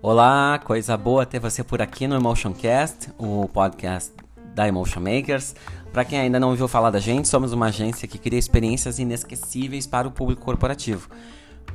Olá, 0.00 0.58
coisa 0.64 0.96
boa 0.96 1.26
ter 1.26 1.38
você 1.38 1.62
por 1.62 1.82
aqui 1.82 2.06
no 2.06 2.14
Emotioncast, 2.14 3.10
o 3.18 3.46
podcast 3.48 4.14
da 4.54 4.66
Emotion 4.66 5.00
Makers. 5.00 5.54
Para 5.92 6.02
quem 6.04 6.18
ainda 6.18 6.40
não 6.40 6.48
ouviu 6.48 6.66
falar 6.66 6.90
da 6.90 6.98
gente, 6.98 7.28
somos 7.28 7.52
uma 7.52 7.66
agência 7.66 8.08
que 8.08 8.16
cria 8.16 8.38
experiências 8.38 8.98
inesquecíveis 8.98 9.86
para 9.86 10.08
o 10.08 10.10
público 10.10 10.42
corporativo. 10.42 11.10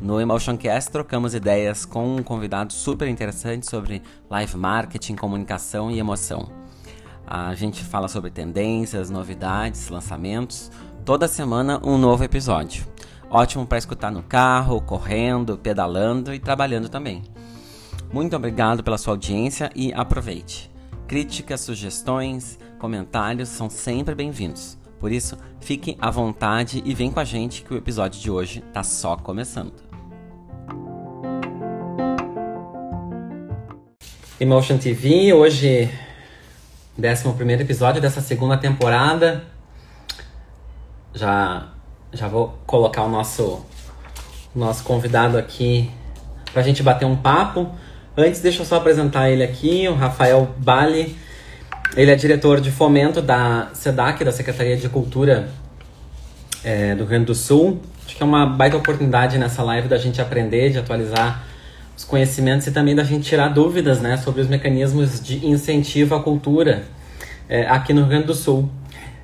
No 0.02 0.20
Emotioncast 0.20 0.92
trocamos 0.92 1.36
ideias 1.36 1.86
com 1.86 2.16
um 2.16 2.24
convidado 2.24 2.74
super 2.74 3.08
interessante 3.08 3.70
sobre 3.70 4.02
live 4.28 4.58
marketing, 4.58 5.16
comunicação 5.16 5.92
e 5.92 6.00
emoção. 6.00 6.50
A 7.28 7.54
gente 7.54 7.84
fala 7.84 8.08
sobre 8.08 8.32
tendências, 8.32 9.12
novidades, 9.12 9.90
lançamentos. 9.90 10.72
Toda 11.10 11.28
semana 11.28 11.82
um 11.84 11.98
novo 11.98 12.24
episódio. 12.24 12.86
Ótimo 13.32 13.66
para 13.66 13.80
escutar 13.80 14.12
no 14.12 14.22
carro, 14.22 14.80
correndo, 14.80 15.58
pedalando 15.58 16.32
e 16.32 16.38
trabalhando 16.38 16.88
também. 16.88 17.24
Muito 18.14 18.36
obrigado 18.36 18.84
pela 18.84 18.96
sua 18.96 19.14
audiência 19.14 19.72
e 19.76 19.92
aproveite. 19.92 20.70
Críticas, 21.08 21.62
sugestões, 21.62 22.60
comentários 22.78 23.50
são 23.50 23.72
sempre 23.72 24.14
bem-vindos. 24.14 24.78
Por 25.00 25.12
isso, 25.12 25.36
fique 25.60 25.98
à 26.00 26.12
vontade 26.12 26.84
e 26.86 26.94
vem 26.94 27.10
com 27.10 27.20
a 27.20 27.26
gente 27.26 27.64
que 27.64 27.74
o 27.74 27.78
episódio 27.78 28.22
de 28.22 28.30
hoje 28.30 28.64
está 28.68 28.84
só 28.84 29.18
começando. 29.18 29.74
Emotion 34.40 34.78
TV, 34.78 35.34
hoje, 35.34 35.90
11 37.00 37.54
episódio 37.64 38.00
dessa 38.00 38.22
segunda 38.22 38.56
temporada. 38.56 39.58
Já, 41.14 41.68
já 42.14 42.28
vou 42.28 42.58
colocar 42.66 43.04
o 43.04 43.10
nosso, 43.10 43.66
nosso 44.56 44.84
convidado 44.84 45.38
aqui 45.38 45.90
para 46.52 46.62
a 46.62 46.66
gente 46.66 46.84
bater 46.84 47.06
um 47.06 47.16
papo. 47.16 47.70
Antes, 48.16 48.42
deixa 48.42 48.62
eu 48.62 48.66
só 48.66 48.78
apresentar 48.78 49.30
ele 49.30 49.44
aqui, 49.44 49.88
o 49.88 49.96
Rafael 49.96 50.54
Bali. 50.58 51.18
Ele 51.96 52.12
é 52.12 52.16
diretor 52.16 52.62
de 52.62 52.72
fomento 52.72 53.22
da 53.22 53.70
SEDAC, 53.74 54.24
da 54.24 54.32
Secretaria 54.32 54.78
de 54.78 54.88
Cultura 54.90 55.50
é, 56.64 56.94
do 56.94 57.00
Rio 57.00 57.08
Grande 57.08 57.26
do 57.26 57.36
Sul. 57.36 57.82
Acho 58.06 58.16
que 58.16 58.24
é 58.24 58.26
uma 58.26 58.46
baita 58.46 58.78
oportunidade 58.78 59.38
nessa 59.38 59.64
live 59.64 59.88
da 59.88 59.98
gente 59.98 60.22
aprender, 60.22 60.72
de 60.72 60.78
atualizar 60.78 61.44
os 61.96 62.04
conhecimentos 62.04 62.66
e 62.68 62.72
também 62.72 62.96
da 62.96 63.04
gente 63.04 63.28
tirar 63.28 63.50
dúvidas 63.50 64.00
né, 64.00 64.18
sobre 64.18 64.42
os 64.42 64.48
mecanismos 64.48 65.20
de 65.22 65.46
incentivo 65.46 66.16
à 66.16 66.24
cultura 66.24 66.84
é, 67.48 67.68
aqui 67.68 67.94
no 67.94 68.02
Rio 68.02 68.10
Grande 68.10 68.28
do 68.28 68.36
Sul. 68.36 68.70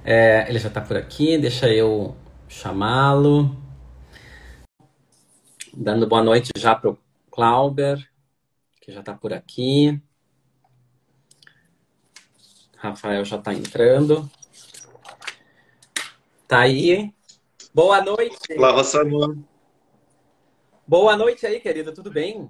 É, 0.07 0.47
ele 0.47 0.59
já 0.59 0.67
está 0.67 0.81
por 0.81 0.95
aqui, 0.95 1.35
deixa 1.35 1.67
eu 1.67 2.15
chamá-lo. 2.47 3.57
Dando 5.73 6.05
boa 6.05 6.21
noite 6.21 6.51
já 6.55 6.75
para 6.75 6.91
o 6.91 6.97
Clauber, 7.31 8.07
que 8.79 8.91
já 8.91 8.99
está 8.99 9.15
por 9.15 9.33
aqui. 9.33 9.99
Rafael 12.77 13.25
já 13.25 13.37
está 13.37 13.51
entrando. 13.51 14.29
Tá 16.47 16.59
aí. 16.59 17.11
Boa 17.73 17.99
noite. 17.99 18.53
Olá, 18.55 18.69
Rossano. 18.73 19.43
Boa 20.85 21.17
noite 21.17 21.47
aí, 21.47 21.59
querido. 21.59 21.91
Tudo 21.91 22.11
bem? 22.11 22.47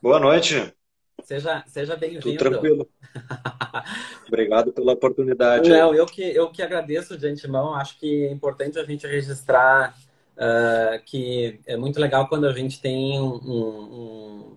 Boa 0.00 0.18
noite. 0.18 0.74
Seja, 1.22 1.64
seja 1.66 1.96
bem-vindo. 1.96 2.36
Tranquilo. 2.36 2.88
Obrigado 4.26 4.72
pela 4.72 4.92
oportunidade. 4.92 5.68
Não, 5.68 5.94
eu 5.94 6.06
que, 6.06 6.22
eu 6.22 6.50
que 6.50 6.62
agradeço 6.62 7.16
de 7.16 7.26
antemão. 7.26 7.74
Acho 7.74 7.98
que 7.98 8.26
é 8.26 8.32
importante 8.32 8.78
a 8.78 8.84
gente 8.84 9.06
registrar 9.06 9.94
uh, 10.36 11.02
que 11.04 11.60
é 11.66 11.76
muito 11.76 12.00
legal 12.00 12.28
quando 12.28 12.46
a 12.46 12.52
gente 12.52 12.80
tem 12.80 13.20
um, 13.20 13.34
um, 13.34 14.56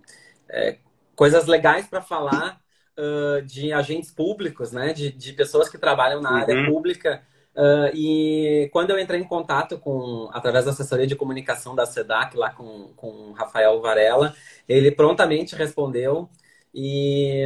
é, 0.49 0.77
coisas 1.15 1.45
legais 1.45 1.87
para 1.87 2.01
falar 2.01 2.59
uh, 2.97 3.41
de 3.43 3.71
agentes 3.71 4.11
públicos, 4.11 4.71
né? 4.71 4.93
De, 4.93 5.11
de 5.11 5.33
pessoas 5.33 5.69
que 5.69 5.77
trabalham 5.77 6.21
na 6.21 6.31
uhum. 6.31 6.37
área 6.37 6.65
pública. 6.65 7.21
Uh, 7.55 7.87
e 7.93 8.69
quando 8.73 8.89
eu 8.89 8.99
entrei 8.99 9.19
em 9.19 9.23
contato 9.23 9.77
com, 9.77 10.29
através 10.33 10.65
da 10.65 10.71
assessoria 10.71 11.07
de 11.07 11.15
comunicação 11.15 11.73
da 11.73 11.85
SEDAC, 11.85 12.35
lá 12.35 12.49
com, 12.49 12.91
com 12.95 13.31
Rafael 13.31 13.79
Varela, 13.81 14.35
ele 14.67 14.91
prontamente 14.91 15.55
respondeu 15.55 16.29
e, 16.77 17.45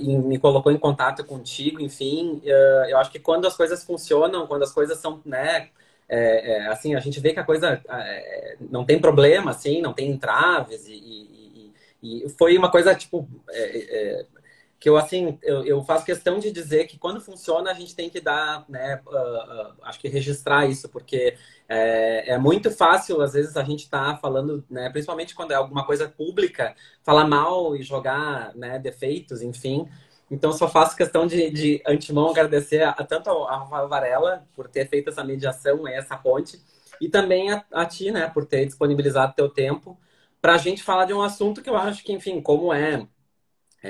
e, 0.00 0.18
me 0.18 0.36
colocou 0.36 0.72
em 0.72 0.78
contato 0.78 1.24
contigo, 1.24 1.80
enfim. 1.80 2.42
Uh, 2.44 2.88
eu 2.88 2.98
acho 2.98 3.12
que 3.12 3.20
quando 3.20 3.46
as 3.46 3.56
coisas 3.56 3.84
funcionam, 3.84 4.48
quando 4.48 4.64
as 4.64 4.72
coisas 4.72 4.98
são, 4.98 5.22
né, 5.24 5.68
é, 6.08 6.56
é, 6.56 6.66
assim, 6.66 6.96
a 6.96 7.00
gente 7.00 7.20
vê 7.20 7.32
que 7.32 7.38
a 7.38 7.44
coisa 7.44 7.80
é, 7.88 8.56
não 8.68 8.84
tem 8.84 8.98
problema, 9.00 9.52
assim, 9.52 9.80
não 9.80 9.92
tem 9.92 10.10
entraves 10.10 10.88
e, 10.88 11.72
e, 12.02 12.24
e 12.24 12.28
foi 12.30 12.58
uma 12.58 12.68
coisa, 12.68 12.94
tipo, 12.96 13.28
é, 13.48 13.78
é, 13.78 14.26
que 14.78 14.88
eu 14.88 14.96
assim 14.96 15.38
eu, 15.42 15.64
eu, 15.64 15.82
faço 15.82 16.04
questão 16.04 16.38
de 16.38 16.52
dizer 16.52 16.86
que 16.86 16.98
quando 16.98 17.20
funciona 17.20 17.70
a 17.70 17.74
gente 17.74 17.96
tem 17.96 18.08
que 18.08 18.20
dar 18.20 18.64
né 18.68 19.00
uh, 19.06 19.10
uh, 19.10 19.74
acho 19.82 19.98
que 19.98 20.08
registrar 20.08 20.66
isso 20.66 20.88
porque 20.88 21.36
é, 21.68 22.34
é, 22.34 22.38
muito 22.38 22.70
fácil 22.70 23.20
às 23.20 23.32
vezes 23.32 23.56
a 23.56 23.64
gente 23.64 23.84
está 23.84 24.16
falando 24.16 24.64
né 24.70 24.88
principalmente 24.90 25.34
quando 25.34 25.52
é 25.52 25.56
alguma 25.56 25.84
coisa 25.84 26.08
pública 26.08 26.74
falar 27.02 27.26
mal 27.26 27.74
e 27.76 27.82
jogar 27.82 28.54
né 28.54 28.78
defeitos 28.78 29.42
enfim. 29.42 29.88
Então 30.30 30.52
só 30.52 30.68
faço 30.68 30.94
questão 30.94 31.26
de, 31.26 31.50
de 31.50 31.82
antemão 31.86 32.28
agradecer 32.30 32.82
a, 32.82 32.90
a 32.90 33.04
tanto 33.04 33.30
a 33.30 33.58
Rafael 33.60 33.88
Varela 33.88 34.46
por 34.54 34.68
ter 34.68 34.86
feito 34.88 35.10
essa 35.10 35.24
mediação 35.24 35.88
essa 35.88 36.16
ponte 36.16 36.60
e 37.00 37.08
também 37.08 37.50
a, 37.50 37.64
a 37.72 37.84
ti 37.86 38.10
né 38.12 38.28
por 38.28 38.44
ter 38.46 38.64
disponibilizado 38.66 39.34
teu 39.34 39.48
tempo 39.48 39.98
para 40.40 40.54
a 40.54 40.58
gente 40.58 40.82
falar 40.84 41.06
de 41.06 41.14
um 41.14 41.22
assunto 41.22 41.62
que 41.62 41.70
eu 41.70 41.76
acho 41.76 42.04
que 42.04 42.12
enfim 42.12 42.40
como 42.40 42.72
é 42.72 43.08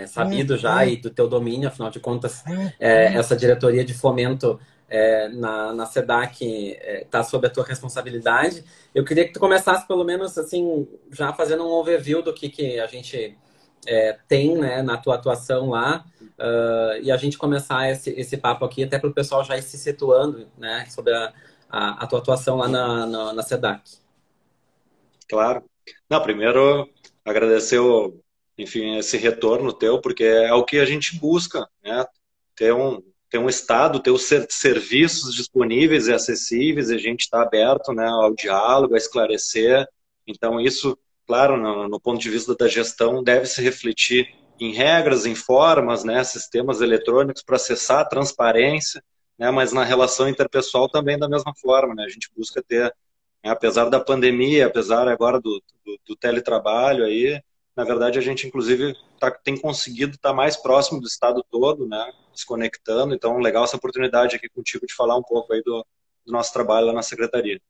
é, 0.02 0.06
sabido 0.06 0.56
já 0.56 0.84
e 0.86 0.96
do 0.96 1.10
teu 1.10 1.28
domínio, 1.28 1.68
afinal 1.68 1.90
de 1.90 2.00
contas, 2.00 2.44
é, 2.78 3.14
essa 3.14 3.36
diretoria 3.36 3.84
de 3.84 3.94
fomento 3.94 4.58
é, 4.88 5.28
na, 5.28 5.72
na 5.72 5.86
SEDAC 5.86 6.76
está 7.02 7.18
é, 7.18 7.22
sob 7.22 7.46
a 7.46 7.50
tua 7.50 7.64
responsabilidade. 7.64 8.64
Eu 8.94 9.04
queria 9.04 9.26
que 9.26 9.32
tu 9.32 9.40
começasse, 9.40 9.86
pelo 9.86 10.04
menos, 10.04 10.36
assim, 10.38 10.88
já 11.12 11.32
fazendo 11.32 11.64
um 11.64 11.70
overview 11.70 12.22
do 12.22 12.32
que, 12.32 12.48
que 12.48 12.80
a 12.80 12.86
gente 12.86 13.36
é, 13.86 14.18
tem 14.26 14.56
né, 14.56 14.82
na 14.82 14.96
tua 14.96 15.16
atuação 15.16 15.70
lá 15.70 16.04
uh, 16.20 17.02
e 17.02 17.10
a 17.10 17.16
gente 17.16 17.36
começar 17.36 17.90
esse, 17.90 18.10
esse 18.10 18.36
papo 18.36 18.64
aqui, 18.64 18.84
até 18.84 18.98
para 18.98 19.10
o 19.10 19.14
pessoal 19.14 19.44
já 19.44 19.56
ir 19.56 19.62
se 19.62 19.76
situando 19.76 20.48
né, 20.56 20.86
sobre 20.88 21.14
a, 21.14 21.32
a, 21.68 22.04
a 22.04 22.06
tua 22.06 22.18
atuação 22.18 22.56
lá 22.56 22.68
na, 22.68 23.06
na, 23.06 23.32
na 23.34 23.42
SEDAC. 23.42 23.98
Claro. 25.28 25.64
Não, 26.08 26.22
primeiro, 26.22 26.88
agradecer 27.24 27.78
o 27.78 28.18
enfim, 28.58 28.98
esse 28.98 29.16
retorno 29.16 29.72
teu, 29.72 30.00
porque 30.00 30.24
é 30.24 30.52
o 30.52 30.64
que 30.64 30.78
a 30.78 30.84
gente 30.84 31.16
busca, 31.16 31.66
né? 31.82 32.04
Ter 32.56 32.74
um, 32.74 33.00
ter 33.30 33.38
um 33.38 33.48
estado, 33.48 34.00
ter 34.00 34.10
os 34.10 34.28
serviços 34.48 35.34
disponíveis 35.34 36.08
e 36.08 36.12
acessíveis, 36.12 36.90
e 36.90 36.94
a 36.94 36.98
gente 36.98 37.20
está 37.20 37.42
aberto 37.42 37.92
né, 37.92 38.06
ao 38.06 38.34
diálogo, 38.34 38.94
a 38.94 38.98
esclarecer. 38.98 39.86
Então, 40.26 40.60
isso, 40.60 40.98
claro, 41.26 41.56
no, 41.56 41.88
no, 41.88 42.00
ponto 42.00 42.20
de 42.20 42.30
vista 42.30 42.54
da 42.56 42.66
gestão, 42.66 43.22
deve 43.22 43.46
se 43.46 43.62
refletir 43.62 44.34
em 44.58 44.72
regras, 44.72 45.24
em 45.24 45.34
formas, 45.34 46.02
né, 46.04 46.24
sistemas 46.24 46.80
eletrônicos 46.80 47.42
para 47.42 47.56
acessar 47.56 48.00
a 48.00 48.04
transparência, 48.04 49.02
né, 49.38 49.50
mas 49.50 49.72
na 49.72 49.84
relação 49.84 50.28
interpessoal 50.28 50.88
também 50.88 51.18
da 51.18 51.28
mesma 51.28 51.52
forma. 51.60 51.94
Né, 51.94 52.04
a 52.04 52.08
gente 52.08 52.30
busca 52.36 52.62
ter, 52.62 52.92
né, 53.44 53.50
apesar 53.50 53.88
da 53.90 54.00
pandemia, 54.00 54.66
apesar 54.66 55.06
agora 55.06 55.38
do, 55.40 55.62
do, 55.84 55.98
do 56.08 56.16
teletrabalho, 56.16 57.04
aí, 57.04 57.40
na 57.78 57.84
verdade, 57.84 58.18
a 58.18 58.20
gente, 58.20 58.44
inclusive, 58.44 58.92
tá, 59.20 59.30
tem 59.30 59.56
conseguido 59.56 60.16
estar 60.16 60.30
tá 60.30 60.34
mais 60.34 60.56
próximo 60.56 61.00
do 61.00 61.06
estado 61.06 61.44
todo, 61.48 61.86
né? 61.86 62.12
Desconectando. 62.34 63.14
Então, 63.14 63.38
legal 63.38 63.62
essa 63.62 63.76
oportunidade 63.76 64.34
aqui 64.34 64.48
contigo 64.48 64.84
de 64.84 64.92
falar 64.92 65.16
um 65.16 65.22
pouco 65.22 65.52
aí 65.52 65.62
do, 65.62 65.86
do 66.26 66.32
nosso 66.32 66.52
trabalho 66.52 66.88
lá 66.88 66.92
na 66.92 67.02
secretaria. 67.02 67.60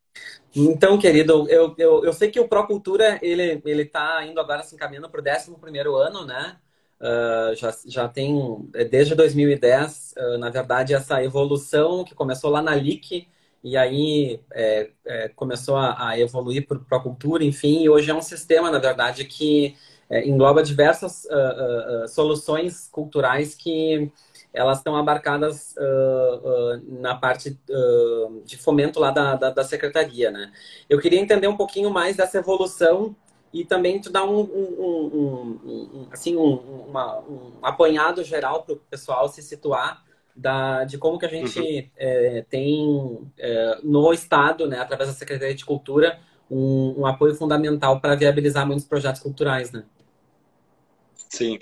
Então, 0.56 0.98
querido, 0.98 1.46
eu, 1.50 1.74
eu, 1.76 2.06
eu 2.06 2.12
sei 2.14 2.30
que 2.30 2.40
o 2.40 2.48
Procultura, 2.48 3.18
ele 3.20 3.60
ele 3.66 3.82
está 3.82 4.24
indo 4.24 4.40
agora 4.40 4.62
se 4.62 4.74
encaminhando 4.74 5.10
para 5.10 5.20
o 5.20 5.68
11 5.68 5.78
ano, 6.06 6.24
né? 6.24 6.56
Uh, 6.98 7.54
já, 7.54 7.76
já 7.86 8.08
tem, 8.08 8.66
é, 8.74 8.84
desde 8.84 9.14
2010, 9.14 10.14
uh, 10.16 10.38
na 10.38 10.48
verdade, 10.48 10.94
essa 10.94 11.22
evolução 11.22 12.02
que 12.02 12.14
começou 12.14 12.48
lá 12.48 12.62
na 12.62 12.74
LIC, 12.74 13.28
e 13.62 13.76
aí 13.76 14.40
é, 14.52 14.90
é, 15.04 15.28
começou 15.28 15.76
a, 15.76 16.08
a 16.08 16.18
evoluir 16.18 16.66
para 16.66 16.78
o 16.78 16.84
Procultura, 16.84 17.44
enfim, 17.44 17.82
e 17.82 17.90
hoje 17.90 18.10
é 18.10 18.14
um 18.14 18.22
sistema, 18.22 18.70
na 18.70 18.78
verdade, 18.78 19.26
que 19.26 19.76
é, 20.10 20.26
engloba 20.26 20.62
diversas 20.62 21.24
uh, 21.24 22.04
uh, 22.04 22.08
soluções 22.08 22.88
culturais 22.90 23.54
que 23.54 24.10
elas 24.52 24.78
estão 24.78 24.96
abarcadas 24.96 25.74
uh, 25.76 27.00
na 27.00 27.14
parte 27.14 27.58
de 28.44 28.56
fomento 28.56 28.98
lá 28.98 29.10
da, 29.10 29.36
da, 29.36 29.50
da, 29.50 29.62
secretaria, 29.62 30.30
né? 30.30 30.50
Eu 30.88 30.98
queria 30.98 31.20
entender 31.20 31.46
um 31.46 31.56
pouquinho 31.56 31.90
mais 31.90 32.16
dessa 32.16 32.38
evolução 32.38 33.14
e 33.52 33.64
também 33.64 34.00
te 34.00 34.10
dar 34.10 34.24
um, 34.24 34.40
um, 34.40 35.10
um, 35.14 35.60
um 35.64 36.08
assim, 36.10 36.34
uma, 36.34 37.18
um 37.20 37.52
apanhado 37.62 38.24
geral 38.24 38.62
para 38.62 38.74
o 38.74 38.78
pessoal 38.78 39.28
se 39.28 39.42
situar 39.42 40.02
da, 40.34 40.84
de 40.84 40.96
como 40.96 41.18
que 41.18 41.26
a 41.26 41.30
gente 41.30 41.60
uhum. 41.60 41.90
é, 41.96 42.44
tem 42.48 43.30
é, 43.38 43.78
no 43.82 44.12
Estado, 44.12 44.66
né, 44.66 44.78
através 44.80 45.10
da 45.10 45.14
Secretaria 45.14 45.54
de 45.54 45.64
Cultura, 45.64 46.18
um, 46.50 47.00
um 47.00 47.06
apoio 47.06 47.34
fundamental 47.34 48.00
para 48.00 48.14
viabilizar 48.14 48.66
muitos 48.66 48.86
projetos 48.86 49.20
culturais, 49.20 49.70
né? 49.72 49.84
Sim. 51.30 51.58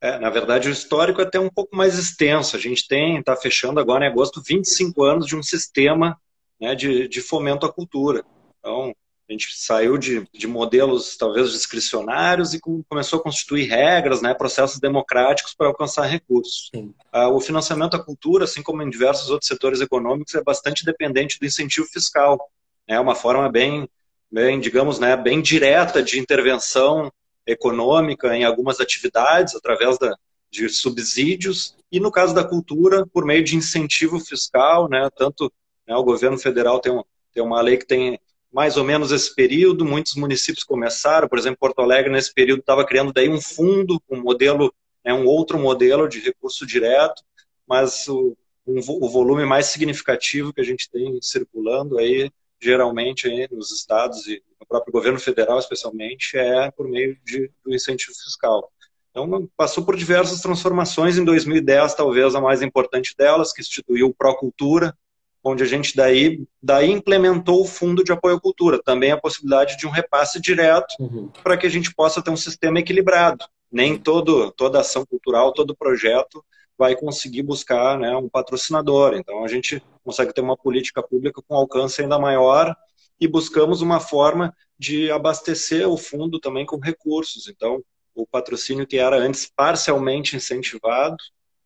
É, 0.00 0.18
na 0.18 0.30
verdade, 0.30 0.68
o 0.68 0.72
histórico 0.72 1.20
é 1.20 1.24
até 1.24 1.40
um 1.40 1.48
pouco 1.48 1.74
mais 1.74 1.98
extenso. 1.98 2.56
A 2.56 2.58
gente 2.58 2.86
tem, 2.86 3.18
está 3.18 3.34
fechando 3.34 3.80
agora 3.80 4.04
em 4.04 4.08
agosto, 4.08 4.42
25 4.42 5.02
anos 5.02 5.26
de 5.26 5.34
um 5.34 5.42
sistema 5.42 6.20
né, 6.60 6.74
de, 6.74 7.08
de 7.08 7.20
fomento 7.20 7.66
à 7.66 7.72
cultura. 7.72 8.24
Então, 8.58 8.94
a 9.28 9.32
gente 9.32 9.56
saiu 9.56 9.98
de, 9.98 10.24
de 10.32 10.46
modelos 10.46 11.16
talvez 11.16 11.50
discricionários 11.50 12.54
e 12.54 12.60
começou 12.88 13.18
a 13.18 13.22
constituir 13.22 13.64
regras, 13.64 14.22
né, 14.22 14.32
processos 14.32 14.78
democráticos 14.78 15.52
para 15.52 15.66
alcançar 15.66 16.06
recursos. 16.06 16.70
Ah, 17.10 17.28
o 17.28 17.40
financiamento 17.40 17.96
à 17.96 17.98
cultura, 18.02 18.44
assim 18.44 18.62
como 18.62 18.82
em 18.82 18.90
diversos 18.90 19.28
outros 19.30 19.48
setores 19.48 19.80
econômicos, 19.80 20.34
é 20.36 20.42
bastante 20.42 20.84
dependente 20.84 21.40
do 21.40 21.46
incentivo 21.46 21.88
fiscal. 21.88 22.38
É 22.86 23.00
uma 23.00 23.16
forma 23.16 23.50
bem, 23.50 23.88
bem 24.30 24.60
digamos, 24.60 25.00
né, 25.00 25.16
bem 25.16 25.42
direta 25.42 26.00
de 26.00 26.20
intervenção 26.20 27.10
econômica 27.46 28.36
em 28.36 28.44
algumas 28.44 28.80
atividades 28.80 29.54
através 29.54 29.98
da, 29.98 30.16
de 30.50 30.68
subsídios 30.68 31.76
e 31.90 32.00
no 32.00 32.10
caso 32.10 32.34
da 32.34 32.44
cultura 32.44 33.06
por 33.06 33.24
meio 33.24 33.44
de 33.44 33.56
incentivo 33.56 34.18
fiscal, 34.18 34.88
né? 34.88 35.08
Tanto 35.16 35.52
né, 35.86 35.94
o 35.94 36.04
governo 36.04 36.38
federal 36.38 36.80
tem, 36.80 36.92
um, 36.92 37.02
tem 37.32 37.42
uma 37.42 37.60
lei 37.60 37.76
que 37.76 37.86
tem 37.86 38.18
mais 38.52 38.76
ou 38.76 38.84
menos 38.84 39.12
esse 39.12 39.34
período, 39.34 39.84
muitos 39.84 40.14
municípios 40.14 40.64
começaram, 40.64 41.28
por 41.28 41.38
exemplo, 41.38 41.58
Porto 41.60 41.80
Alegre 41.80 42.10
nesse 42.10 42.32
período 42.32 42.60
estava 42.60 42.86
criando 42.86 43.12
daí 43.12 43.28
um 43.28 43.40
fundo, 43.40 44.00
um 44.08 44.22
modelo, 44.22 44.72
né, 45.04 45.12
um 45.12 45.26
outro 45.26 45.58
modelo 45.58 46.08
de 46.08 46.20
recurso 46.20 46.66
direto, 46.66 47.22
mas 47.66 48.08
o, 48.08 48.36
um, 48.66 48.78
o 48.78 49.08
volume 49.10 49.44
mais 49.44 49.66
significativo 49.66 50.52
que 50.52 50.60
a 50.60 50.64
gente 50.64 50.90
tem 50.90 51.18
circulando 51.20 51.98
aí 51.98 52.30
geralmente 52.60 53.26
aí 53.26 53.48
nos 53.50 53.72
estados 53.72 54.26
e 54.26 54.42
no 54.60 54.66
próprio 54.66 54.92
governo 54.92 55.18
federal, 55.18 55.58
especialmente, 55.58 56.36
é 56.36 56.70
por 56.70 56.88
meio 56.88 57.16
de, 57.24 57.50
do 57.64 57.74
incentivo 57.74 58.14
fiscal. 58.14 58.70
Então, 59.10 59.48
passou 59.56 59.84
por 59.84 59.96
diversas 59.96 60.40
transformações. 60.40 61.16
Em 61.16 61.24
2010, 61.24 61.94
talvez 61.94 62.34
a 62.34 62.40
mais 62.40 62.60
importante 62.60 63.14
delas, 63.16 63.52
que 63.52 63.62
instituiu 63.62 64.08
o 64.08 64.14
Procultura, 64.14 64.94
onde 65.42 65.62
a 65.62 65.66
gente 65.66 65.96
daí, 65.96 66.44
daí 66.62 66.90
implementou 66.90 67.62
o 67.62 67.66
Fundo 67.66 68.04
de 68.04 68.12
Apoio 68.12 68.36
à 68.36 68.40
Cultura. 68.40 68.82
Também 68.82 69.12
a 69.12 69.20
possibilidade 69.20 69.78
de 69.78 69.86
um 69.86 69.90
repasse 69.90 70.40
direto 70.40 70.94
uhum. 70.98 71.30
para 71.42 71.56
que 71.56 71.66
a 71.66 71.70
gente 71.70 71.94
possa 71.94 72.20
ter 72.20 72.30
um 72.30 72.36
sistema 72.36 72.80
equilibrado. 72.80 73.44
Nem 73.70 73.96
todo, 73.96 74.50
toda 74.52 74.80
ação 74.80 75.06
cultural, 75.06 75.52
todo 75.52 75.76
projeto 75.76 76.44
vai 76.78 76.94
conseguir 76.94 77.42
buscar 77.42 77.98
né, 77.98 78.14
um 78.16 78.28
patrocinador. 78.28 79.14
Então, 79.14 79.44
a 79.44 79.48
gente 79.48 79.82
consegue 80.04 80.32
ter 80.32 80.40
uma 80.40 80.56
política 80.56 81.02
pública 81.02 81.42
com 81.46 81.54
alcance 81.54 82.02
ainda 82.02 82.18
maior 82.18 82.74
e 83.20 83.26
buscamos 83.26 83.80
uma 83.80 83.98
forma 83.98 84.54
de 84.78 85.10
abastecer 85.10 85.88
o 85.88 85.96
fundo 85.96 86.38
também 86.38 86.66
com 86.66 86.78
recursos. 86.78 87.48
Então, 87.48 87.82
o 88.14 88.26
patrocínio 88.26 88.86
que 88.86 88.98
era 88.98 89.16
antes 89.16 89.50
parcialmente 89.54 90.36
incentivado, 90.36 91.16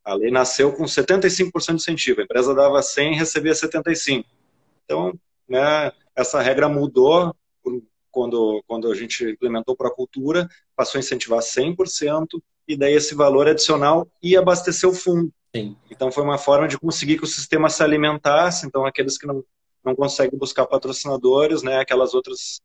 a 0.05 0.15
lei 0.15 0.31
nasceu 0.31 0.73
com 0.73 0.85
75% 0.85 1.67
de 1.67 1.75
incentivo. 1.75 2.21
A 2.21 2.25
empresa 2.25 2.55
dava 2.55 2.83
100 2.83 3.13
e 3.13 3.17
recebia 3.17 3.55
75. 3.55 4.29
Então, 4.85 5.13
né, 5.49 5.93
essa 6.17 6.41
regra 6.41 6.69
mudou 6.69 7.35
quando, 8.11 8.63
quando 8.67 8.91
a 8.91 8.95
gente 8.95 9.25
implementou 9.25 9.77
para 9.77 9.89
a 9.89 9.95
cultura, 9.95 10.49
passou 10.75 10.99
a 10.99 11.01
incentivar 11.01 11.41
100%, 11.41 12.41
e 12.72 12.76
daí 12.76 12.94
esse 12.94 13.14
valor 13.14 13.49
adicional 13.49 14.08
ia 14.22 14.38
abastecer 14.38 14.88
o 14.88 14.94
fundo. 14.94 15.32
Sim. 15.55 15.76
Então 15.90 16.12
foi 16.12 16.22
uma 16.22 16.38
forma 16.38 16.69
de 16.69 16.78
conseguir 16.78 17.19
que 17.19 17.25
o 17.25 17.26
sistema 17.26 17.69
se 17.69 17.82
alimentasse, 17.82 18.67
então 18.67 18.87
aqueles 18.87 19.19
que 19.19 19.26
não, 19.26 19.43
não 19.84 19.94
conseguem 19.96 20.38
buscar 20.38 20.67
patrocinadores, 20.67 21.62
né, 21.62 21.78
aquelas 21.81 22.14
outras, 22.14 22.61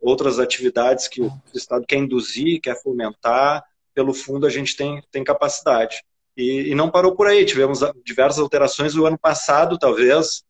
outras 0.00 0.38
atividades 0.38 1.08
que 1.08 1.20
o 1.20 1.30
Estado 1.54 1.84
quer 1.86 1.98
induzir, 1.98 2.60
quer 2.60 2.80
fomentar, 2.82 3.62
pelo 3.94 4.14
fundo 4.14 4.46
a 4.46 4.50
gente 4.50 4.74
tem, 4.74 5.02
tem 5.10 5.22
capacidade. 5.22 6.02
E, 6.34 6.70
e 6.70 6.74
não 6.74 6.90
parou 6.90 7.14
por 7.14 7.26
aí, 7.26 7.44
tivemos 7.44 7.80
diversas 8.04 8.40
alterações 8.40 8.94
o 8.94 9.04
ano 9.04 9.18
passado, 9.18 9.78
talvez, 9.78 10.42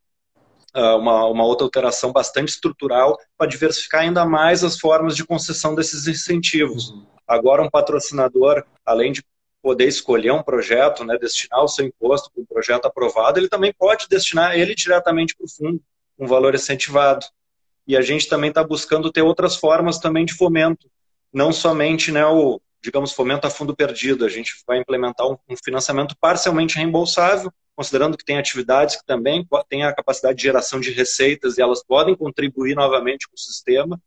ah, 0.73 0.97
uma, 0.97 1.27
uma 1.27 1.45
outra 1.45 1.65
alteração 1.65 2.13
bastante 2.13 2.51
estrutural 2.51 3.19
para 3.37 3.49
diversificar 3.49 4.03
ainda 4.03 4.25
mais 4.25 4.63
as 4.63 4.79
formas 4.79 5.17
de 5.17 5.25
concessão 5.25 5.75
desses 5.75 6.07
incentivos. 6.07 6.95
Agora, 7.31 7.63
um 7.63 7.71
patrocinador, 7.71 8.65
além 8.85 9.13
de 9.13 9.23
poder 9.63 9.87
escolher 9.87 10.33
um 10.33 10.43
projeto, 10.43 11.05
né, 11.05 11.17
destinar 11.17 11.63
o 11.63 11.69
seu 11.69 11.87
imposto 11.87 12.29
para 12.33 12.43
um 12.43 12.45
projeto 12.45 12.87
aprovado, 12.87 13.39
ele 13.39 13.49
também 13.49 13.73
pode 13.73 14.09
destinar 14.09 14.59
ele 14.59 14.75
diretamente 14.75 15.37
para 15.37 15.45
o 15.45 15.49
fundo, 15.49 15.81
um 16.19 16.27
valor 16.27 16.57
incentivado. 16.57 17.25
E 17.87 17.97
a 17.97 18.03
gente 18.03 18.29
também 18.29 18.49
está 18.49 18.65
buscando 18.65 19.13
ter 19.13 19.23
outras 19.23 19.55
formas 19.55 20.01
também 20.01 20.25
de 20.25 20.35
fomento, 20.35 20.91
não 21.33 21.53
somente 21.53 22.11
né, 22.11 22.27
o, 22.27 22.61
digamos, 22.83 23.13
fomento 23.13 23.47
a 23.47 23.51
fundo 23.51 23.77
perdido. 23.77 24.25
A 24.25 24.29
gente 24.29 24.65
vai 24.67 24.79
implementar 24.79 25.29
um, 25.29 25.37
um 25.49 25.55
financiamento 25.65 26.17
parcialmente 26.21 26.79
reembolsável, 26.79 27.53
considerando 27.77 28.17
que 28.17 28.25
tem 28.25 28.39
atividades 28.39 28.97
que 28.97 29.07
também 29.07 29.47
têm 29.69 29.85
a 29.85 29.95
capacidade 29.95 30.37
de 30.37 30.43
geração 30.43 30.81
de 30.81 30.91
receitas 30.91 31.59
e 31.59 31.63
elas 31.63 31.81
podem 31.85 32.17
contribuir 32.17 32.75
novamente 32.75 33.29
com 33.29 33.37
o 33.37 33.41
sistema, 33.41 34.03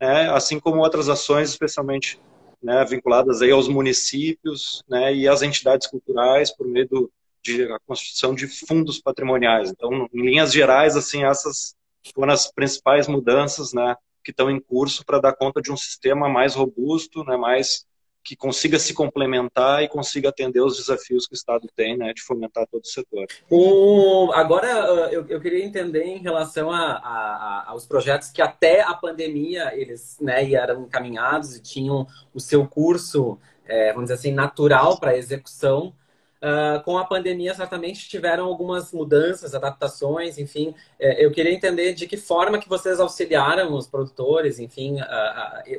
né, 0.00 0.30
assim 0.30 0.60
como 0.60 0.78
outras 0.78 1.08
ações, 1.08 1.50
especialmente 1.50 2.20
né, 2.62 2.84
vinculadas 2.84 3.42
aí 3.42 3.50
aos 3.50 3.68
municípios 3.68 4.82
né, 4.88 5.14
e 5.14 5.28
às 5.28 5.42
entidades 5.42 5.86
culturais 5.86 6.54
por 6.54 6.66
meio 6.66 6.88
do, 6.88 7.12
de 7.42 7.62
a 7.64 7.78
construção 7.86 8.34
de 8.34 8.46
fundos 8.46 9.00
patrimoniais. 9.00 9.70
Então, 9.70 10.08
em 10.12 10.22
linhas 10.22 10.52
gerais, 10.52 10.96
assim, 10.96 11.24
essas 11.24 11.76
foram 12.14 12.32
as 12.32 12.50
principais 12.50 13.06
mudanças 13.06 13.72
né, 13.72 13.96
que 14.24 14.30
estão 14.30 14.50
em 14.50 14.60
curso 14.60 15.04
para 15.04 15.20
dar 15.20 15.34
conta 15.34 15.60
de 15.60 15.72
um 15.72 15.76
sistema 15.76 16.28
mais 16.28 16.54
robusto, 16.54 17.24
né, 17.24 17.36
mais 17.36 17.86
que 18.28 18.36
consiga 18.36 18.78
se 18.78 18.92
complementar 18.92 19.82
e 19.82 19.88
consiga 19.88 20.28
atender 20.28 20.60
os 20.60 20.76
desafios 20.76 21.26
que 21.26 21.32
o 21.32 21.34
Estado 21.34 21.66
tem 21.74 21.96
né, 21.96 22.12
de 22.12 22.20
fomentar 22.20 22.66
todo 22.70 22.82
o 22.82 22.86
setor. 22.86 23.26
O, 23.48 24.30
agora, 24.34 24.66
eu, 25.10 25.26
eu 25.26 25.40
queria 25.40 25.64
entender 25.64 26.04
em 26.04 26.18
relação 26.18 26.70
a, 26.70 26.98
a, 26.98 27.64
aos 27.68 27.86
projetos 27.86 28.28
que 28.30 28.42
até 28.42 28.82
a 28.82 28.92
pandemia 28.92 29.72
eles 29.74 30.18
né, 30.20 30.52
eram 30.52 30.82
encaminhados 30.82 31.56
e 31.56 31.62
tinham 31.62 32.06
o 32.34 32.38
seu 32.38 32.68
curso, 32.68 33.38
é, 33.66 33.94
vamos 33.94 34.10
dizer 34.10 34.14
assim, 34.20 34.32
natural 34.32 35.00
para 35.00 35.16
execução. 35.16 35.94
Uh, 36.40 36.80
com 36.84 36.96
a 36.96 37.04
pandemia, 37.04 37.52
certamente 37.52 38.08
tiveram 38.08 38.44
algumas 38.44 38.92
mudanças, 38.92 39.56
adaptações, 39.56 40.38
enfim. 40.38 40.72
É, 40.98 41.24
eu 41.24 41.32
queria 41.32 41.52
entender 41.52 41.94
de 41.94 42.06
que 42.06 42.16
forma 42.16 42.60
que 42.60 42.68
vocês 42.68 43.00
auxiliaram 43.00 43.74
os 43.74 43.88
produtores, 43.88 44.60
enfim, 44.60 44.98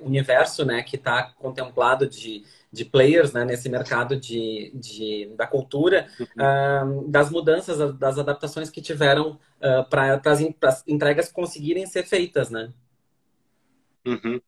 o 0.02 0.06
universo 0.06 0.66
né, 0.66 0.84
que 0.84 0.98
está 0.98 1.32
contemplado 1.40 2.10
de, 2.10 2.44
de 2.72 2.86
players 2.86 3.32
né, 3.32 3.46
nesse 3.46 3.70
mercado 3.70 4.16
de, 4.16 4.72
de, 4.76 5.32
da 5.36 5.48
cultura, 5.48 6.08
uhum. 6.20 7.06
uh, 7.06 7.08
das 7.08 7.30
mudanças, 7.32 7.98
das 7.98 8.20
adaptações 8.20 8.70
que 8.70 8.82
tiveram 8.82 9.40
uh, 9.62 9.84
para 9.90 10.22
as 10.26 10.86
entregas 10.88 11.32
conseguirem 11.32 11.86
ser 11.88 12.04
feitas, 12.04 12.50
né? 12.50 12.72
Uhum. 14.06 14.42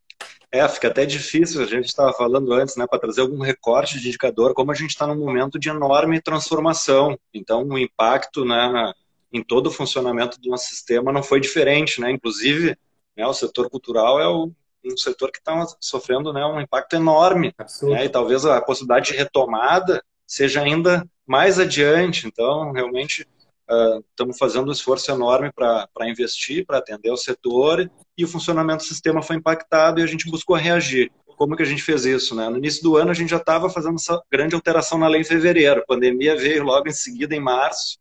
É, 0.51 0.67
fica 0.67 0.89
até 0.89 1.05
difícil, 1.05 1.61
a 1.63 1.65
gente 1.65 1.85
estava 1.85 2.11
falando 2.11 2.51
antes, 2.51 2.75
né, 2.75 2.85
para 2.85 2.99
trazer 2.99 3.21
algum 3.21 3.41
recorte 3.41 3.97
de 3.99 4.09
indicador, 4.09 4.53
como 4.53 4.71
a 4.71 4.75
gente 4.75 4.89
está 4.89 5.07
num 5.07 5.15
momento 5.15 5.57
de 5.57 5.69
enorme 5.69 6.21
transformação. 6.21 7.17
Então, 7.33 7.63
o 7.63 7.77
impacto 7.77 8.43
né, 8.43 8.91
em 9.31 9.41
todo 9.41 9.67
o 9.67 9.71
funcionamento 9.71 10.39
do 10.41 10.49
nosso 10.49 10.67
sistema 10.67 11.11
não 11.13 11.23
foi 11.23 11.39
diferente. 11.39 12.01
Né? 12.01 12.11
Inclusive, 12.11 12.77
né, 13.15 13.25
o 13.25 13.33
setor 13.33 13.69
cultural 13.69 14.19
é 14.19 14.27
o, 14.27 14.51
um 14.85 14.97
setor 14.97 15.31
que 15.31 15.39
está 15.39 15.65
sofrendo 15.79 16.33
né, 16.33 16.45
um 16.45 16.59
impacto 16.59 16.97
enorme. 16.97 17.55
Né, 17.83 18.05
e 18.05 18.09
talvez 18.09 18.45
a 18.45 18.59
possibilidade 18.61 19.11
de 19.11 19.17
retomada 19.17 20.03
seja 20.27 20.61
ainda 20.61 21.07
mais 21.25 21.59
adiante. 21.59 22.27
Então, 22.27 22.73
realmente, 22.73 23.25
uh, 23.71 24.03
estamos 24.09 24.37
fazendo 24.37 24.67
um 24.67 24.71
esforço 24.71 25.09
enorme 25.11 25.51
para 25.53 25.87
investir, 26.09 26.65
para 26.65 26.79
atender 26.79 27.11
o 27.11 27.17
setor 27.17 27.89
e 28.17 28.23
o 28.23 28.27
funcionamento 28.27 28.83
do 28.83 28.87
sistema 28.87 29.21
foi 29.21 29.37
impactado 29.37 29.99
e 29.99 30.03
a 30.03 30.07
gente 30.07 30.29
buscou 30.29 30.55
reagir. 30.55 31.11
Como 31.37 31.55
que 31.55 31.63
a 31.63 31.65
gente 31.65 31.81
fez 31.81 32.05
isso? 32.05 32.35
Né? 32.35 32.47
No 32.49 32.57
início 32.57 32.83
do 32.83 32.97
ano 32.97 33.09
a 33.09 33.15
gente 33.15 33.29
já 33.29 33.37
estava 33.37 33.69
fazendo 33.69 33.95
essa 33.95 34.21
grande 34.31 34.53
alteração 34.53 34.97
na 34.97 35.07
lei 35.07 35.21
em 35.21 35.25
fevereiro, 35.25 35.81
a 35.81 35.85
pandemia 35.85 36.35
veio 36.35 36.63
logo 36.63 36.87
em 36.87 36.93
seguida 36.93 37.35
em 37.35 37.39
março, 37.39 37.97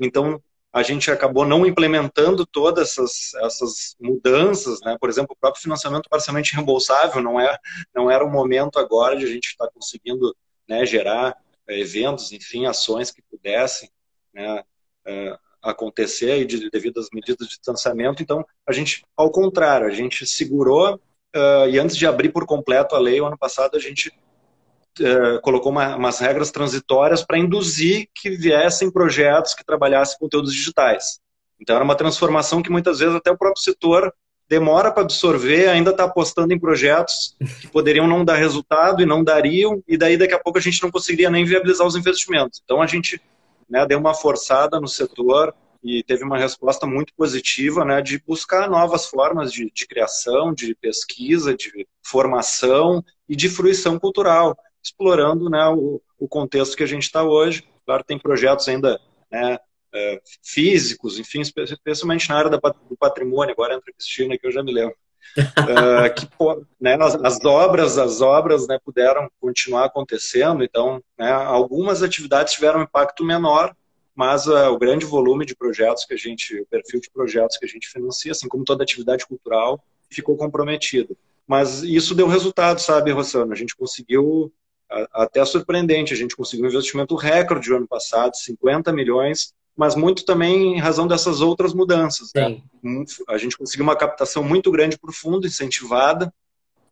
então 0.00 0.42
a 0.72 0.82
gente 0.82 1.08
acabou 1.08 1.46
não 1.46 1.64
implementando 1.64 2.44
todas 2.44 2.90
essas, 2.90 3.32
essas 3.44 3.96
mudanças, 4.00 4.80
né? 4.80 4.96
por 5.00 5.08
exemplo, 5.08 5.32
o 5.32 5.40
próprio 5.40 5.62
financiamento 5.62 6.08
parcialmente 6.10 6.52
reembolsável 6.52 7.22
não, 7.22 7.38
é, 7.38 7.56
não 7.94 8.10
era 8.10 8.24
o 8.24 8.30
momento 8.30 8.80
agora 8.80 9.16
de 9.16 9.24
a 9.24 9.28
gente 9.28 9.46
estar 9.46 9.66
tá 9.66 9.72
conseguindo 9.72 10.36
né, 10.68 10.84
gerar 10.84 11.36
é, 11.68 11.78
eventos, 11.78 12.32
enfim, 12.32 12.66
ações 12.66 13.12
que 13.12 13.22
pudessem 13.22 13.88
né, 14.34 14.64
acontecer 15.74 16.30
aí 16.30 16.44
de, 16.44 16.70
devido 16.70 16.98
às 16.98 17.08
medidas 17.12 17.46
de 17.46 17.56
distanciamento. 17.56 18.22
Então, 18.22 18.44
a 18.66 18.72
gente, 18.72 19.04
ao 19.16 19.30
contrário, 19.30 19.86
a 19.86 19.90
gente 19.90 20.26
segurou 20.26 20.94
uh, 20.94 21.68
e 21.68 21.78
antes 21.78 21.96
de 21.96 22.06
abrir 22.06 22.30
por 22.30 22.46
completo 22.46 22.94
a 22.94 22.98
lei, 22.98 23.20
o 23.20 23.26
ano 23.26 23.38
passado 23.38 23.76
a 23.76 23.80
gente 23.80 24.12
uh, 25.00 25.40
colocou 25.42 25.72
uma, 25.72 25.96
umas 25.96 26.18
regras 26.18 26.50
transitórias 26.50 27.22
para 27.22 27.38
induzir 27.38 28.08
que 28.14 28.30
viessem 28.30 28.90
projetos 28.90 29.54
que 29.54 29.64
trabalhassem 29.64 30.18
conteúdos 30.18 30.52
digitais. 30.52 31.20
Então 31.60 31.76
era 31.76 31.84
uma 31.84 31.96
transformação 31.96 32.62
que 32.62 32.70
muitas 32.70 32.98
vezes 32.98 33.14
até 33.14 33.30
o 33.30 33.38
próprio 33.38 33.62
setor 33.62 34.12
demora 34.48 34.92
para 34.92 35.02
absorver, 35.02 35.68
ainda 35.68 35.90
está 35.90 36.04
apostando 36.04 36.52
em 36.52 36.58
projetos 36.58 37.34
que 37.60 37.68
poderiam 37.68 38.06
não 38.06 38.24
dar 38.24 38.36
resultado 38.36 39.02
e 39.02 39.06
não 39.06 39.24
dariam, 39.24 39.82
e 39.88 39.96
daí 39.96 40.16
daqui 40.16 40.34
a 40.34 40.38
pouco 40.38 40.58
a 40.58 40.62
gente 40.62 40.82
não 40.82 40.90
conseguiria 40.90 41.30
nem 41.30 41.44
viabilizar 41.44 41.86
os 41.86 41.96
investimentos. 41.96 42.60
Então 42.62 42.82
a 42.82 42.86
gente 42.86 43.20
né, 43.68 43.86
deu 43.86 43.98
uma 43.98 44.14
forçada 44.14 44.78
no 44.78 44.88
setor 44.88 45.54
e 45.84 46.02
teve 46.02 46.24
uma 46.24 46.38
resposta 46.38 46.86
muito 46.86 47.12
positiva 47.14 47.84
né, 47.84 48.00
de 48.00 48.18
buscar 48.26 48.70
novas 48.70 49.04
formas 49.04 49.52
de, 49.52 49.70
de 49.70 49.86
criação, 49.86 50.54
de 50.54 50.74
pesquisa, 50.76 51.54
de 51.54 51.86
formação 52.02 53.04
e 53.28 53.36
de 53.36 53.50
fruição 53.50 53.98
cultural, 53.98 54.56
explorando 54.82 55.50
né, 55.50 55.68
o, 55.68 56.00
o 56.18 56.26
contexto 56.26 56.74
que 56.74 56.82
a 56.82 56.86
gente 56.86 57.02
está 57.02 57.22
hoje. 57.22 57.62
Claro, 57.84 58.02
tem 58.02 58.18
projetos 58.18 58.66
ainda 58.66 58.98
né, 59.30 59.58
é, 59.94 60.22
físicos, 60.42 61.18
enfim, 61.18 61.42
especialmente 61.42 62.30
na 62.30 62.36
área 62.36 62.50
do 62.50 62.96
patrimônio, 62.98 63.52
agora 63.52 63.74
entra 63.74 63.90
a 63.90 63.92
Cristina, 63.92 64.38
que 64.38 64.46
eu 64.46 64.52
já 64.52 64.62
me 64.62 64.72
lembro. 64.72 64.96
uh, 65.38 66.08
que 66.16 66.26
né, 66.80 66.96
as, 66.98 67.14
as, 67.16 67.44
obras 67.44 67.98
as 67.98 68.20
obras 68.22 68.66
né, 68.66 68.78
puderam 68.84 69.26
continuar 69.40 69.86
acontecendo 69.86 70.62
então 70.62 71.02
né, 71.18 71.32
algumas 71.32 72.02
atividades 72.02 72.52
tiveram 72.52 72.80
um 72.80 72.82
impacto 72.82 73.24
menor 73.24 73.74
mas 74.14 74.46
uh, 74.46 74.70
o 74.70 74.78
grande 74.78 75.04
volume 75.04 75.44
de 75.44 75.54
projetos 75.54 76.04
que 76.04 76.14
a 76.14 76.16
gente 76.16 76.60
o 76.60 76.66
perfil 76.66 77.00
de 77.00 77.10
projetos 77.10 77.56
que 77.56 77.64
a 77.64 77.68
gente 77.68 77.88
financia 77.88 78.32
assim 78.32 78.48
como 78.48 78.64
toda 78.64 78.82
atividade 78.82 79.26
cultural 79.26 79.82
ficou 80.10 80.36
comprometido 80.36 81.16
mas 81.46 81.82
isso 81.82 82.14
deu 82.14 82.26
resultado 82.26 82.80
sabe 82.80 83.10
Rossano 83.10 83.52
a 83.52 83.56
gente 83.56 83.76
conseguiu 83.76 84.52
até 85.12 85.44
surpreendente 85.44 86.12
a 86.12 86.16
gente 86.16 86.36
conseguiu 86.36 86.66
um 86.66 86.68
investimento 86.68 87.14
recorde 87.16 87.70
no 87.70 87.76
ano 87.76 87.88
passado 87.88 88.36
50 88.36 88.92
milhões 88.92 89.52
mas 89.76 89.94
muito 89.94 90.24
também 90.24 90.76
em 90.76 90.78
razão 90.78 91.06
dessas 91.06 91.40
outras 91.40 91.74
mudanças. 91.74 92.30
Né? 92.34 92.62
A 93.28 93.36
gente 93.36 93.58
conseguiu 93.58 93.82
uma 93.82 93.96
captação 93.96 94.42
muito 94.42 94.70
grande 94.70 94.98
para 94.98 95.10
o 95.10 95.12
fundo, 95.12 95.46
incentivada, 95.46 96.32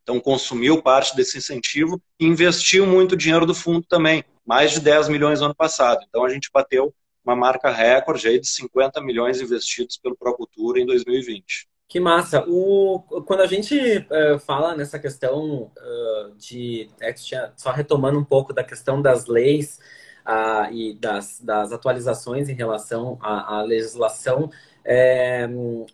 então 0.03 0.19
consumiu 0.19 0.83
parte 0.83 1.15
desse 1.15 1.39
incentivo 1.39 2.03
e 2.19 2.27
investiu 2.27 2.87
muito 2.87 3.17
dinheiro 3.17 3.47
do 3.47 3.55
fundo 3.55 3.87
também, 3.89 4.25
mais 4.45 4.73
de 4.73 4.81
10 4.81 5.09
milhões 5.09 5.39
no 5.39 5.47
ano 5.47 5.55
passado. 5.55 6.05
Então 6.09 6.25
a 6.25 6.29
gente 6.29 6.51
bateu 6.53 6.93
uma 7.25 7.37
marca 7.37 7.71
recorde 7.71 8.29
aí 8.29 8.41
de 8.41 8.49
50 8.49 9.01
milhões 9.01 9.41
investidos 9.41 9.97
pelo 9.97 10.17
Procultura 10.17 10.81
em 10.81 10.87
2020. 10.87 11.69
Que 11.89 12.01
massa! 12.01 12.45
O, 12.49 13.01
quando 13.27 13.41
a 13.41 13.47
gente 13.47 13.77
uh, 13.77 14.39
fala 14.39 14.75
nessa 14.75 14.99
questão 14.99 15.71
uh, 15.77 16.35
de. 16.37 16.89
É, 17.01 17.15
só 17.55 17.71
retomando 17.71 18.19
um 18.19 18.25
pouco 18.25 18.53
da 18.53 18.65
questão 18.65 19.03
das 19.03 19.27
leis, 19.27 19.79
uh, 20.27 20.73
e 20.73 20.95
das, 20.95 21.41
das 21.41 21.73
atualizações 21.73 22.49
em 22.49 22.55
relação 22.55 23.19
à, 23.21 23.59
à 23.59 23.63
legislação, 23.63 24.51
é, 24.85 25.49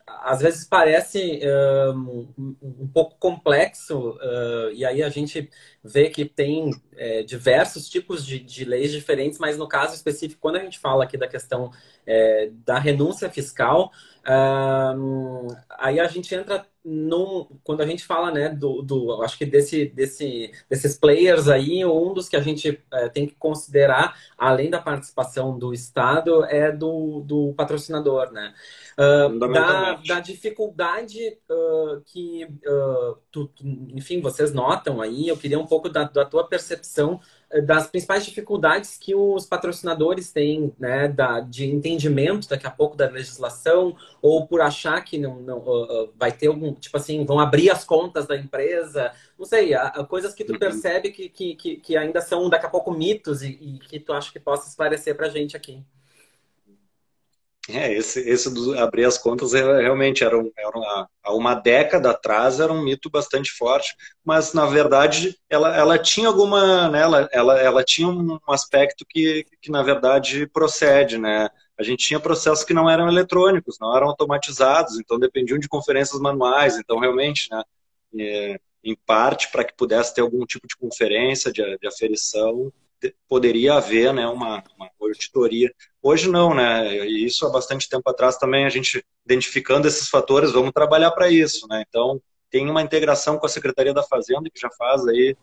às 0.07 0.41
vezes 0.41 0.67
parece 0.67 1.41
um, 1.95 2.55
um 2.63 2.89
pouco 2.89 3.17
complexo, 3.19 4.11
uh, 4.11 4.73
e 4.73 4.85
aí 4.85 5.03
a 5.03 5.09
gente 5.09 5.51
vê 5.85 6.09
que 6.09 6.25
tem 6.25 6.71
é, 6.97 7.23
diversos 7.23 7.89
tipos 7.89 8.25
de, 8.25 8.39
de, 8.39 8.65
leis 8.65 8.91
diferentes, 8.93 9.39
mas 9.39 9.59
no 9.59 9.69
caso 9.69 9.95
específico, 9.95 10.41
quando 10.41 10.57
a 10.57 10.63
gente 10.63 10.79
fala 10.79 11.05
aqui 11.05 11.17
da 11.17 11.29
questão 11.29 11.71
é, 12.07 12.51
da 12.65 12.79
renúncia 12.79 13.31
fiscal, 13.31 13.91
aí 15.79 15.99
a 16.01 16.07
gente 16.07 16.35
entra 16.35 16.67
quando 17.65 17.81
a 17.81 17.87
gente 17.87 18.05
fala, 18.05 18.31
né, 18.31 18.49
do, 18.49 18.83
do 18.83 19.23
acho 19.23 19.37
que 19.37 19.45
desse, 19.45 19.87
desse, 19.87 20.53
desses 20.69 20.97
players 20.97 21.49
aí, 21.49 21.85
um 21.85 22.13
dos 22.13 22.29
que 22.29 22.37
a 22.37 22.41
gente 22.41 22.83
é, 22.93 23.09
tem 23.09 23.27
que 23.27 23.35
considerar, 23.35 24.17
além 24.37 24.71
da 24.71 24.81
participação 24.81 25.59
do 25.59 25.73
Estado, 25.73 26.45
é 26.45 26.73
do, 26.73 27.21
do 27.21 27.53
patrocinador, 27.55 28.33
né? 28.33 28.55
Uh, 28.99 29.39
da, 29.39 29.95
da, 29.95 30.21
dificuldade 30.21 31.39
uh, 31.49 32.01
que, 32.05 32.45
uh, 32.45 33.17
tu, 33.31 33.49
enfim, 33.95 34.21
vocês 34.21 34.53
notam 34.53 35.01
aí, 35.01 35.29
eu 35.29 35.37
queria 35.37 35.59
um 35.59 35.67
pouco 35.67 35.89
da, 35.89 36.03
da 36.03 36.25
tua 36.25 36.49
percepção 36.49 37.21
das 37.65 37.87
principais 37.87 38.27
dificuldades 38.27 38.99
que 38.99 39.15
os 39.15 39.47
patrocinadores 39.47 40.31
têm, 40.31 40.73
né, 40.79 41.09
da, 41.09 41.41
de 41.41 41.65
entendimento 41.65 42.49
daqui 42.49 42.67
a 42.67 42.71
pouco 42.71 42.95
da 42.95 43.09
legislação, 43.09 43.97
ou 44.21 44.47
por 44.47 44.61
achar 44.61 45.03
que 45.03 45.17
não, 45.17 45.41
não 45.41 45.59
uh, 45.59 46.13
vai 46.15 46.31
ter 46.31 46.49
algum, 46.49 46.75
tipo 46.75 46.97
assim, 46.97 47.25
vão 47.25 47.41
abrir 47.41 47.71
as 47.71 47.85
contas 47.85 48.27
da 48.27 48.37
empresa, 48.37 49.13
não 49.39 49.47
sei, 49.47 49.75
uh, 49.75 50.07
coisas 50.07 50.35
que 50.35 50.45
tu 50.45 50.53
uhum. 50.53 50.59
percebe 50.59 51.11
que, 51.11 51.29
que, 51.31 51.77
que, 51.77 51.97
ainda 51.97 52.21
são 52.21 52.51
daqui 52.51 52.67
a 52.67 52.71
pouco 52.71 52.91
mitos 52.91 53.43
e, 53.43 53.49
e 53.49 53.79
que 53.79 53.99
tu 53.99 54.13
acha 54.13 54.31
que 54.31 54.39
possa 54.39 54.69
esclarecer 54.69 55.17
para 55.17 55.27
a 55.27 55.31
gente 55.31 55.57
aqui. 55.57 55.83
É, 57.71 57.93
esse, 57.93 58.21
esse 58.21 58.49
do 58.49 58.79
abrir 58.79 59.05
as 59.05 59.19
contas 59.19 59.53
é, 59.53 59.83
realmente 59.83 60.25
era, 60.25 60.39
um, 60.39 60.51
era 60.57 60.71
uma, 60.71 61.11
há 61.23 61.35
uma 61.35 61.55
década 61.55 62.11
atrás 62.13 62.61
era 62.61 62.73
um 62.73 62.83
mito 62.83 63.11
bastante 63.11 63.51
forte, 63.53 63.95
mas 64.25 64.55
na 64.55 64.65
verdade 64.65 65.37
ela, 65.51 65.77
ela 65.77 65.99
tinha 65.99 66.29
alguma, 66.29 66.89
né, 66.89 67.03
ela, 67.03 67.29
ela, 67.31 67.61
ela 67.61 67.85
tinha 67.85 68.09
um 68.09 68.39
aspecto 68.49 69.05
que, 69.07 69.45
que 69.61 69.71
na 69.71 69.83
verdade 69.83 70.47
procede, 70.47 71.19
né? 71.19 71.51
A 71.79 71.83
gente 71.83 72.07
tinha 72.07 72.19
processos 72.19 72.65
que 72.65 72.73
não 72.73 72.89
eram 72.89 73.07
eletrônicos, 73.07 73.77
não 73.79 73.95
eram 73.95 74.09
automatizados, 74.09 74.99
então 74.99 75.19
dependiam 75.19 75.59
de 75.59 75.69
conferências 75.69 76.19
manuais, 76.21 76.79
então 76.79 76.99
realmente, 76.99 77.49
né, 77.51 77.63
é, 78.19 78.61
em 78.83 78.97
parte 79.07 79.53
para 79.53 79.63
que 79.63 79.77
pudesse 79.77 80.15
ter 80.15 80.23
algum 80.23 80.47
tipo 80.47 80.67
de 80.67 80.75
conferência 80.75 81.53
de, 81.53 81.63
de 81.79 81.87
aferição, 81.87 82.73
poderia 83.29 83.75
haver 83.75 84.13
né, 84.13 84.27
uma, 84.27 84.63
uma 84.77 84.91
auditoria. 85.01 85.73
Hoje 86.03 86.29
não, 86.29 86.55
né? 86.55 87.07
E 87.07 87.25
isso 87.25 87.47
há 87.47 87.51
bastante 87.51 87.89
tempo 87.89 88.09
atrás 88.09 88.37
também 88.37 88.65
a 88.65 88.69
gente 88.69 89.05
identificando 89.25 89.87
esses 89.87 90.09
fatores, 90.09 90.53
vamos 90.53 90.73
trabalhar 90.73 91.11
para 91.13 91.31
isso, 91.31 91.67
né? 91.69 91.85
Então 91.89 92.21
tem 92.51 92.69
uma 92.69 92.83
integração 92.83 93.39
com 93.39 93.47
a 93.47 93.49
Secretaria 93.49 93.93
da 93.93 94.03
Fazenda 94.03 94.51
que 94.53 94.61
já 94.61 94.71
faz 94.71 95.07
aí 95.07 95.37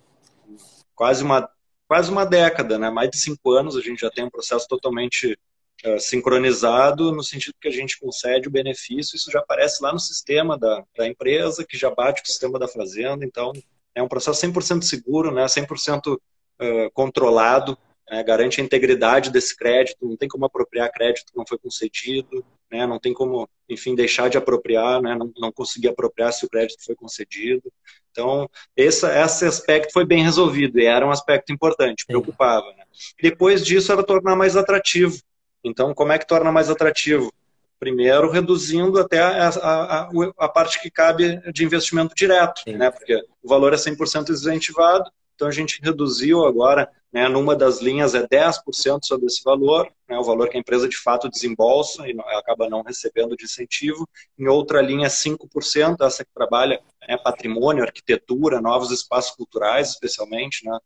quase 0.95 1.23
uma 1.23 1.49
quase 1.87 2.09
uma 2.09 2.25
década, 2.25 2.79
né? 2.79 2.89
Mais 2.89 3.09
de 3.09 3.17
cinco 3.17 3.51
anos 3.51 3.75
a 3.75 3.81
gente 3.81 3.99
já 3.99 4.09
tem 4.09 4.23
um 4.23 4.29
processo 4.29 4.67
totalmente 4.67 5.37
uh, 5.85 5.99
sincronizado 5.99 7.11
no 7.11 7.23
sentido 7.23 7.53
que 7.61 7.67
a 7.67 7.71
gente 7.71 7.99
concede 7.99 8.47
o 8.47 8.51
benefício, 8.51 9.15
isso 9.15 9.31
já 9.31 9.39
aparece 9.39 9.83
lá 9.83 9.93
no 9.93 9.99
sistema 9.99 10.57
da, 10.57 10.83
da 10.97 11.07
empresa 11.07 11.63
que 11.63 11.77
já 11.77 11.91
bate 11.91 12.21
com 12.21 12.27
o 12.27 12.31
sistema 12.31 12.57
da 12.57 12.67
Fazenda, 12.67 13.23
então 13.23 13.53
é 13.93 14.01
um 14.01 14.07
processo 14.07 14.45
100% 14.45 14.81
seguro, 14.81 15.31
né? 15.31 15.45
100% 15.45 16.19
uh, 16.61 16.91
controlado, 16.93 17.77
né, 18.09 18.23
garante 18.23 18.61
a 18.61 18.63
integridade 18.63 19.31
desse 19.31 19.55
crédito, 19.55 20.07
não 20.07 20.15
tem 20.15 20.29
como 20.29 20.45
apropriar 20.45 20.91
crédito 20.91 21.31
que 21.31 21.37
não 21.37 21.45
foi 21.47 21.57
concedido, 21.57 22.45
né, 22.71 22.85
não 22.85 22.99
tem 22.99 23.13
como, 23.13 23.49
enfim, 23.69 23.95
deixar 23.95 24.29
de 24.29 24.37
apropriar, 24.37 25.01
né, 25.01 25.15
não, 25.15 25.31
não 25.37 25.51
conseguir 25.51 25.89
apropriar 25.89 26.31
se 26.33 26.45
o 26.45 26.49
crédito 26.49 26.83
foi 26.83 26.95
concedido. 26.95 27.71
Então, 28.11 28.49
esse, 28.75 29.05
esse 29.05 29.45
aspecto 29.45 29.91
foi 29.91 30.05
bem 30.05 30.23
resolvido 30.23 30.79
e 30.79 30.85
era 30.85 31.05
um 31.05 31.11
aspecto 31.11 31.51
importante, 31.51 32.05
preocupava. 32.05 32.65
Né. 32.73 32.83
Depois 33.21 33.65
disso, 33.65 33.91
era 33.91 34.03
tornar 34.03 34.35
mais 34.35 34.55
atrativo. 34.55 35.17
Então, 35.63 35.93
como 35.93 36.11
é 36.11 36.19
que 36.19 36.27
torna 36.27 36.51
mais 36.51 36.69
atrativo? 36.69 37.33
Primeiro, 37.79 38.31
reduzindo 38.31 38.99
até 38.99 39.19
a, 39.19 39.49
a, 39.49 40.01
a, 40.03 40.09
a 40.37 40.47
parte 40.47 40.81
que 40.81 40.89
cabe 40.89 41.41
de 41.51 41.65
investimento 41.65 42.15
direto, 42.15 42.61
né, 42.67 42.89
porque 42.89 43.15
o 43.43 43.49
valor 43.49 43.73
é 43.73 43.75
100% 43.75 44.29
incentivado, 44.29 45.11
então 45.35 45.47
a 45.47 45.51
gente 45.51 45.81
reduziu 45.83 46.45
agora, 46.45 46.89
né, 47.11 47.27
numa 47.27 47.55
das 47.55 47.81
linhas 47.81 48.15
é 48.15 48.25
10% 48.25 48.99
sobre 49.03 49.27
esse 49.27 49.43
valor, 49.43 49.91
né, 50.07 50.17
o 50.17 50.23
valor 50.23 50.49
que 50.49 50.57
a 50.57 50.59
empresa 50.59 50.87
de 50.87 50.97
fato 50.97 51.29
desembolsa 51.29 52.07
e 52.07 52.15
acaba 52.37 52.69
não 52.69 52.81
recebendo 52.81 53.35
de 53.35 53.43
incentivo. 53.43 54.07
Em 54.39 54.47
outra 54.47 54.81
linha, 54.81 55.09
5%, 55.09 55.97
essa 56.01 56.23
que 56.23 56.31
trabalha 56.33 56.81
né, 57.07 57.17
patrimônio, 57.17 57.83
arquitetura, 57.83 58.61
novos 58.61 58.91
espaços 58.91 59.35
culturais, 59.35 59.89
especialmente, 59.89 60.65
né, 60.65 60.79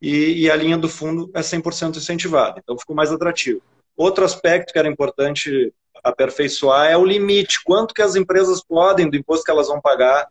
e, 0.00 0.44
e 0.44 0.50
a 0.50 0.56
linha 0.56 0.78
do 0.78 0.88
fundo 0.88 1.30
é 1.34 1.40
100% 1.40 1.96
incentivada, 1.96 2.60
então 2.62 2.78
ficou 2.78 2.94
mais 2.94 3.12
atrativo. 3.12 3.60
Outro 3.96 4.24
aspecto 4.24 4.72
que 4.72 4.78
era 4.78 4.88
importante 4.88 5.72
aperfeiçoar 6.04 6.88
é 6.88 6.96
o 6.96 7.04
limite, 7.04 7.62
quanto 7.64 7.92
que 7.92 8.00
as 8.00 8.14
empresas 8.14 8.62
podem 8.62 9.10
do 9.10 9.16
imposto 9.16 9.44
que 9.44 9.50
elas 9.50 9.66
vão 9.66 9.80
pagar. 9.80 10.28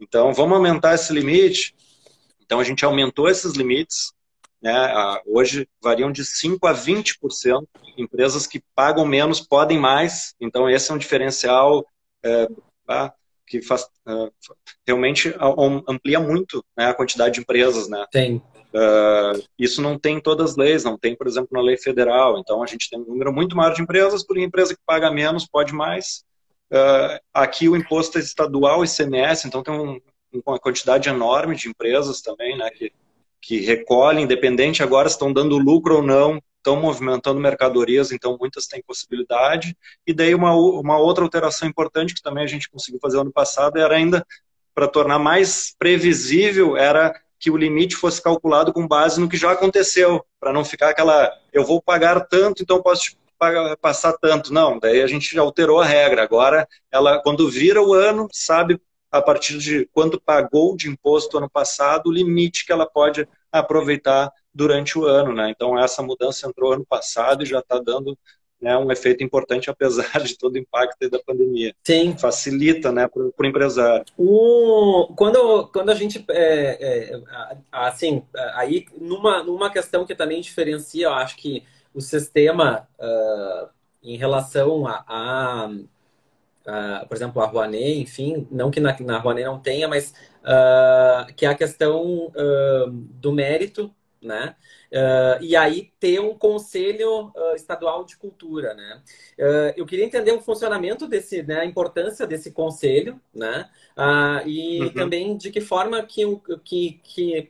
Então, 0.00 0.32
vamos 0.32 0.56
aumentar 0.56 0.94
esse 0.94 1.12
limite 1.12 1.74
então 2.48 2.58
a 2.58 2.64
gente 2.64 2.82
aumentou 2.82 3.28
esses 3.28 3.52
limites, 3.52 4.10
né? 4.62 4.90
hoje 5.26 5.68
variam 5.82 6.10
de 6.10 6.24
5 6.24 6.66
a 6.66 6.72
20%. 6.72 7.66
Empresas 7.98 8.46
que 8.46 8.62
pagam 8.74 9.04
menos 9.04 9.38
podem 9.38 9.78
mais, 9.78 10.34
então 10.40 10.68
esse 10.68 10.90
é 10.90 10.94
um 10.94 10.98
diferencial 10.98 11.86
é, 12.24 12.48
tá? 12.86 13.12
que 13.46 13.60
faz, 13.60 13.86
é, 14.06 14.30
realmente 14.86 15.34
amplia 15.86 16.20
muito 16.20 16.64
né, 16.74 16.86
a 16.86 16.94
quantidade 16.94 17.34
de 17.34 17.40
empresas. 17.40 17.86
Né? 17.86 18.02
Tem. 18.10 18.36
Uh, 18.72 19.42
isso 19.58 19.82
não 19.82 19.98
tem 19.98 20.16
em 20.16 20.20
todas 20.20 20.52
as 20.52 20.56
leis, 20.56 20.84
não 20.84 20.96
tem, 20.96 21.14
por 21.14 21.26
exemplo, 21.26 21.50
na 21.52 21.60
lei 21.60 21.76
federal. 21.76 22.38
Então, 22.38 22.62
a 22.62 22.66
gente 22.66 22.88
tem 22.88 22.98
um 22.98 23.04
número 23.04 23.30
muito 23.30 23.54
maior 23.54 23.74
de 23.74 23.82
empresas, 23.82 24.24
porque 24.24 24.40
a 24.40 24.46
empresa 24.46 24.74
que 24.74 24.80
paga 24.86 25.10
menos 25.10 25.46
pode 25.46 25.74
mais. 25.74 26.24
Uh, 26.72 27.20
aqui 27.34 27.68
o 27.68 27.76
imposto 27.76 28.16
é 28.16 28.22
estadual, 28.22 28.84
ICMS, 28.84 29.46
então 29.46 29.62
tem 29.62 29.74
um, 29.74 30.00
uma 30.32 30.58
quantidade 30.58 31.08
enorme 31.08 31.56
de 31.56 31.68
empresas 31.68 32.20
também, 32.20 32.56
né, 32.56 32.70
que, 32.70 32.92
que 33.40 33.60
recolhem, 33.60 34.24
independente 34.24 34.82
agora 34.82 35.08
se 35.08 35.14
estão 35.14 35.32
dando 35.32 35.58
lucro 35.58 35.96
ou 35.96 36.02
não, 36.02 36.40
estão 36.56 36.76
movimentando 36.76 37.40
mercadorias, 37.40 38.12
então 38.12 38.36
muitas 38.38 38.66
têm 38.66 38.82
possibilidade. 38.82 39.76
E 40.06 40.12
daí 40.12 40.34
uma, 40.34 40.54
uma 40.54 40.98
outra 40.98 41.24
alteração 41.24 41.68
importante 41.68 42.14
que 42.14 42.22
também 42.22 42.44
a 42.44 42.48
gente 42.48 42.68
conseguiu 42.68 43.00
fazer 43.00 43.18
ano 43.18 43.32
passado 43.32 43.78
era 43.78 43.96
ainda 43.96 44.26
para 44.74 44.86
tornar 44.86 45.18
mais 45.18 45.74
previsível 45.78 46.76
era 46.76 47.12
que 47.40 47.50
o 47.50 47.56
limite 47.56 47.96
fosse 47.96 48.22
calculado 48.22 48.72
com 48.72 48.86
base 48.86 49.20
no 49.20 49.28
que 49.28 49.36
já 49.36 49.52
aconteceu, 49.52 50.24
para 50.40 50.52
não 50.52 50.64
ficar 50.64 50.90
aquela 50.90 51.32
eu 51.52 51.64
vou 51.64 51.80
pagar 51.80 52.20
tanto, 52.26 52.62
então 52.62 52.82
posso 52.82 53.16
pagar, 53.38 53.76
passar 53.76 54.12
tanto. 54.14 54.52
Não, 54.52 54.78
daí 54.78 55.00
a 55.00 55.06
gente 55.06 55.34
já 55.34 55.40
alterou 55.40 55.80
a 55.80 55.84
regra. 55.84 56.22
Agora 56.22 56.68
ela 56.90 57.20
quando 57.22 57.48
vira 57.48 57.82
o 57.82 57.94
ano, 57.94 58.28
sabe 58.32 58.80
a 59.10 59.22
partir 59.22 59.58
de 59.58 59.86
quanto 59.92 60.20
pagou 60.20 60.76
de 60.76 60.88
imposto 60.88 61.38
ano 61.38 61.48
passado, 61.48 62.08
o 62.08 62.12
limite 62.12 62.66
que 62.66 62.72
ela 62.72 62.86
pode 62.86 63.26
aproveitar 63.50 64.30
durante 64.52 64.98
o 64.98 65.04
ano, 65.04 65.32
né? 65.32 65.50
Então 65.50 65.78
essa 65.78 66.02
mudança 66.02 66.46
entrou 66.46 66.72
ano 66.72 66.84
passado 66.86 67.42
e 67.42 67.46
já 67.46 67.60
está 67.60 67.78
dando 67.78 68.18
né, 68.60 68.76
um 68.76 68.90
efeito 68.90 69.22
importante 69.22 69.70
apesar 69.70 70.20
de 70.20 70.36
todo 70.36 70.54
o 70.54 70.58
impacto 70.58 71.08
da 71.08 71.18
pandemia. 71.20 71.74
Sim. 71.84 72.16
Facilita, 72.16 72.92
né, 72.92 73.08
para 73.08 73.22
o 73.22 73.46
empresário. 73.46 74.04
O, 74.16 75.12
quando, 75.16 75.68
quando 75.68 75.90
a 75.90 75.94
gente, 75.94 76.24
é, 76.30 77.12
é, 77.12 77.20
assim, 77.70 78.22
aí 78.54 78.86
numa, 79.00 79.42
numa 79.42 79.70
questão 79.70 80.04
que 80.04 80.14
também 80.14 80.40
diferencia, 80.40 81.06
eu 81.06 81.12
acho 81.12 81.36
que 81.36 81.62
o 81.94 82.00
sistema 82.00 82.88
uh, 82.98 83.68
em 84.02 84.16
relação 84.16 84.86
a, 84.86 85.04
a 85.06 85.70
Uh, 86.68 87.08
por 87.08 87.16
exemplo, 87.16 87.40
a 87.40 87.46
Rouanet, 87.46 87.98
enfim, 87.98 88.46
não 88.50 88.70
que 88.70 88.78
na, 88.78 88.94
na 89.00 89.18
Rouanet 89.18 89.46
não 89.46 89.58
tenha, 89.58 89.88
mas 89.88 90.12
uh, 90.42 91.32
que 91.34 91.46
é 91.46 91.48
a 91.48 91.54
questão 91.54 92.26
uh, 92.26 92.90
do 92.90 93.32
mérito, 93.32 93.90
né? 94.20 94.54
e 95.40 95.54
aí 95.54 95.92
ter 96.00 96.18
um 96.18 96.34
conselho 96.34 97.30
estadual 97.54 98.04
de 98.04 98.16
cultura, 98.16 98.74
né? 98.74 99.00
eu 99.76 99.86
queria 99.86 100.04
entender 100.04 100.32
o 100.32 100.40
funcionamento 100.40 101.06
desse, 101.06 101.42
né, 101.44 101.60
a 101.60 101.64
importância 101.64 102.26
desse 102.26 102.50
conselho, 102.50 103.20
né? 103.32 103.68
e 104.44 104.80
uhum. 104.80 104.92
também 104.94 105.36
de 105.36 105.52
que 105.52 105.60
forma 105.60 106.02
que, 106.02 106.24
que, 106.64 107.00
que 107.04 107.48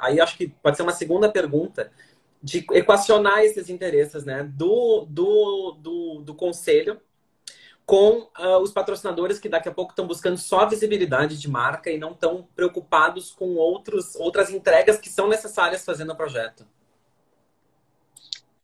aí 0.00 0.18
acho 0.18 0.36
que 0.36 0.48
pode 0.48 0.76
ser 0.76 0.82
uma 0.82 0.92
segunda 0.92 1.30
pergunta, 1.30 1.92
de 2.42 2.66
equacionar 2.72 3.44
esses 3.44 3.70
interesses, 3.70 4.24
né? 4.24 4.42
Do, 4.42 5.06
do, 5.08 5.76
do, 5.78 6.22
do 6.22 6.34
conselho 6.34 7.00
com 7.84 8.28
uh, 8.38 8.58
os 8.62 8.72
patrocinadores 8.72 9.38
que 9.38 9.48
daqui 9.48 9.68
a 9.68 9.72
pouco 9.72 9.92
estão 9.92 10.06
buscando 10.06 10.38
só 10.38 10.66
visibilidade 10.66 11.38
de 11.38 11.50
marca 11.50 11.90
e 11.90 11.98
não 11.98 12.12
estão 12.12 12.46
preocupados 12.54 13.30
com 13.30 13.54
outros, 13.56 14.14
outras 14.16 14.50
entregas 14.50 14.98
que 14.98 15.08
são 15.08 15.28
necessárias 15.28 15.84
fazendo 15.84 16.12
o 16.12 16.16
projeto. 16.16 16.66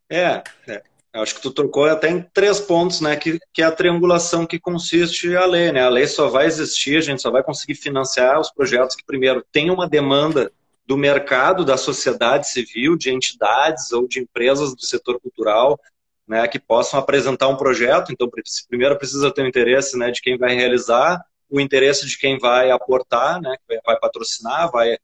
É, 0.08 0.42
é, 0.66 0.82
acho 1.12 1.34
que 1.34 1.42
tu 1.42 1.50
tocou 1.50 1.84
até 1.84 2.08
em 2.08 2.22
três 2.22 2.60
pontos, 2.60 3.00
né? 3.00 3.16
Que, 3.16 3.38
que 3.52 3.60
é 3.60 3.64
a 3.66 3.72
triangulação 3.72 4.46
que 4.46 4.58
consiste 4.58 5.36
a 5.36 5.44
lei, 5.44 5.72
né? 5.72 5.82
A 5.82 5.90
lei 5.90 6.06
só 6.06 6.28
vai 6.28 6.46
existir, 6.46 6.96
a 6.96 7.02
gente 7.02 7.20
só 7.20 7.30
vai 7.30 7.42
conseguir 7.42 7.74
financiar 7.74 8.40
os 8.40 8.50
projetos 8.50 8.96
que 8.96 9.04
primeiro 9.04 9.44
tem 9.52 9.70
uma 9.70 9.88
demanda 9.88 10.50
do 10.86 10.96
mercado, 10.96 11.66
da 11.66 11.76
sociedade 11.76 12.48
civil, 12.48 12.96
de 12.96 13.10
entidades 13.10 13.92
ou 13.92 14.08
de 14.08 14.20
empresas 14.20 14.74
do 14.74 14.86
setor 14.86 15.20
cultural, 15.20 15.78
né, 16.28 16.46
que 16.46 16.58
possam 16.58 17.00
apresentar 17.00 17.48
um 17.48 17.56
projeto. 17.56 18.12
Então, 18.12 18.28
primeiro 18.68 18.96
precisa 18.98 19.32
ter 19.32 19.42
o 19.42 19.48
interesse 19.48 19.96
né, 19.96 20.10
de 20.10 20.20
quem 20.20 20.36
vai 20.36 20.54
realizar, 20.54 21.24
o 21.48 21.58
interesse 21.58 22.06
de 22.06 22.18
quem 22.18 22.38
vai 22.38 22.70
aportar, 22.70 23.40
né, 23.40 23.56
vai 23.84 23.98
patrocinar, 23.98 24.70
vai 24.70 24.98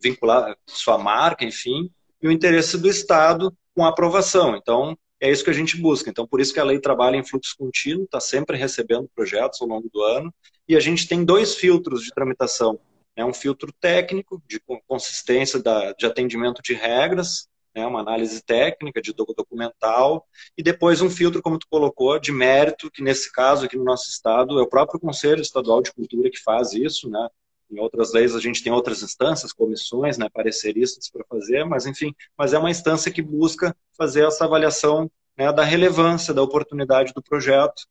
vincular 0.00 0.56
sua 0.66 0.96
marca, 0.96 1.44
enfim, 1.44 1.90
e 2.22 2.28
o 2.28 2.32
interesse 2.32 2.78
do 2.78 2.88
Estado 2.88 3.52
com 3.74 3.84
a 3.84 3.88
aprovação. 3.88 4.56
Então, 4.56 4.96
é 5.20 5.30
isso 5.30 5.42
que 5.42 5.50
a 5.50 5.54
gente 5.54 5.76
busca. 5.76 6.08
Então, 6.08 6.26
por 6.26 6.40
isso 6.40 6.54
que 6.54 6.60
a 6.60 6.64
lei 6.64 6.78
trabalha 6.78 7.16
em 7.16 7.24
fluxo 7.24 7.56
contínuo, 7.58 8.04
está 8.04 8.20
sempre 8.20 8.56
recebendo 8.56 9.10
projetos 9.14 9.60
ao 9.60 9.66
longo 9.66 9.88
do 9.92 10.02
ano, 10.02 10.32
e 10.68 10.76
a 10.76 10.80
gente 10.80 11.08
tem 11.08 11.24
dois 11.24 11.56
filtros 11.56 12.02
de 12.02 12.10
tramitação. 12.10 12.78
É 13.16 13.24
um 13.24 13.34
filtro 13.34 13.72
técnico, 13.80 14.40
de 14.46 14.60
consistência 14.86 15.60
da, 15.60 15.92
de 15.92 16.06
atendimento 16.06 16.62
de 16.62 16.74
regras, 16.74 17.48
né, 17.78 17.86
uma 17.86 18.00
análise 18.00 18.42
técnica, 18.42 19.00
de 19.00 19.12
documental, 19.12 20.26
e 20.56 20.62
depois 20.62 21.00
um 21.00 21.08
filtro, 21.08 21.40
como 21.40 21.58
tu 21.58 21.66
colocou, 21.70 22.18
de 22.18 22.32
mérito, 22.32 22.90
que 22.90 23.02
nesse 23.02 23.30
caso 23.32 23.64
aqui 23.64 23.76
no 23.76 23.84
nosso 23.84 24.08
estado 24.08 24.58
é 24.58 24.62
o 24.62 24.68
próprio 24.68 24.98
Conselho 24.98 25.40
Estadual 25.40 25.80
de 25.80 25.92
Cultura 25.92 26.30
que 26.30 26.42
faz 26.42 26.72
isso, 26.72 27.08
né? 27.08 27.28
Em 27.70 27.78
outras 27.78 28.12
leis 28.12 28.34
a 28.34 28.40
gente 28.40 28.62
tem 28.62 28.72
outras 28.72 29.02
instâncias, 29.02 29.52
comissões, 29.52 30.16
né, 30.16 30.28
pareceristas 30.32 31.10
para 31.10 31.24
fazer, 31.28 31.64
mas 31.64 31.86
enfim, 31.86 32.14
mas 32.36 32.52
é 32.52 32.58
uma 32.58 32.70
instância 32.70 33.12
que 33.12 33.20
busca 33.20 33.76
fazer 33.96 34.26
essa 34.26 34.44
avaliação 34.44 35.10
né, 35.36 35.52
da 35.52 35.62
relevância, 35.62 36.32
da 36.34 36.42
oportunidade 36.42 37.12
do 37.12 37.22
projeto. 37.22 37.86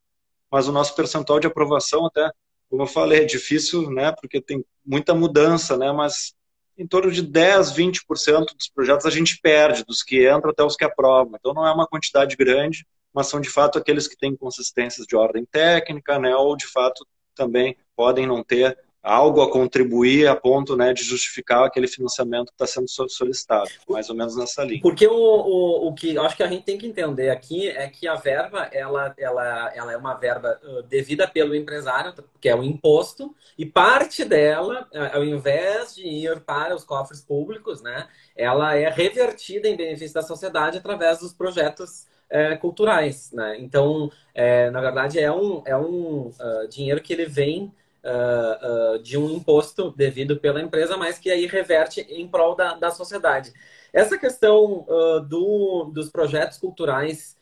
Mas 0.51 0.67
o 0.67 0.71
nosso 0.71 0.95
percentual 0.95 1.39
de 1.39 1.47
aprovação 1.47 2.05
até, 2.07 2.31
como 2.69 2.81
eu 2.81 2.87
falei, 2.87 3.21
é 3.21 3.25
difícil, 3.25 3.89
né, 3.91 4.11
porque 4.11 4.41
tem 4.41 4.65
muita 4.83 5.13
mudança, 5.13 5.77
né, 5.77 5.91
mas 5.91 6.33
em 6.77 6.87
torno 6.87 7.11
de 7.11 7.21
10, 7.21 7.73
20% 7.73 8.45
dos 8.55 8.69
projetos 8.69 9.05
a 9.05 9.09
gente 9.09 9.39
perde, 9.41 9.83
dos 9.83 10.03
que 10.03 10.29
entram 10.29 10.51
até 10.51 10.63
os 10.63 10.75
que 10.75 10.85
aprovam. 10.85 11.33
Então 11.35 11.53
não 11.53 11.65
é 11.65 11.73
uma 11.73 11.87
quantidade 11.87 12.35
grande, 12.35 12.85
mas 13.13 13.27
são 13.27 13.41
de 13.41 13.49
fato 13.49 13.77
aqueles 13.79 14.07
que 14.07 14.17
têm 14.17 14.35
consistências 14.35 15.07
de 15.07 15.15
ordem 15.15 15.45
técnica, 15.45 16.19
né, 16.19 16.35
ou 16.35 16.55
de 16.55 16.67
fato 16.67 17.05
também 17.33 17.75
podem 17.95 18.27
não 18.27 18.43
ter 18.43 18.77
algo 19.07 19.41
a 19.41 19.49
contribuir 19.49 20.27
a 20.27 20.35
ponto 20.35 20.75
né, 20.75 20.93
de 20.93 21.01
justificar 21.03 21.63
aquele 21.63 21.87
financiamento 21.87 22.47
que 22.47 22.63
está 22.63 22.67
sendo 22.67 22.89
solicitado, 23.09 23.69
mais 23.87 24.09
ou 24.09 24.15
menos 24.15 24.35
nessa 24.35 24.63
linha. 24.63 24.81
Porque 24.81 25.07
o, 25.07 25.13
o, 25.13 25.87
o 25.87 25.93
que 25.93 26.17
acho 26.17 26.35
que 26.35 26.43
a 26.43 26.47
gente 26.47 26.63
tem 26.63 26.77
que 26.77 26.85
entender 26.85 27.29
aqui 27.29 27.69
é 27.69 27.87
que 27.87 28.07
a 28.07 28.15
verba 28.15 28.67
ela, 28.71 29.13
ela, 29.17 29.71
ela 29.73 29.93
é 29.93 29.97
uma 29.97 30.13
verba 30.15 30.59
devida 30.89 31.25
pelo 31.27 31.55
empresário, 31.55 32.13
que 32.41 32.49
é 32.49 32.55
o 32.55 32.63
imposto, 32.63 33.33
e 33.57 33.65
parte 33.65 34.25
dela, 34.25 34.87
ao 35.13 35.23
invés 35.23 35.95
de 35.95 36.05
ir 36.05 36.41
para 36.41 36.75
os 36.75 36.83
cofres 36.83 37.21
públicos, 37.21 37.81
né, 37.81 38.07
ela 38.35 38.75
é 38.75 38.89
revertida 38.89 39.69
em 39.69 39.77
benefício 39.77 40.13
da 40.13 40.21
sociedade 40.21 40.77
através 40.77 41.19
dos 41.19 41.31
projetos 41.33 42.05
é, 42.29 42.55
culturais. 42.57 43.31
Né? 43.31 43.57
Então, 43.59 44.11
é, 44.33 44.69
na 44.69 44.81
verdade, 44.81 45.19
é 45.19 45.31
um, 45.31 45.61
é 45.65 45.77
um 45.77 46.27
uh, 46.27 46.67
dinheiro 46.69 47.01
que 47.01 47.13
ele 47.13 47.25
vem 47.25 47.71
uh, 48.03 48.95
uh, 48.95 48.99
de 48.99 49.17
um 49.17 49.29
imposto 49.31 49.91
devido 49.91 50.37
pela 50.37 50.61
empresa, 50.61 50.97
mas 50.97 51.19
que 51.19 51.29
aí 51.29 51.45
reverte 51.45 52.01
em 52.01 52.27
prol 52.27 52.55
da, 52.55 52.75
da 52.75 52.91
sociedade. 52.91 53.51
Essa 53.93 54.17
questão 54.17 54.85
uh, 54.87 55.19
do, 55.21 55.91
dos 55.93 56.09
projetos 56.09 56.57
culturais, 56.57 57.35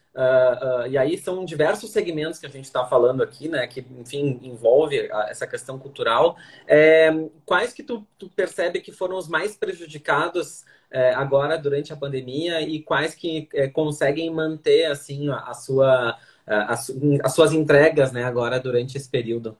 e 0.89 0.97
aí 0.97 1.17
são 1.17 1.43
diversos 1.43 1.91
segmentos 1.91 2.39
que 2.39 2.45
a 2.45 2.49
gente 2.49 2.63
está 2.63 2.85
falando 2.85 3.21
aqui, 3.21 3.49
né, 3.49 3.67
que, 3.67 3.85
enfim, 3.99 4.39
envolve 4.43 5.09
essa 5.27 5.45
questão 5.45 5.77
cultural. 5.77 6.37
É, 6.65 7.11
quais 7.45 7.73
que 7.73 7.83
tu, 7.83 8.07
tu 8.17 8.29
percebe 8.29 8.79
que 8.79 8.93
foram 8.93 9.17
os 9.17 9.27
mais 9.27 9.57
prejudicados 9.57 10.63
é, 10.89 11.13
agora 11.13 11.57
durante 11.57 11.91
a 11.91 11.97
pandemia 11.97 12.61
e 12.61 12.81
quais 12.81 13.13
que 13.13 13.49
é, 13.53 13.67
conseguem 13.67 14.29
manter, 14.29 14.85
assim, 14.85 15.27
a, 15.27 15.39
a 15.39 15.53
sua... 15.53 16.17
As, 16.47 16.91
as 17.23 17.33
suas 17.33 17.53
entregas, 17.53 18.11
né, 18.11 18.23
agora 18.23 18.59
durante 18.59 18.95
esse 18.95 19.09
período? 19.09 19.57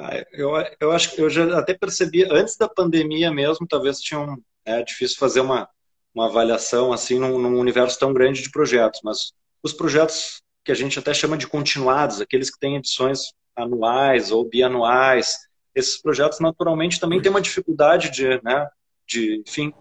Ah, 0.00 0.24
eu, 0.32 0.52
eu 0.80 0.92
acho 0.92 1.12
que 1.12 1.20
eu 1.20 1.28
já 1.28 1.58
até 1.58 1.74
percebi, 1.74 2.24
antes 2.30 2.56
da 2.56 2.68
pandemia 2.68 3.32
mesmo, 3.32 3.66
talvez 3.66 3.98
tinha 3.98 4.20
um, 4.20 4.36
é 4.64 4.80
difícil 4.84 5.18
fazer 5.18 5.40
uma, 5.40 5.68
uma 6.14 6.26
avaliação 6.26 6.92
assim 6.92 7.18
num, 7.18 7.36
num, 7.36 7.58
universo 7.58 7.98
tão 7.98 8.12
grande 8.12 8.40
de 8.40 8.50
projetos, 8.50 9.00
mas 9.02 9.32
os 9.60 9.72
projetos 9.72 10.40
que 10.64 10.70
a 10.70 10.74
gente 10.74 11.00
até 11.00 11.12
chama 11.12 11.36
de 11.36 11.48
continuados, 11.48 12.20
aqueles 12.20 12.48
que 12.48 12.60
têm 12.60 12.76
edições 12.76 13.32
anuais 13.56 14.30
ou 14.30 14.48
bianuais, 14.48 15.36
esses 15.74 16.00
projetos 16.00 16.38
naturalmente 16.38 17.00
também 17.00 17.20
têm 17.20 17.30
uma 17.30 17.40
dificuldade 17.40 18.08
de, 18.10 18.40
né, 18.44 18.68
de 19.04 19.42
enfim, 19.44 19.72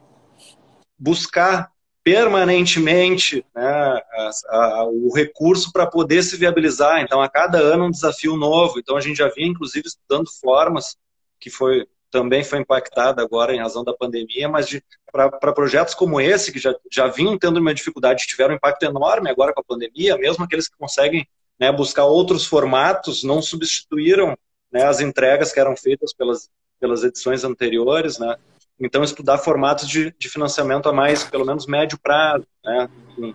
buscar 0.97 1.71
permanentemente 2.07 3.45
né, 3.53 3.61
a, 3.65 4.31
a, 4.47 4.85
o 4.85 5.13
recurso 5.13 5.73
para 5.73 5.85
poder 5.85 6.23
se 6.23 6.37
viabilizar. 6.37 7.01
Então, 7.01 7.21
a 7.21 7.27
cada 7.27 7.57
ano 7.57 7.83
um 7.83 7.91
desafio 7.91 8.37
novo. 8.37 8.79
Então, 8.79 8.95
a 8.95 9.01
gente 9.01 9.17
já 9.17 9.27
vinha, 9.27 9.49
inclusive, 9.49 9.85
estudando 9.85 10.29
formas, 10.39 10.95
que 11.37 11.49
foi 11.49 11.85
também 12.09 12.45
foi 12.45 12.59
impactada 12.59 13.21
agora 13.21 13.53
em 13.53 13.59
razão 13.59 13.83
da 13.83 13.93
pandemia, 13.93 14.47
mas 14.47 14.79
para 15.11 15.51
projetos 15.51 15.93
como 15.93 16.21
esse, 16.21 16.53
que 16.53 16.59
já, 16.59 16.73
já 16.89 17.07
vinham 17.07 17.37
tendo 17.37 17.59
uma 17.59 17.73
dificuldade, 17.73 18.25
tiveram 18.25 18.53
um 18.53 18.55
impacto 18.55 18.83
enorme 18.83 19.29
agora 19.29 19.53
com 19.53 19.59
a 19.59 19.65
pandemia, 19.65 20.17
mesmo 20.17 20.45
aqueles 20.45 20.69
que 20.69 20.77
conseguem 20.77 21.27
né, 21.59 21.69
buscar 21.73 22.05
outros 22.05 22.45
formatos, 22.45 23.21
não 23.25 23.41
substituíram 23.41 24.37
né, 24.71 24.85
as 24.85 25.01
entregas 25.01 25.51
que 25.51 25.59
eram 25.59 25.75
feitas 25.75 26.13
pelas, 26.13 26.49
pelas 26.79 27.03
edições 27.03 27.43
anteriores, 27.43 28.17
né? 28.17 28.37
Então, 28.79 29.03
estudar 29.03 29.39
formatos 29.39 29.87
de, 29.87 30.13
de 30.19 30.29
financiamento 30.29 30.87
a 30.87 30.93
mais, 30.93 31.23
pelo 31.23 31.45
menos 31.45 31.65
médio 31.65 31.97
prazo, 31.97 32.45
né? 32.63 32.87
um, 33.17 33.33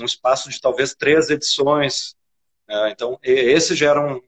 um 0.00 0.04
espaço 0.04 0.50
de 0.50 0.60
talvez 0.60 0.94
três 0.94 1.30
edições. 1.30 2.16
É, 2.68 2.90
então, 2.90 3.18
esse 3.22 3.76
gera 3.76 4.00
um, 4.00 4.20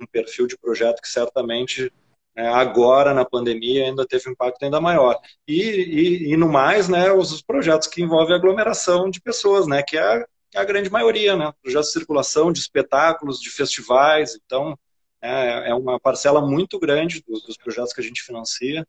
um, 0.00 0.06
perfil 0.10 0.46
de 0.46 0.56
projeto 0.56 1.02
que 1.02 1.08
certamente 1.08 1.92
né, 2.34 2.48
agora 2.48 3.12
na 3.12 3.26
pandemia 3.26 3.84
ainda 3.84 4.06
teve 4.06 4.28
um 4.28 4.32
impacto 4.32 4.62
ainda 4.62 4.80
maior. 4.80 5.20
E, 5.46 5.60
e, 5.60 6.32
e 6.32 6.36
no 6.36 6.48
mais, 6.48 6.88
né, 6.88 7.12
os 7.12 7.42
projetos 7.42 7.86
que 7.86 8.02
envolvem 8.02 8.34
aglomeração 8.34 9.10
de 9.10 9.20
pessoas, 9.20 9.66
né, 9.66 9.82
que 9.82 9.98
é 9.98 10.02
a, 10.02 10.26
é 10.54 10.60
a 10.60 10.64
grande 10.64 10.90
maioria, 10.90 11.36
né, 11.36 11.52
projetos 11.62 11.88
de 11.88 11.92
circulação, 11.92 12.50
de 12.50 12.60
espetáculos, 12.60 13.38
de 13.38 13.50
festivais, 13.50 14.34
então 14.34 14.78
é, 15.20 15.70
é 15.70 15.74
uma 15.74 16.00
parcela 16.00 16.40
muito 16.40 16.78
grande 16.78 17.22
dos 17.26 17.58
projetos 17.58 17.92
que 17.92 18.00
a 18.00 18.04
gente 18.04 18.22
financia 18.22 18.86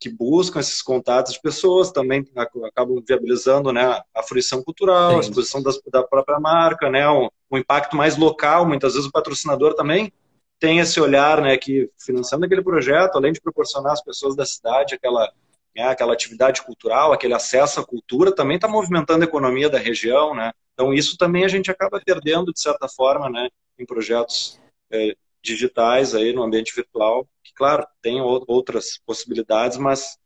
que 0.00 0.08
buscam 0.08 0.60
esses 0.60 0.80
contatos 0.80 1.32
de 1.32 1.40
pessoas, 1.40 1.90
também 1.90 2.24
acabam 2.36 3.02
viabilizando 3.06 3.72
né, 3.72 4.00
a 4.14 4.22
fruição 4.22 4.62
cultural, 4.62 5.10
Sim. 5.10 5.16
a 5.16 5.20
exposição 5.20 5.62
das, 5.62 5.80
da 5.90 6.02
própria 6.02 6.38
marca, 6.38 6.88
né, 6.88 7.08
um, 7.08 7.28
um, 7.50 7.58
impacto 7.58 7.96
mais 7.96 8.16
local. 8.16 8.66
Muitas 8.66 8.94
vezes 8.94 9.08
o 9.08 9.12
patrocinador 9.12 9.74
também 9.74 10.12
tem 10.60 10.78
esse 10.78 11.00
olhar 11.00 11.40
né, 11.40 11.56
que, 11.56 11.90
financiando 11.98 12.44
aquele 12.44 12.62
projeto, 12.62 13.16
além 13.16 13.32
de 13.32 13.40
proporcionar 13.40 13.92
às 13.92 14.02
pessoas 14.02 14.36
da 14.36 14.46
cidade 14.46 14.94
aquela, 14.94 15.32
né, 15.74 15.84
aquela 15.88 16.12
atividade 16.12 16.62
cultural, 16.62 17.12
aquele 17.12 17.34
acesso 17.34 17.80
à 17.80 17.84
cultura, 17.84 18.34
também 18.34 18.56
está 18.56 18.68
movimentando 18.68 19.24
a 19.24 19.28
economia 19.28 19.68
da 19.68 19.78
região. 19.78 20.34
Né? 20.34 20.52
Então, 20.74 20.94
isso 20.94 21.18
também 21.18 21.44
a 21.44 21.48
gente 21.48 21.70
acaba 21.70 22.00
perdendo, 22.04 22.52
de 22.52 22.60
certa 22.60 22.88
forma, 22.88 23.28
né, 23.28 23.48
em 23.76 23.84
projetos 23.84 24.60
é, 24.92 25.16
digitais 25.42 26.14
aí 26.14 26.32
no 26.32 26.42
ambiente 26.42 26.74
virtual, 26.74 27.28
que 27.42 27.52
claro, 27.54 27.86
tem 28.02 28.20
outras 28.20 28.98
possibilidades, 29.06 29.78
mas 29.78 30.18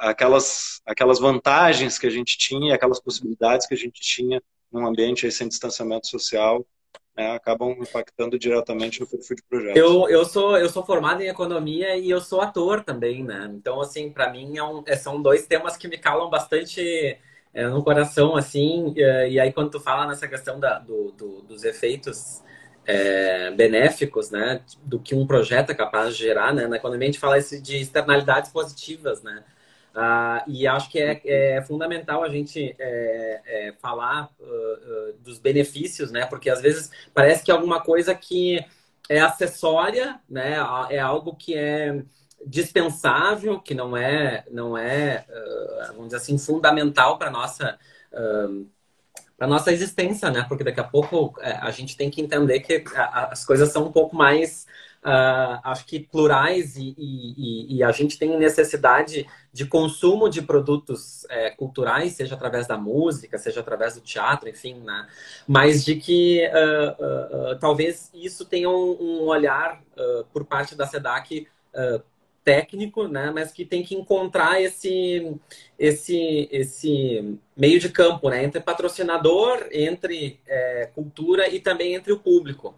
aquelas, 0.00 0.80
aquelas 0.86 1.18
vantagens 1.18 1.98
que 1.98 2.06
a 2.06 2.10
gente 2.10 2.36
tinha, 2.36 2.74
aquelas 2.74 3.00
possibilidades 3.00 3.66
que 3.66 3.74
a 3.74 3.76
gente 3.76 4.00
tinha 4.00 4.42
num 4.70 4.86
ambiente 4.86 5.26
aí 5.26 5.32
sem 5.32 5.48
distanciamento 5.48 6.06
social, 6.06 6.64
né, 7.16 7.32
acabam 7.32 7.72
impactando 7.72 8.38
diretamente 8.38 9.00
no 9.00 9.06
perfil 9.06 9.36
de 9.36 9.42
projeto. 9.42 9.76
Eu, 9.76 10.08
eu, 10.08 10.24
sou, 10.24 10.56
eu 10.56 10.68
sou 10.68 10.84
formado 10.84 11.22
em 11.22 11.28
economia 11.28 11.96
e 11.96 12.08
eu 12.08 12.20
sou 12.20 12.40
ator 12.40 12.84
também, 12.84 13.24
né? 13.24 13.50
Então, 13.54 13.80
assim, 13.80 14.10
para 14.10 14.30
mim 14.30 14.56
é 14.56 14.62
um, 14.62 14.82
é, 14.86 14.96
são 14.96 15.20
dois 15.20 15.46
temas 15.46 15.76
que 15.76 15.88
me 15.88 15.98
calam 15.98 16.30
bastante 16.30 17.18
é, 17.52 17.66
no 17.66 17.82
coração, 17.82 18.36
assim. 18.36 18.94
E, 18.96 19.32
e, 19.32 19.40
aí, 19.40 19.52
quando 19.52 19.70
tu 19.70 19.80
fala 19.80 20.06
nessa 20.06 20.28
questão 20.28 20.60
da, 20.60 20.78
do, 20.78 21.10
do, 21.12 21.42
dos 21.42 21.64
efeitos 21.64 22.42
é, 22.84 23.50
benéficos, 23.52 24.30
né, 24.30 24.62
do 24.82 24.98
que 24.98 25.14
um 25.14 25.26
projeto 25.26 25.70
é 25.70 25.74
capaz 25.74 26.16
de 26.16 26.22
gerar, 26.22 26.52
né? 26.54 26.66
Na 26.66 26.76
economia 26.76 27.08
a 27.08 27.12
gente 27.12 27.20
fala 27.20 27.40
de 27.40 27.76
externalidades 27.76 28.50
positivas, 28.50 29.22
né? 29.22 29.44
Ah, 29.94 30.44
e 30.46 30.66
acho 30.66 30.88
que 30.88 31.00
é, 31.00 31.20
é, 31.24 31.62
fundamental 31.62 32.22
a 32.22 32.28
gente 32.28 32.76
é, 32.78 33.40
é, 33.44 33.72
falar 33.80 34.30
uh, 34.38 34.44
uh, 34.44 35.12
dos 35.18 35.38
benefícios, 35.38 36.12
né? 36.12 36.26
Porque 36.26 36.48
às 36.48 36.60
vezes 36.60 36.90
parece 37.12 37.44
que 37.44 37.50
é 37.50 37.54
alguma 37.54 37.80
coisa 37.80 38.14
que 38.14 38.64
é 39.08 39.20
acessória, 39.20 40.20
né? 40.28 40.54
É 40.90 41.00
algo 41.00 41.34
que 41.34 41.56
é 41.56 42.02
dispensável, 42.46 43.60
que 43.60 43.74
não 43.74 43.96
é, 43.96 44.44
não 44.50 44.78
é, 44.78 45.26
uh, 45.28 45.86
vamos 45.88 46.04
dizer 46.06 46.16
assim, 46.18 46.38
fundamental 46.38 47.18
para 47.18 47.30
nossa 47.30 47.78
para 49.40 49.48
nossa 49.48 49.72
existência, 49.72 50.30
né? 50.30 50.44
Porque 50.46 50.62
daqui 50.62 50.80
a 50.80 50.84
pouco 50.84 51.34
é, 51.40 51.52
a 51.52 51.70
gente 51.70 51.96
tem 51.96 52.10
que 52.10 52.20
entender 52.20 52.60
que 52.60 52.84
as 52.94 53.42
coisas 53.42 53.72
são 53.72 53.86
um 53.86 53.90
pouco 53.90 54.14
mais, 54.14 54.66
uh, 55.02 55.58
acho 55.64 55.86
que 55.86 55.98
plurais 55.98 56.76
e, 56.76 56.94
e, 56.98 57.76
e, 57.78 57.82
a 57.82 57.90
gente 57.90 58.18
tem 58.18 58.36
necessidade 58.38 59.26
de 59.50 59.64
consumo 59.64 60.28
de 60.28 60.42
produtos 60.42 61.24
é, 61.30 61.48
culturais, 61.52 62.12
seja 62.12 62.34
através 62.34 62.66
da 62.66 62.76
música, 62.76 63.38
seja 63.38 63.60
através 63.60 63.94
do 63.94 64.02
teatro, 64.02 64.46
enfim, 64.46 64.74
né? 64.74 65.08
Mas 65.48 65.86
de 65.86 65.96
que 65.96 66.46
uh, 66.46 67.52
uh, 67.52 67.58
talvez 67.58 68.10
isso 68.12 68.44
tenha 68.44 68.68
um, 68.68 68.96
um 69.00 69.20
olhar 69.22 69.80
por 70.34 70.44
parte 70.44 70.74
da 70.74 70.86
SEDAC 70.86 71.46
técnico, 72.44 73.06
né, 73.06 73.30
mas 73.32 73.52
que 73.52 73.64
tem 73.64 73.82
que 73.82 73.94
encontrar 73.94 74.60
esse, 74.60 75.34
esse, 75.78 76.48
esse 76.50 77.38
meio 77.56 77.78
de 77.78 77.88
campo, 77.88 78.30
né, 78.30 78.44
entre 78.44 78.60
patrocinador, 78.60 79.68
entre 79.70 80.40
é, 80.46 80.90
cultura 80.94 81.48
e 81.48 81.60
também 81.60 81.94
entre 81.94 82.12
o 82.12 82.18
público. 82.18 82.74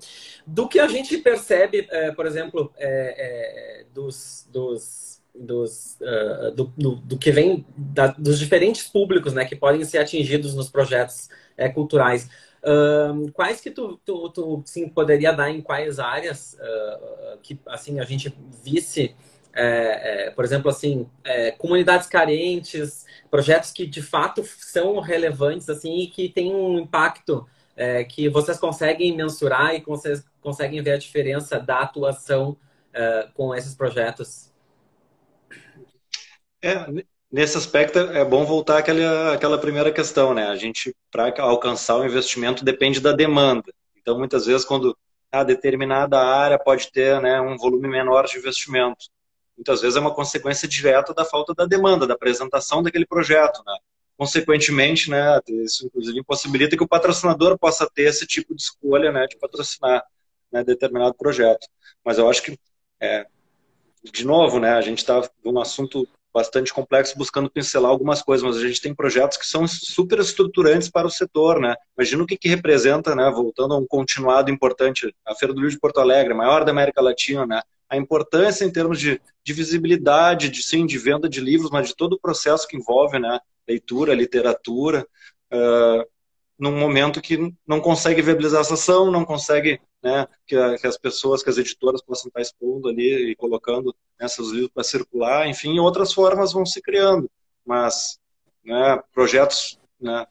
Do 0.47 0.69
que 0.69 0.79
a 0.79 0.89
gente 0.89 1.17
percebe, 1.19 1.87
é, 1.91 2.11
por 2.13 2.27
exemplo, 2.27 2.73
é, 2.77 3.81
é 3.81 3.85
dos, 3.95 4.49
dos, 4.53 5.23
dos 5.35 5.99
uh, 6.01 6.51
do, 6.53 6.73
do, 6.77 6.97
do, 6.97 7.19
que 7.19 7.31
vem 7.31 7.65
da, 7.77 8.09
dos 8.09 8.39
diferentes 8.39 8.87
públicos, 8.89 9.33
né, 9.33 9.45
que 9.45 9.57
podem 9.57 9.85
ser 9.85 9.99
atingidos 9.99 10.55
nos 10.55 10.69
projetos 10.69 11.29
é, 11.57 11.69
culturais. 11.69 12.29
Uh, 12.63 13.31
quais 13.33 13.61
que 13.61 13.71
tu, 13.71 14.01
tu, 14.05 14.29
tu 14.31 14.63
sim, 14.65 14.89
poderia 14.89 15.33
dar 15.33 15.51
em 15.51 15.61
quais 15.61 15.99
áreas 15.99 16.55
uh, 16.55 17.39
que 17.43 17.59
assim 17.67 17.99
a 17.99 18.05
gente 18.05 18.33
visse 18.63 19.17
é, 19.55 20.27
é, 20.27 20.31
por 20.31 20.45
exemplo, 20.45 20.71
assim, 20.71 21.09
é, 21.25 21.51
comunidades 21.51 22.07
carentes, 22.07 23.05
projetos 23.31 23.71
que 23.71 23.87
de 23.87 24.03
fato 24.03 24.43
são 24.45 24.99
relevantes 25.01 25.69
assim 25.69 26.01
e 26.01 26.07
que 26.07 26.29
têm 26.29 26.55
um 26.55 26.79
impacto 26.79 27.47
é, 27.77 28.05
que 28.05 28.29
vocês 28.29 28.59
conseguem 28.59 29.17
mensurar 29.17 29.75
e 29.75 29.81
vocês 29.81 30.25
conseguem 30.41 30.83
ver 30.83 30.93
a 30.93 30.99
diferença 30.99 31.59
da 31.59 31.81
atuação 31.81 32.57
é, 32.93 33.29
com 33.35 33.55
esses 33.55 33.75
projetos? 33.75 34.51
É, 36.63 36.87
nesse 37.31 37.59
aspecto 37.59 37.99
é 37.99 38.25
bom 38.25 38.45
voltar 38.45 38.79
àquela, 38.79 39.35
àquela 39.35 39.59
primeira 39.59 39.91
questão, 39.91 40.33
né? 40.33 40.47
A 40.47 40.57
gente, 40.57 40.95
para 41.11 41.35
alcançar 41.43 41.97
o 41.97 42.05
investimento, 42.05 42.65
depende 42.65 43.01
da 43.01 43.13
demanda. 43.13 43.73
Então, 43.97 44.19
muitas 44.19 44.47
vezes, 44.47 44.65
quando 44.65 44.97
a 45.31 45.43
determinada 45.43 46.19
área 46.19 46.59
pode 46.59 46.93
ter 46.93 47.21
né, 47.21 47.41
um 47.41 47.57
volume 47.57 47.89
menor 47.89 48.27
de 48.27 48.39
investimento, 48.39 49.07
muitas 49.57 49.81
vezes 49.81 49.97
é 49.97 50.01
uma 50.01 50.15
consequência 50.15 50.67
direta 50.69 51.13
da 51.15 51.25
falta 51.25 51.55
da 51.55 51.67
demanda, 51.67 52.07
da 52.07 52.15
apresentação 52.15 52.83
daquele 52.83 53.07
projeto, 53.07 53.63
né? 53.67 53.77
Consequentemente, 54.17 55.11
né, 55.11 55.41
isso 55.65 55.87
inclusive 55.87 56.19
impossibilita 56.19 56.77
que 56.77 56.83
o 56.83 56.89
patrocinador 56.89 57.59
possa 57.59 57.89
ter 57.93 58.05
esse 58.05 58.27
tipo 58.27 58.55
de 58.55 58.63
escolha, 58.63 59.11
né, 59.11 59.27
de 59.27 59.37
patrocinar 59.37 60.05
né, 60.53 60.63
determinado 60.63 61.15
projeto. 61.15 61.67
Mas 62.05 62.19
eu 62.19 62.29
acho 62.29 62.43
que, 62.43 62.59
é, 63.01 63.27
de 64.05 64.25
novo, 64.25 64.61
né, 64.61 64.75
a 64.75 64.81
gente 64.81 64.99
está 64.99 65.29
num 65.45 65.59
assunto 65.61 66.07
bastante 66.33 66.73
complexo 66.73 67.19
buscando 67.19 67.51
pincelar 67.51 67.91
algumas 67.91 68.23
coisas, 68.23 68.47
mas 68.47 68.57
a 68.57 68.67
gente 68.67 68.81
tem 68.81 68.95
projetos 68.95 69.37
que 69.37 69.47
são 69.47 69.67
super 69.69 70.19
estruturantes 70.19 70.89
para 70.91 71.07
o 71.07 71.11
setor, 71.11 71.61
né? 71.61 71.75
Imagina 71.97 72.23
o 72.23 72.27
que, 72.27 72.39
que 72.39 72.49
representa, 72.49 73.15
né? 73.15 73.31
Voltando 73.31 73.75
a 73.75 73.79
um 73.79 73.87
continuado 73.87 74.51
importante, 74.51 75.15
a 75.27 75.35
Feira 75.35 75.53
do 75.53 75.61
Livro 75.61 75.75
de 75.75 75.81
Porto 75.81 76.01
Alegre, 76.01 76.33
maior 76.33 76.65
da 76.65 76.71
América 76.71 77.03
Latina, 77.03 77.47
né? 77.47 77.61
A 77.93 77.97
importância 77.99 78.65
em 78.65 78.73
termos 78.73 78.99
de, 78.99 79.21
de 79.45 79.53
visibilidade, 79.53 80.49
de 80.49 80.63
sim, 80.63 80.87
de 80.87 80.97
venda 80.97 81.29
de 81.29 81.43
livros, 81.43 81.71
mas 81.71 81.89
de 81.89 81.95
todo 81.95 82.15
o 82.15 82.19
processo 82.19 82.67
que 82.67 82.75
envolve, 82.75 83.19
né, 83.19 83.39
leitura, 83.69 84.15
literatura, 84.15 85.07
uh, 85.53 86.03
num 86.59 86.75
momento 86.75 87.21
que 87.21 87.55
não 87.67 87.83
consegue 87.83 88.23
viabilizar 88.23 88.63
essa 88.63 88.75
ação, 88.75 89.11
não 89.11 89.27
consegue 89.27 89.79
né, 90.03 90.27
que, 90.47 90.57
a, 90.57 90.79
que, 90.79 90.87
as 90.87 90.97
pessoas, 90.97 91.43
que 91.43 91.51
as 91.51 91.59
editoras 91.59 92.01
possam 92.01 92.29
estar 92.29 92.41
expondo 92.41 92.89
ali 92.89 93.31
e 93.31 93.37
colocando 93.37 93.95
né, 94.19 94.27
seus 94.27 94.51
livros 94.53 94.71
para 94.73 94.85
circular, 94.85 95.47
enfim, 95.47 95.79
outras 95.79 96.15
formas 96.15 96.55
vão 96.55 96.65
se 96.65 96.81
criando, 96.81 97.31
mas 97.63 98.19
né, 98.65 99.03
projetos 99.13 99.79
né, 100.01 100.27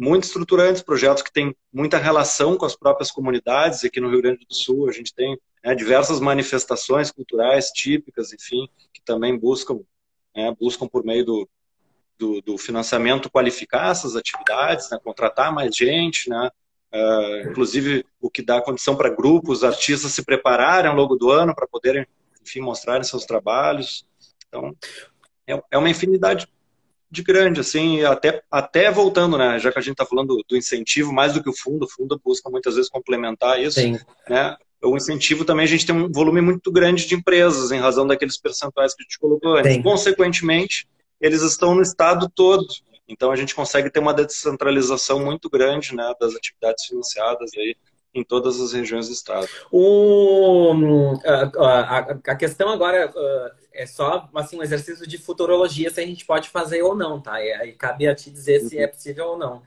muito 0.00 0.24
estruturantes, 0.24 0.80
projetos 0.80 1.22
que 1.22 1.30
têm 1.30 1.54
muita 1.70 1.98
relação 1.98 2.56
com 2.56 2.64
as 2.64 2.74
próprias 2.74 3.10
comunidades. 3.10 3.84
Aqui 3.84 4.00
no 4.00 4.08
Rio 4.08 4.22
Grande 4.22 4.46
do 4.46 4.54
Sul, 4.54 4.88
a 4.88 4.92
gente 4.92 5.14
tem 5.14 5.38
né, 5.62 5.74
diversas 5.74 6.18
manifestações 6.20 7.10
culturais 7.10 7.66
típicas, 7.66 8.32
enfim, 8.32 8.66
que 8.94 9.02
também 9.02 9.38
buscam, 9.38 9.78
né, 10.34 10.56
buscam 10.58 10.88
por 10.88 11.04
meio 11.04 11.26
do, 11.26 11.48
do, 12.18 12.40
do, 12.40 12.56
financiamento 12.56 13.30
qualificar 13.30 13.90
essas 13.90 14.16
atividades, 14.16 14.90
né, 14.90 14.98
contratar 15.04 15.52
mais 15.52 15.76
gente, 15.76 16.30
né, 16.30 16.50
uh, 16.94 17.50
inclusive 17.50 18.06
o 18.18 18.30
que 18.30 18.40
dá 18.40 18.62
condição 18.62 18.96
para 18.96 19.14
grupos, 19.14 19.62
artistas 19.62 20.12
se 20.12 20.24
prepararem 20.24 20.90
ao 20.90 20.96
longo 20.96 21.14
do 21.14 21.30
ano 21.30 21.54
para 21.54 21.68
poderem, 21.68 22.06
enfim, 22.40 22.62
mostrarem 22.62 23.04
seus 23.04 23.26
trabalhos. 23.26 24.06
Então, 24.48 24.74
é, 25.46 25.62
é 25.72 25.76
uma 25.76 25.90
infinidade 25.90 26.48
de 27.10 27.22
grande, 27.22 27.60
assim, 27.60 28.04
até, 28.04 28.42
até 28.50 28.90
voltando, 28.90 29.36
né, 29.36 29.58
já 29.58 29.72
que 29.72 29.78
a 29.78 29.82
gente 29.82 29.92
está 29.92 30.06
falando 30.06 30.42
do 30.48 30.56
incentivo, 30.56 31.12
mais 31.12 31.32
do 31.32 31.42
que 31.42 31.50
o 31.50 31.56
fundo, 31.56 31.84
o 31.84 31.88
fundo 31.88 32.20
busca 32.24 32.48
muitas 32.48 32.76
vezes 32.76 32.90
complementar 32.90 33.60
isso, 33.60 33.80
Sim. 33.80 33.98
né, 34.28 34.56
o 34.82 34.96
incentivo 34.96 35.44
também 35.44 35.64
a 35.64 35.68
gente 35.68 35.84
tem 35.84 35.94
um 35.94 36.10
volume 36.10 36.40
muito 36.40 36.70
grande 36.72 37.06
de 37.06 37.14
empresas, 37.14 37.70
em 37.70 37.78
razão 37.78 38.06
daqueles 38.06 38.38
percentuais 38.38 38.94
que 38.94 39.02
a 39.02 39.04
gente 39.04 39.18
colocou 39.18 39.56
antes. 39.56 39.74
Sim. 39.74 39.82
Consequentemente, 39.82 40.88
eles 41.20 41.42
estão 41.42 41.74
no 41.74 41.82
estado 41.82 42.30
todo, 42.34 42.66
então 43.06 43.30
a 43.30 43.36
gente 43.36 43.54
consegue 43.54 43.90
ter 43.90 44.00
uma 44.00 44.14
descentralização 44.14 45.22
muito 45.22 45.50
grande, 45.50 45.94
né, 45.94 46.14
das 46.18 46.34
atividades 46.34 46.86
financiadas 46.86 47.50
aí, 47.56 47.76
em 48.14 48.24
todas 48.24 48.60
as 48.60 48.72
regiões 48.72 49.06
do 49.06 49.12
estado. 49.12 49.48
O, 49.70 50.72
a, 51.24 51.98
a, 51.98 51.98
a 51.98 52.36
questão 52.36 52.68
agora 52.68 53.10
uh, 53.10 53.50
é 53.72 53.86
só 53.86 54.28
assim, 54.34 54.58
um 54.58 54.62
exercício 54.62 55.06
de 55.06 55.18
futurologia 55.18 55.90
se 55.90 56.00
a 56.00 56.06
gente 56.06 56.24
pode 56.24 56.48
fazer 56.48 56.82
ou 56.82 56.94
não, 56.94 57.20
tá? 57.20 57.42
E 57.42 57.52
aí 57.52 57.72
cabe 57.72 58.08
a 58.08 58.14
ti 58.14 58.30
dizer 58.30 58.60
se 58.60 58.78
é 58.78 58.86
possível 58.86 59.28
ou 59.28 59.38
não. 59.38 59.58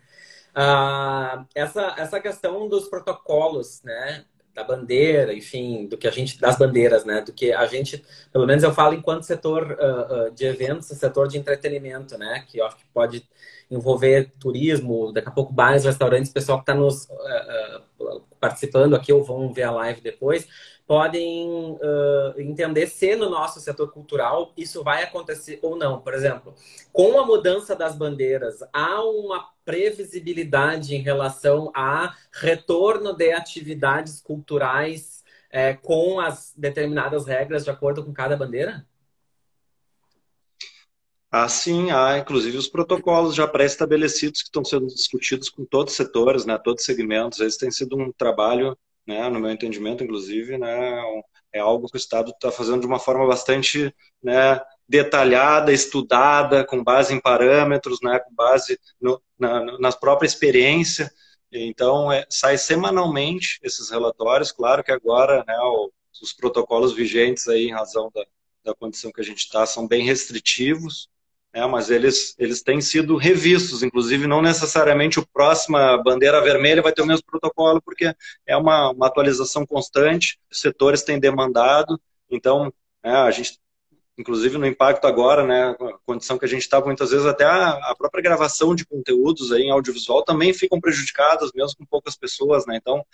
Uh, 0.56 1.45
essa, 1.56 1.95
essa 1.97 2.19
questão 2.19 2.67
dos 2.67 2.88
protocolos, 2.88 3.82
né? 3.84 4.25
da 4.53 4.63
bandeira, 4.63 5.34
enfim, 5.34 5.88
do 5.88 5.97
que 5.97 6.08
a 6.08 6.12
gente 6.12 6.39
das 6.39 6.58
bandeiras, 6.58 7.03
né? 7.03 7.21
Do 7.21 7.34
que 7.34 7.51
a 7.51 7.65
gente, 7.65 8.03
pelo 8.32 8.45
menos 8.45 8.63
eu 8.63 8.71
falo 8.71 8.93
enquanto 8.93 9.23
setor 9.23 9.71
uh, 9.71 10.27
uh, 10.27 10.32
de 10.32 10.45
eventos, 10.45 10.88
setor 10.88 11.27
de 11.27 11.38
entretenimento, 11.38 12.17
né? 12.17 12.45
Que 12.47 12.60
eu 12.60 12.65
acho 12.65 12.77
que 12.77 12.86
pode 12.93 13.27
envolver 13.69 14.32
turismo, 14.39 15.12
daqui 15.12 15.30
a 15.30 15.32
pouco 15.32 15.54
bares, 15.54 15.86
restaurantes, 15.86 16.32
pessoal 16.32 16.60
que 16.60 16.63
está 16.63 16.73
nos 16.73 17.06
uh, 17.06 18.21
participando 18.39 18.95
aqui 18.95 19.12
ou 19.13 19.23
vão 19.23 19.54
ver 19.54 19.63
a 19.63 19.71
live 19.71 20.02
depois, 20.02 20.47
podem 20.86 21.47
uh, 21.49 22.39
entender 22.39 22.88
se 22.88 23.15
no 23.15 23.30
nosso 23.30 23.60
setor 23.60 23.91
cultural 23.91 24.52
isso 24.58 24.84
vai 24.84 25.04
acontecer 25.04 25.60
ou 25.62 25.78
não. 25.78 26.02
Por 26.02 26.13
exemplo, 26.13 26.54
com 26.91 27.17
a 27.19 27.26
mudança 27.26 27.76
das 27.76 27.95
bandeiras, 27.95 28.60
há 28.73 29.02
uma 29.04 29.49
previsibilidade 29.63 30.93
em 30.93 31.02
relação 31.02 31.71
a 31.73 32.13
retorno 32.32 33.13
de 33.13 33.32
atividades 33.32 34.21
culturais 34.21 35.23
é, 35.49 35.73
com 35.73 36.19
as 36.19 36.52
determinadas 36.58 37.26
regras 37.26 37.63
de 37.63 37.69
acordo 37.69 38.04
com 38.04 38.12
cada 38.12 38.36
bandeira? 38.36 38.86
Ah, 41.36 41.50
sim, 41.50 41.89
há 41.89 42.19
inclusive 42.19 42.58
os 42.58 42.67
protocolos 42.67 43.34
já 43.34 43.48
pré-estabelecidos 43.48 44.43
que 44.43 44.50
estão 44.50 44.63
sendo 44.63 44.86
discutidos 44.86 45.50
com 45.50 45.65
todos 45.65 45.93
os 45.93 45.98
setores, 45.98 46.46
né, 46.46 46.60
todos 46.60 46.82
os 46.82 46.86
segmentos. 46.86 47.39
Esse 47.39 47.58
tem 47.58 47.72
sido 47.72 47.98
um 47.98 48.12
trabalho 48.12 48.78
né, 49.08 49.28
no 49.30 49.39
meu 49.39 49.50
entendimento, 49.50 50.04
inclusive, 50.04 50.60
né, 50.60 51.02
é 51.52 51.60
algo 51.60 51.89
que 51.89 51.96
o 51.96 51.98
Estado 51.98 52.30
está 52.30 52.52
fazendo 52.52 52.82
de 52.82 52.86
uma 52.86 53.00
forma 53.00 53.26
bastante 53.26 53.91
né, 54.22 54.62
detalhada, 54.88 55.74
estudada, 55.74 56.63
com 56.63 56.84
base 56.84 57.15
em 57.15 57.19
parâmetros, 57.19 57.98
né, 58.04 58.19
com 58.19 58.34
base 58.36 58.80
no, 59.02 59.19
na, 59.38 59.80
na 59.80 59.91
própria 59.91 60.28
experiência. 60.28 61.12
Então, 61.52 62.12
é, 62.12 62.28
sai 62.30 62.60
semanalmente 62.60 63.60
esses 63.63 63.89
relatórios. 63.89 64.52
Claro 64.52 64.84
que 64.84 64.91
agora 64.91 65.43
né, 65.48 65.58
os 66.22 66.32
protocolos 66.32 66.93
vigentes, 66.93 67.48
aí, 67.48 67.69
em 67.69 67.74
razão 67.74 68.12
da, 68.13 68.24
da 68.63 68.76
condição 68.76 69.12
que 69.12 69.22
a 69.22 69.24
gente 69.24 69.39
está, 69.39 69.65
são 69.65 69.88
bem 69.88 70.06
restritivos, 70.06 71.12
é, 71.54 71.66
mas 71.68 71.92
eles, 71.92 72.36
eles 72.39 72.63
têm 72.63 72.82
sido 72.82 73.16
revistos, 73.16 73.84
inclusive 73.84 74.26
não 74.26 74.42
necessariamente 74.42 75.20
o 75.20 75.28
próximo 75.32 75.78
bandeira 76.04 76.42
vermelha 76.42 76.82
vai 76.82 76.92
ter 76.92 77.04
o 77.04 77.06
mesmo 77.06 77.24
protocolo, 77.28 77.80
porque 77.80 78.13
é 78.48 78.58
uma, 78.58 78.89
uma 78.89 79.06
atualização 79.06 79.63
constante, 79.63 80.39
os 80.52 80.60
setores 80.60 81.04
têm 81.04 81.20
demandado, 81.20 82.02
então 82.28 82.74
é, 83.04 83.12
a 83.12 83.30
gente, 83.30 83.60
inclusive 84.18 84.58
no 84.58 84.66
impacto 84.66 85.06
agora, 85.06 85.46
né, 85.46 85.76
a 85.80 85.98
condição 86.08 86.39
que 86.39 86.46
a 86.46 86.48
gente 86.48 86.63
estava, 86.63 86.88
muitas 86.88 87.12
vezes 87.12 87.28
até 87.28 87.46
a, 87.46 87.70
a, 87.92 87.96
própria 87.96 88.24
gravação 88.24 88.74
de 88.74 88.84
conteúdos 88.84 89.52
aí 89.52 89.62
em 89.62 89.72
audiovisual 89.72 90.24
também 90.24 90.56
ficam 90.56 90.82
prejudicadas, 90.82 91.52
mesmo 91.54 91.78
com 91.78 91.86
poucas 91.86 92.16
pessoas, 92.16 92.66
né, 92.66 92.78
então 92.78 93.06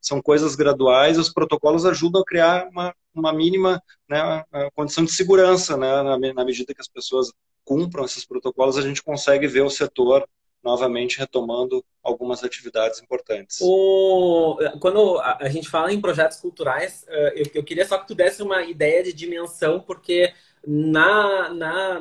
são 0.00 0.22
coisas 0.22 0.54
graduais, 0.54 1.18
os 1.18 1.32
protocolos 1.32 1.84
ajudam 1.84 2.20
a 2.20 2.24
criar 2.24 2.68
uma, 2.68 2.94
uma 3.12 3.32
mínima 3.32 3.82
né, 4.08 4.44
condição 4.72 5.04
de 5.04 5.10
segurança, 5.10 5.76
né, 5.76 6.00
na, 6.02 6.16
na 6.16 6.44
medida 6.44 6.72
que 6.72 6.80
as 6.80 6.86
pessoas 6.86 7.32
cumpram 7.68 8.06
esses 8.06 8.24
protocolos, 8.24 8.78
a 8.78 8.82
gente 8.82 9.02
consegue 9.02 9.46
ver 9.46 9.60
o 9.60 9.68
setor 9.68 10.26
novamente 10.64 11.18
retomando 11.18 11.84
algumas 12.02 12.42
atividades 12.42 13.00
importantes. 13.00 13.58
O, 13.60 14.56
quando 14.80 15.20
a 15.20 15.48
gente 15.50 15.68
fala 15.68 15.92
em 15.92 16.00
projetos 16.00 16.40
culturais, 16.40 17.04
eh, 17.08 17.42
eu, 17.54 17.62
queria 17.62 17.86
só 17.86 17.98
que 17.98 18.08
tu 18.08 18.14
desse 18.14 18.42
uma 18.42 18.62
ideia 18.62 19.02
de 19.02 19.12
dimensão, 19.12 19.80
porque 19.80 20.32
na, 20.66 21.50
na, 21.50 22.00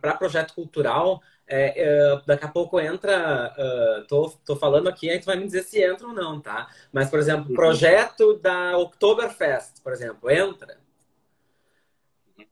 para 0.00 0.16
projeto 0.16 0.54
cultural, 0.54 1.20
é, 1.46 1.82
é, 1.82 2.22
daqui 2.26 2.46
a 2.46 2.48
pouco 2.48 2.80
entra, 2.80 3.54
uh, 3.56 4.06
tô, 4.06 4.32
tô 4.46 4.56
falando 4.56 4.88
aqui, 4.88 5.10
aí 5.10 5.20
tu 5.20 5.26
vai 5.26 5.36
me 5.36 5.44
dizer 5.44 5.62
se 5.62 5.80
entra 5.82 6.08
ou 6.08 6.14
não, 6.14 6.40
tá? 6.40 6.68
Mas, 6.90 7.10
por 7.10 7.18
exemplo, 7.18 7.50
uhum. 7.50 7.54
projeto 7.54 8.38
da 8.38 8.78
Oktoberfest, 8.78 9.82
por 9.82 9.92
exemplo, 9.92 10.30
entra? 10.30 10.83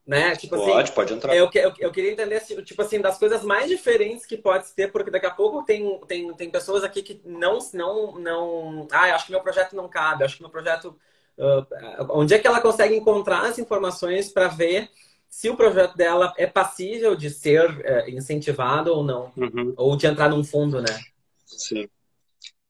Né? 0.05 0.35
Tipo 0.35 0.57
pode, 0.57 0.81
assim, 0.81 0.93
pode 0.93 1.13
entrar. 1.13 1.35
Eu, 1.35 1.49
eu, 1.53 1.73
eu 1.79 1.91
queria 1.91 2.11
entender, 2.11 2.41
tipo 2.41 2.81
assim, 2.81 2.99
das 2.99 3.17
coisas 3.17 3.41
mais 3.41 3.69
diferentes 3.69 4.25
que 4.25 4.35
pode 4.35 4.67
ter, 4.73 4.91
porque 4.91 5.09
daqui 5.09 5.25
a 5.25 5.31
pouco 5.31 5.63
tem, 5.63 5.99
tem, 6.07 6.33
tem 6.33 6.49
pessoas 6.49 6.83
aqui 6.83 7.01
que 7.01 7.21
não, 7.23 7.57
não, 7.73 8.19
não... 8.19 8.87
Ah, 8.91 9.15
acho 9.15 9.27
que 9.27 9.31
meu 9.31 9.41
projeto 9.41 9.75
não 9.75 9.87
cabe, 9.87 10.25
acho 10.25 10.35
que 10.35 10.43
meu 10.43 10.51
projeto... 10.51 10.97
Uh, 11.37 11.65
onde 12.09 12.35
é 12.35 12.39
que 12.39 12.45
ela 12.45 12.61
consegue 12.61 12.95
encontrar 12.95 13.45
as 13.45 13.57
informações 13.57 14.29
para 14.29 14.49
ver 14.49 14.89
se 15.27 15.49
o 15.49 15.55
projeto 15.55 15.95
dela 15.95 16.31
é 16.37 16.45
passível 16.45 17.15
de 17.15 17.29
ser 17.29 17.67
uh, 17.69 18.09
incentivado 18.09 18.93
ou 18.93 19.03
não? 19.03 19.31
Uhum. 19.35 19.73
Ou 19.77 19.95
de 19.95 20.05
entrar 20.05 20.29
num 20.29 20.43
fundo, 20.43 20.79
né? 20.79 20.99
Sim. 21.45 21.87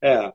É, 0.02 0.32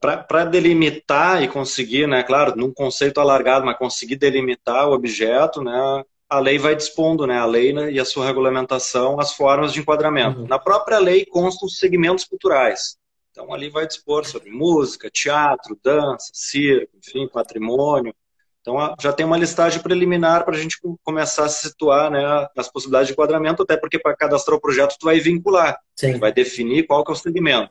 para 0.00 0.44
delimitar 0.44 1.42
e 1.42 1.48
conseguir, 1.48 2.08
né, 2.08 2.22
claro, 2.22 2.56
num 2.56 2.72
conceito 2.72 3.20
alargado, 3.20 3.64
mas 3.64 3.78
conseguir 3.78 4.16
delimitar 4.16 4.88
o 4.88 4.92
objeto, 4.92 5.62
né, 5.62 6.04
a 6.28 6.40
lei 6.40 6.58
vai 6.58 6.74
dispondo, 6.74 7.26
né, 7.26 7.38
a 7.38 7.44
lei 7.44 7.72
né, 7.72 7.90
e 7.90 8.00
a 8.00 8.04
sua 8.04 8.26
regulamentação, 8.26 9.20
as 9.20 9.32
formas 9.32 9.72
de 9.72 9.80
enquadramento. 9.80 10.40
Uhum. 10.40 10.46
Na 10.48 10.58
própria 10.58 10.98
lei 10.98 11.24
constam 11.24 11.66
os 11.66 11.78
segmentos 11.78 12.24
culturais. 12.24 12.96
Então, 13.30 13.52
ali 13.54 13.68
vai 13.68 13.86
dispor 13.86 14.24
sobre 14.24 14.50
música, 14.50 15.08
teatro, 15.08 15.78
dança, 15.82 16.30
circo, 16.32 16.96
enfim, 16.98 17.28
patrimônio. 17.28 18.12
Então, 18.60 18.94
já 19.00 19.12
tem 19.12 19.24
uma 19.24 19.38
listagem 19.38 19.80
preliminar 19.80 20.44
para 20.44 20.54
a 20.54 20.60
gente 20.60 20.78
começar 21.02 21.44
a 21.44 21.48
situar 21.48 22.10
né, 22.10 22.48
as 22.56 22.68
possibilidades 22.68 23.06
de 23.06 23.12
enquadramento, 23.12 23.62
até 23.62 23.76
porque 23.76 23.98
para 23.98 24.16
cadastrar 24.16 24.58
o 24.58 24.60
projeto, 24.60 24.96
tu 24.98 25.06
vai 25.06 25.18
vincular, 25.20 25.78
Sim. 25.96 26.18
vai 26.18 26.32
definir 26.32 26.86
qual 26.86 27.04
que 27.04 27.10
é 27.10 27.14
o 27.14 27.16
segmento. 27.16 27.70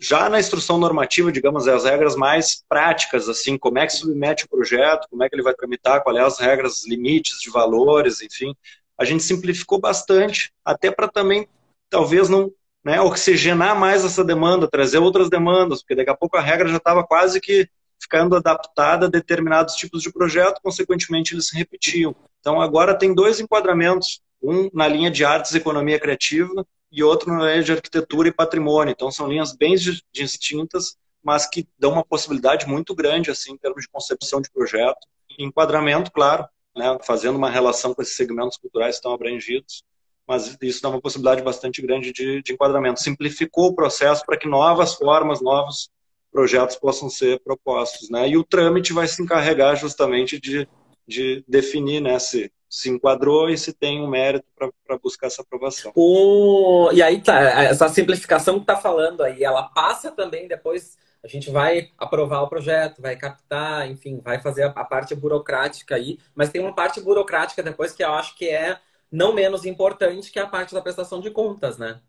Já 0.00 0.28
na 0.28 0.40
instrução 0.40 0.78
normativa, 0.78 1.30
digamos, 1.30 1.68
as 1.68 1.84
regras 1.84 2.16
mais 2.16 2.64
práticas, 2.68 3.28
assim, 3.28 3.58
como 3.58 3.78
é 3.78 3.86
que 3.86 3.92
submete 3.92 4.44
o 4.44 4.48
projeto, 4.48 5.06
como 5.10 5.22
é 5.22 5.28
que 5.28 5.34
ele 5.34 5.42
vai 5.42 5.54
tramitar, 5.54 6.02
quais 6.02 6.18
as 6.18 6.38
regras, 6.38 6.86
limites 6.86 7.40
de 7.40 7.50
valores, 7.50 8.22
enfim, 8.22 8.54
a 8.98 9.04
gente 9.04 9.22
simplificou 9.22 9.78
bastante, 9.78 10.52
até 10.64 10.90
para 10.90 11.08
também, 11.08 11.46
talvez, 11.90 12.28
não 12.28 12.50
né, 12.84 13.00
oxigenar 13.00 13.78
mais 13.78 14.04
essa 14.04 14.24
demanda, 14.24 14.68
trazer 14.68 14.98
outras 14.98 15.28
demandas, 15.28 15.80
porque 15.80 15.94
daqui 15.94 16.10
a 16.10 16.16
pouco 16.16 16.36
a 16.36 16.40
regra 16.40 16.68
já 16.68 16.78
estava 16.78 17.04
quase 17.04 17.40
que 17.40 17.68
ficando 18.00 18.34
adaptada 18.34 19.06
a 19.06 19.10
determinados 19.10 19.74
tipos 19.74 20.02
de 20.02 20.12
projeto, 20.12 20.60
consequentemente 20.62 21.34
eles 21.34 21.48
se 21.48 21.56
repetiam. 21.56 22.14
Então 22.40 22.60
agora 22.60 22.98
tem 22.98 23.14
dois 23.14 23.38
enquadramentos, 23.38 24.20
um 24.42 24.68
na 24.72 24.88
linha 24.88 25.10
de 25.10 25.24
artes 25.24 25.52
e 25.52 25.58
economia 25.58 26.00
criativa 26.00 26.66
e 26.92 27.02
outro 27.02 27.32
na 27.32 27.44
área 27.44 27.62
de 27.62 27.72
arquitetura 27.72 28.28
e 28.28 28.32
patrimônio. 28.32 28.92
Então 28.92 29.10
são 29.10 29.26
linhas 29.26 29.56
bem 29.56 29.74
distintas, 30.12 30.96
mas 31.22 31.48
que 31.48 31.66
dão 31.78 31.92
uma 31.92 32.04
possibilidade 32.04 32.66
muito 32.66 32.94
grande 32.94 33.30
assim 33.30 33.52
em 33.52 33.56
termos 33.56 33.82
de 33.82 33.88
concepção 33.88 34.40
de 34.40 34.50
projeto, 34.50 35.00
enquadramento, 35.38 36.12
claro, 36.12 36.46
né, 36.76 36.98
fazendo 37.02 37.36
uma 37.36 37.50
relação 37.50 37.94
com 37.94 38.02
esses 38.02 38.16
segmentos 38.16 38.58
culturais 38.58 38.96
que 38.96 38.98
estão 38.98 39.12
abrangidos, 39.12 39.82
mas 40.26 40.56
isso 40.60 40.82
dá 40.82 40.90
uma 40.90 41.00
possibilidade 41.00 41.42
bastante 41.42 41.80
grande 41.80 42.12
de, 42.12 42.42
de 42.42 42.52
enquadramento. 42.52 43.00
Simplificou 43.00 43.68
o 43.68 43.74
processo 43.74 44.24
para 44.24 44.36
que 44.36 44.48
novas 44.48 44.94
formas, 44.94 45.40
novos 45.40 45.90
projetos 46.30 46.76
possam 46.76 47.10
ser 47.10 47.40
propostos, 47.40 48.08
né? 48.08 48.28
E 48.28 48.36
o 48.36 48.44
trâmite 48.44 48.92
vai 48.92 49.06
se 49.06 49.22
encarregar 49.22 49.76
justamente 49.76 50.40
de, 50.40 50.66
de 51.06 51.44
definir, 51.46 52.00
né, 52.00 52.18
se 52.18 52.50
se 52.72 52.88
enquadrou 52.88 53.50
e 53.50 53.58
se 53.58 53.70
tem 53.70 54.00
um 54.00 54.08
mérito 54.08 54.46
para 54.56 54.96
buscar 54.96 55.26
essa 55.26 55.42
aprovação. 55.42 55.92
O... 55.94 56.88
E 56.90 57.02
aí 57.02 57.20
tá, 57.20 57.38
essa 57.38 57.86
simplificação 57.90 58.54
que 58.54 58.62
está 58.62 58.76
falando 58.76 59.22
aí, 59.22 59.44
ela 59.44 59.64
passa 59.64 60.10
também 60.10 60.48
depois, 60.48 60.96
a 61.22 61.28
gente 61.28 61.50
vai 61.50 61.90
aprovar 61.98 62.40
o 62.40 62.48
projeto, 62.48 63.02
vai 63.02 63.14
captar, 63.14 63.90
enfim, 63.90 64.22
vai 64.24 64.40
fazer 64.40 64.62
a, 64.62 64.68
a 64.68 64.84
parte 64.86 65.14
burocrática 65.14 65.96
aí, 65.96 66.18
mas 66.34 66.48
tem 66.48 66.62
uma 66.62 66.74
parte 66.74 66.98
burocrática 66.98 67.62
depois 67.62 67.92
que 67.92 68.02
eu 68.02 68.10
acho 68.14 68.34
que 68.36 68.48
é 68.48 68.78
não 69.10 69.34
menos 69.34 69.66
importante, 69.66 70.32
que 70.32 70.38
é 70.38 70.42
a 70.42 70.46
parte 70.46 70.72
da 70.72 70.80
prestação 70.80 71.20
de 71.20 71.30
contas, 71.30 71.76
né? 71.76 72.00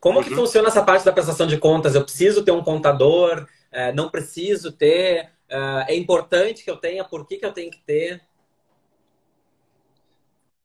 Como 0.00 0.18
uhum. 0.18 0.24
que 0.24 0.34
funciona 0.34 0.66
essa 0.66 0.82
parte 0.82 1.04
da 1.04 1.12
prestação 1.12 1.46
de 1.46 1.58
contas? 1.58 1.94
Eu 1.94 2.02
preciso 2.02 2.44
ter 2.44 2.50
um 2.50 2.64
contador? 2.64 3.46
É, 3.70 3.92
não 3.92 4.10
preciso 4.10 4.72
ter? 4.72 5.30
É, 5.48 5.92
é 5.92 5.96
importante 5.96 6.64
que 6.64 6.70
eu 6.70 6.76
tenha? 6.76 7.04
Por 7.04 7.24
que, 7.24 7.36
que 7.36 7.46
eu 7.46 7.52
tenho 7.52 7.70
que 7.70 7.78
ter? 7.78 8.20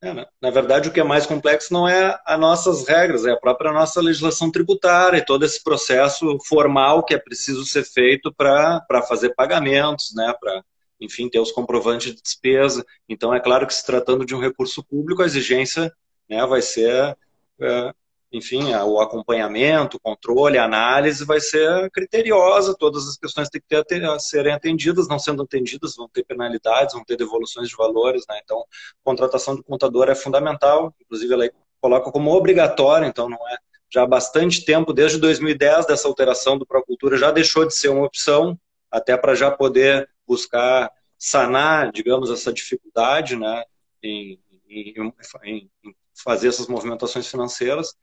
É, 0.04 0.12
né? 0.12 0.26
na 0.38 0.50
verdade, 0.50 0.88
o 0.88 0.92
que 0.92 1.00
é 1.00 1.04
mais 1.04 1.24
complexo 1.24 1.72
não 1.72 1.88
é 1.88 2.20
as 2.26 2.38
nossas 2.38 2.86
regras, 2.86 3.24
é 3.24 3.30
a 3.30 3.38
própria 3.38 3.72
nossa 3.72 4.02
legislação 4.02 4.52
tributária 4.52 5.16
e 5.16 5.24
todo 5.24 5.46
esse 5.46 5.64
processo 5.64 6.38
formal 6.46 7.02
que 7.02 7.14
é 7.14 7.18
preciso 7.18 7.64
ser 7.64 7.84
feito 7.84 8.30
para 8.30 9.02
fazer 9.08 9.34
pagamentos, 9.34 10.12
né, 10.14 10.34
para, 10.38 10.62
enfim, 11.00 11.30
ter 11.30 11.40
os 11.40 11.50
comprovantes 11.50 12.14
de 12.14 12.20
despesa. 12.20 12.84
Então, 13.08 13.32
é 13.34 13.40
claro 13.40 13.66
que 13.66 13.72
se 13.72 13.86
tratando 13.86 14.26
de 14.26 14.34
um 14.34 14.40
recurso 14.40 14.84
público, 14.84 15.22
a 15.22 15.26
exigência 15.26 15.90
né, 16.28 16.44
vai 16.44 16.60
ser 16.60 17.16
é, 17.58 17.94
enfim, 18.36 18.74
o 18.74 19.00
acompanhamento, 19.00 19.96
o 19.96 20.00
controle, 20.00 20.58
a 20.58 20.64
análise 20.64 21.24
vai 21.24 21.40
ser 21.40 21.88
criteriosa, 21.90 22.76
todas 22.76 23.08
as 23.08 23.16
questões 23.16 23.48
têm 23.48 23.60
que 23.60 23.84
ter, 23.84 24.20
serem 24.20 24.52
atendidas, 24.52 25.06
não 25.06 25.18
sendo 25.18 25.42
atendidas 25.42 25.94
vão 25.94 26.08
ter 26.08 26.24
penalidades, 26.24 26.94
vão 26.94 27.04
ter 27.04 27.16
devoluções 27.16 27.68
de 27.68 27.76
valores, 27.76 28.24
né? 28.28 28.40
Então, 28.42 28.64
contratação 29.04 29.54
do 29.54 29.62
contador 29.62 30.08
é 30.08 30.14
fundamental, 30.14 30.92
inclusive 31.00 31.32
ela 31.32 31.48
coloca 31.80 32.10
como 32.10 32.34
obrigatória, 32.34 33.06
então 33.06 33.28
não 33.28 33.48
é 33.48 33.56
já 33.92 34.02
há 34.02 34.06
bastante 34.06 34.64
tempo, 34.64 34.92
desde 34.92 35.18
2010, 35.18 35.86
dessa 35.86 36.08
alteração 36.08 36.58
do 36.58 36.66
Procultura, 36.66 37.16
já 37.16 37.30
deixou 37.30 37.64
de 37.64 37.76
ser 37.76 37.90
uma 37.90 38.04
opção, 38.04 38.58
até 38.90 39.16
para 39.16 39.36
já 39.36 39.52
poder 39.52 40.08
buscar 40.26 40.90
sanar, 41.16 41.92
digamos, 41.92 42.28
essa 42.28 42.52
dificuldade 42.52 43.36
né, 43.36 43.62
em, 44.02 44.40
em, 44.68 45.12
em, 45.44 45.70
fazer 46.12 46.48
essas 46.48 46.66
movimentações 46.66 47.28
financeiras. 47.28 47.94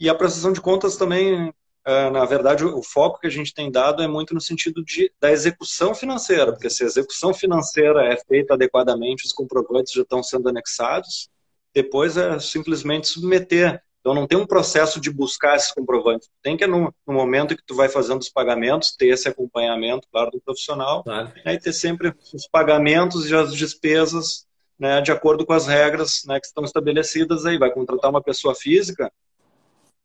E 0.00 0.08
a 0.08 0.14
prestação 0.14 0.52
de 0.52 0.60
contas 0.60 0.96
também, 0.96 1.52
é, 1.84 2.10
na 2.10 2.24
verdade, 2.24 2.64
o 2.64 2.82
foco 2.82 3.20
que 3.20 3.26
a 3.26 3.30
gente 3.30 3.54
tem 3.54 3.70
dado 3.70 4.02
é 4.02 4.08
muito 4.08 4.34
no 4.34 4.40
sentido 4.40 4.82
de, 4.82 5.12
da 5.20 5.30
execução 5.30 5.94
financeira, 5.94 6.52
porque 6.52 6.70
se 6.70 6.82
a 6.82 6.86
execução 6.86 7.34
financeira 7.34 8.04
é 8.06 8.16
feita 8.16 8.54
adequadamente, 8.54 9.26
os 9.26 9.32
comprovantes 9.32 9.92
já 9.92 10.02
estão 10.02 10.22
sendo 10.22 10.48
anexados, 10.48 11.28
depois 11.74 12.16
é 12.16 12.38
simplesmente 12.38 13.06
submeter 13.06 13.80
então 14.00 14.14
não 14.14 14.26
tem 14.26 14.38
um 14.38 14.46
processo 14.46 14.98
de 15.00 15.10
buscar 15.10 15.56
esses 15.56 15.72
comprovantes. 15.72 16.28
Tem 16.42 16.56
que 16.56 16.66
no, 16.66 16.92
no 17.06 17.14
momento 17.14 17.54
que 17.54 17.62
tu 17.64 17.74
vai 17.74 17.88
fazendo 17.88 18.20
os 18.20 18.30
pagamentos 18.30 18.96
ter 18.96 19.08
esse 19.08 19.28
acompanhamento, 19.28 20.08
claro, 20.10 20.30
do 20.30 20.40
profissional, 20.40 21.04
claro. 21.04 21.30
Né, 21.44 21.54
e 21.54 21.58
ter 21.58 21.72
sempre 21.72 22.14
os 22.32 22.48
pagamentos 22.48 23.28
e 23.30 23.34
as 23.34 23.54
despesas 23.54 24.46
né, 24.78 25.02
de 25.02 25.12
acordo 25.12 25.44
com 25.44 25.52
as 25.52 25.66
regras 25.66 26.22
né, 26.26 26.40
que 26.40 26.46
estão 26.46 26.64
estabelecidas 26.64 27.44
aí. 27.44 27.58
Vai 27.58 27.70
contratar 27.70 28.10
uma 28.10 28.22
pessoa 28.22 28.54
física, 28.54 29.12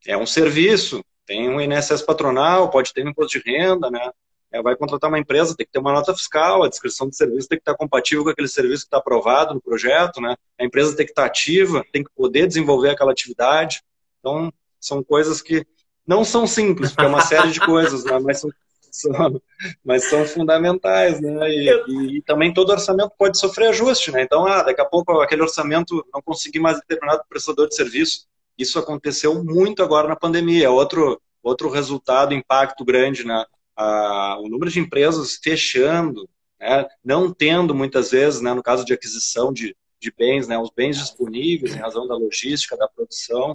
é 0.06 0.18
um 0.18 0.26
serviço, 0.26 1.04
tem 1.26 1.50
um 1.50 1.60
INSS 1.60 2.02
patronal, 2.02 2.70
pode 2.70 2.94
ter 2.94 3.06
um 3.06 3.10
imposto 3.10 3.40
de 3.40 3.52
renda, 3.52 3.90
né? 3.90 4.12
É, 4.52 4.62
vai 4.62 4.76
contratar 4.76 5.10
uma 5.10 5.20
empresa, 5.20 5.56
tem 5.56 5.66
que 5.66 5.72
ter 5.72 5.80
uma 5.80 5.92
nota 5.92 6.14
fiscal, 6.14 6.64
a 6.64 6.70
descrição 6.70 7.10
do 7.10 7.16
serviço 7.16 7.48
tem 7.48 7.58
que 7.58 7.62
estar 7.62 7.76
compatível 7.76 8.24
com 8.24 8.30
aquele 8.30 8.48
serviço 8.48 8.84
que 8.84 8.88
está 8.88 8.98
aprovado 8.98 9.54
no 9.54 9.62
projeto, 9.62 10.22
né? 10.22 10.36
A 10.60 10.64
empresa 10.64 10.96
tem 10.96 11.06
que 11.06 11.12
estar 11.12 11.26
ativa, 11.26 11.84
tem 11.92 12.04
que 12.04 12.12
poder 12.16 12.48
desenvolver 12.48 12.92
aquela 12.92 13.12
atividade. 13.12 13.82
Então, 14.20 14.52
são 14.80 15.04
coisas 15.04 15.42
que 15.42 15.66
não 16.08 16.24
são 16.24 16.46
simples, 16.46 16.92
porque 16.92 17.06
é 17.06 17.08
uma 17.08 17.22
série 17.22 17.52
de 17.52 17.60
coisas, 17.60 18.06
né? 18.06 18.20
mas, 18.20 18.40
são, 18.40 18.50
são, 18.92 19.42
mas 19.84 20.04
são 20.06 20.26
fundamentais, 20.26 21.20
né? 21.20 21.50
E, 21.50 21.70
e, 21.88 22.18
e, 22.18 22.22
também 22.22 22.54
todo 22.54 22.70
orçamento 22.70 23.12
pode 23.18 23.38
sofrer 23.38 23.70
ajuste, 23.70 24.12
né? 24.12 24.22
Então, 24.22 24.46
ah, 24.46 24.62
daqui 24.62 24.82
a 24.82 24.86
pouco 24.86 25.20
aquele 25.20 25.42
orçamento 25.42 26.06
não 26.14 26.22
conseguir 26.22 26.60
mais 26.60 26.80
determinado 26.80 27.24
prestador 27.28 27.68
de 27.68 27.76
serviço. 27.76 28.28
Isso 28.58 28.80
aconteceu 28.80 29.44
muito 29.44 29.84
agora 29.84 30.08
na 30.08 30.16
pandemia. 30.16 30.66
É 30.66 30.70
outro, 30.70 31.22
outro 31.44 31.70
resultado, 31.70 32.34
impacto 32.34 32.84
grande, 32.86 33.26
né? 33.26 33.46
a, 33.76 34.38
o 34.40 34.48
número 34.48 34.72
de 34.72 34.80
empresas 34.80 35.38
fechando, 35.44 36.28
né, 36.60 36.88
não 37.04 37.34
tendo 37.34 37.76
muitas 37.76 38.12
vezes, 38.12 38.42
né, 38.42 38.54
no 38.54 38.64
caso 38.64 38.86
de 38.86 38.94
aquisição 38.94 39.52
de, 39.52 39.76
de 40.00 40.12
bens, 40.18 40.48
né, 40.48 40.58
os 40.58 40.70
bens 40.74 40.98
disponíveis 40.98 41.76
em 41.76 41.80
razão 41.80 42.08
da 42.08 42.16
logística, 42.16 42.78
da 42.78 42.88
produção, 42.88 43.54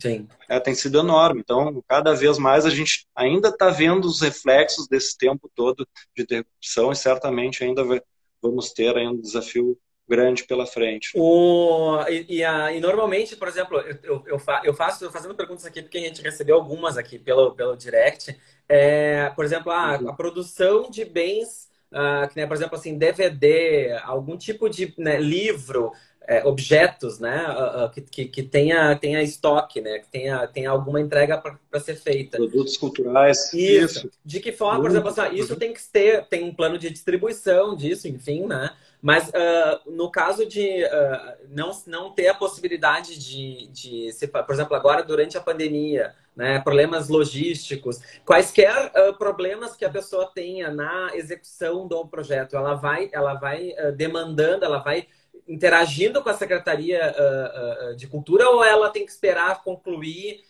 é, 0.49 0.61
tem 0.61 0.75
sido 0.75 0.99
enorme. 0.99 1.41
Então, 1.41 1.83
cada 1.89 2.13
vez 2.13 2.39
mais 2.39 2.67
a 2.67 2.71
gente 2.71 3.07
ainda 3.15 3.49
está 3.49 3.71
vendo 3.71 4.05
os 4.05 4.21
reflexos 4.21 4.87
desse 4.87 5.17
tempo 5.17 5.51
todo 5.55 5.87
de 6.15 6.23
interrupção 6.23 6.93
e 6.93 6.97
certamente 6.97 7.65
ainda 7.65 7.83
vai, 7.83 8.03
vamos 8.43 8.73
ter 8.73 8.97
aí 8.97 9.07
um 9.07 9.21
desafio 9.21 9.79
grande 10.11 10.42
pela 10.42 10.66
frente. 10.66 11.12
O, 11.14 12.03
e, 12.09 12.27
e, 12.29 12.44
a, 12.44 12.73
e 12.73 12.81
normalmente, 12.81 13.37
por 13.37 13.46
exemplo, 13.46 13.79
eu, 14.03 14.25
eu, 14.27 14.42
eu 14.64 14.75
faço 14.75 15.05
eu 15.05 15.11
fazendo 15.12 15.37
perguntas 15.37 15.64
aqui 15.64 15.81
porque 15.81 15.99
a 15.99 16.01
gente 16.01 16.20
recebeu 16.20 16.57
algumas 16.57 16.99
aqui 16.99 17.16
pelo, 17.16 17.53
pelo 17.53 17.77
direct. 17.77 18.37
É, 18.68 19.31
por 19.31 19.44
exemplo, 19.44 19.70
a, 19.70 19.94
a 19.94 20.12
produção 20.12 20.90
de 20.90 21.05
bens, 21.05 21.68
uh, 21.92 22.29
que, 22.29 22.37
né, 22.37 22.46
por 22.46 22.57
exemplo, 22.57 22.77
assim, 22.77 22.99
DVD, 22.99 23.92
algum 24.03 24.37
tipo 24.37 24.68
de 24.68 24.92
né, 24.99 25.20
livro, 25.20 25.92
é, 26.27 26.44
objetos, 26.44 27.20
né, 27.20 27.46
uh, 27.49 27.85
uh, 27.85 27.90
que, 27.90 28.01
que, 28.01 28.25
que, 28.27 28.42
tenha, 28.42 28.96
tenha 28.96 29.23
estoque, 29.23 29.81
né, 29.81 30.01
que 30.01 30.09
tenha, 30.09 30.46
tenha 30.49 30.70
alguma 30.70 31.01
entrega 31.01 31.38
para 31.38 31.81
ser 31.81 31.94
feita. 31.94 32.37
Produtos 32.37 32.77
culturais. 32.77 33.53
Isso. 33.55 34.07
isso. 34.07 34.11
De 34.25 34.40
que 34.40 34.51
forma, 34.51 34.81
por 34.81 34.90
exemplo, 34.90 35.09
assim, 35.09 35.35
isso 35.35 35.57
tem 35.57 35.73
que 35.73 35.81
ter, 35.85 36.25
tem 36.27 36.44
um 36.44 36.55
plano 36.55 36.79
de 36.79 36.90
distribuição 36.90 37.77
disso, 37.77 38.09
enfim, 38.09 38.46
né? 38.46 38.70
Mas 39.03 39.29
uh, 39.29 39.91
no 39.91 40.11
caso 40.11 40.47
de 40.47 40.85
uh, 40.85 41.47
não, 41.49 41.71
não 41.87 42.11
ter 42.13 42.29
a 42.29 42.35
possibilidade 42.35 43.19
de, 43.19 43.69
de, 43.69 44.11
por 44.29 44.55
exemplo, 44.55 44.77
agora 44.77 45.03
durante 45.03 45.39
a 45.39 45.41
pandemia, 45.41 46.15
né, 46.37 46.61
problemas 46.61 47.09
logísticos, 47.09 48.01
quaisquer 48.25 48.93
uh, 48.95 49.17
problemas 49.17 49.75
que 49.75 49.85
a 49.85 49.91
pessoa 49.91 50.31
tenha 50.35 50.71
na 50.71 51.11
execução 51.15 51.89
do 51.89 52.07
projeto, 52.07 52.57
ela 52.57 52.75
vai, 52.75 53.09
ela 53.13 53.35
vai 53.35 53.73
demandando, 53.97 54.65
ela 54.65 54.79
vai 54.79 55.07
interagindo 55.49 56.23
com 56.23 56.29
a 56.29 56.35
Secretaria 56.35 57.15
de 57.97 58.07
Cultura 58.07 58.49
ou 58.51 58.63
ela 58.63 58.91
tem 58.91 59.05
que 59.05 59.11
esperar 59.11 59.63
concluir 59.65 60.45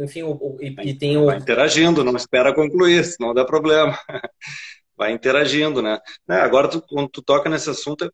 enfim, 0.00 0.24
o, 0.24 0.32
o, 0.32 0.58
e, 0.60 0.74
e, 0.82 0.94
tem 0.94 1.16
o... 1.16 1.26
Vai 1.26 1.36
interagindo, 1.36 2.02
não 2.02 2.16
espera 2.16 2.52
concluir, 2.52 3.04
senão 3.04 3.32
dá 3.32 3.44
problema. 3.44 3.96
Vai 4.96 5.12
interagindo, 5.12 5.82
né? 5.82 5.98
né? 6.26 6.40
Agora, 6.40 6.68
tu, 6.68 6.80
quando 6.80 7.08
tu 7.08 7.22
toca 7.22 7.50
nesse 7.50 7.68
assunto, 7.68 8.10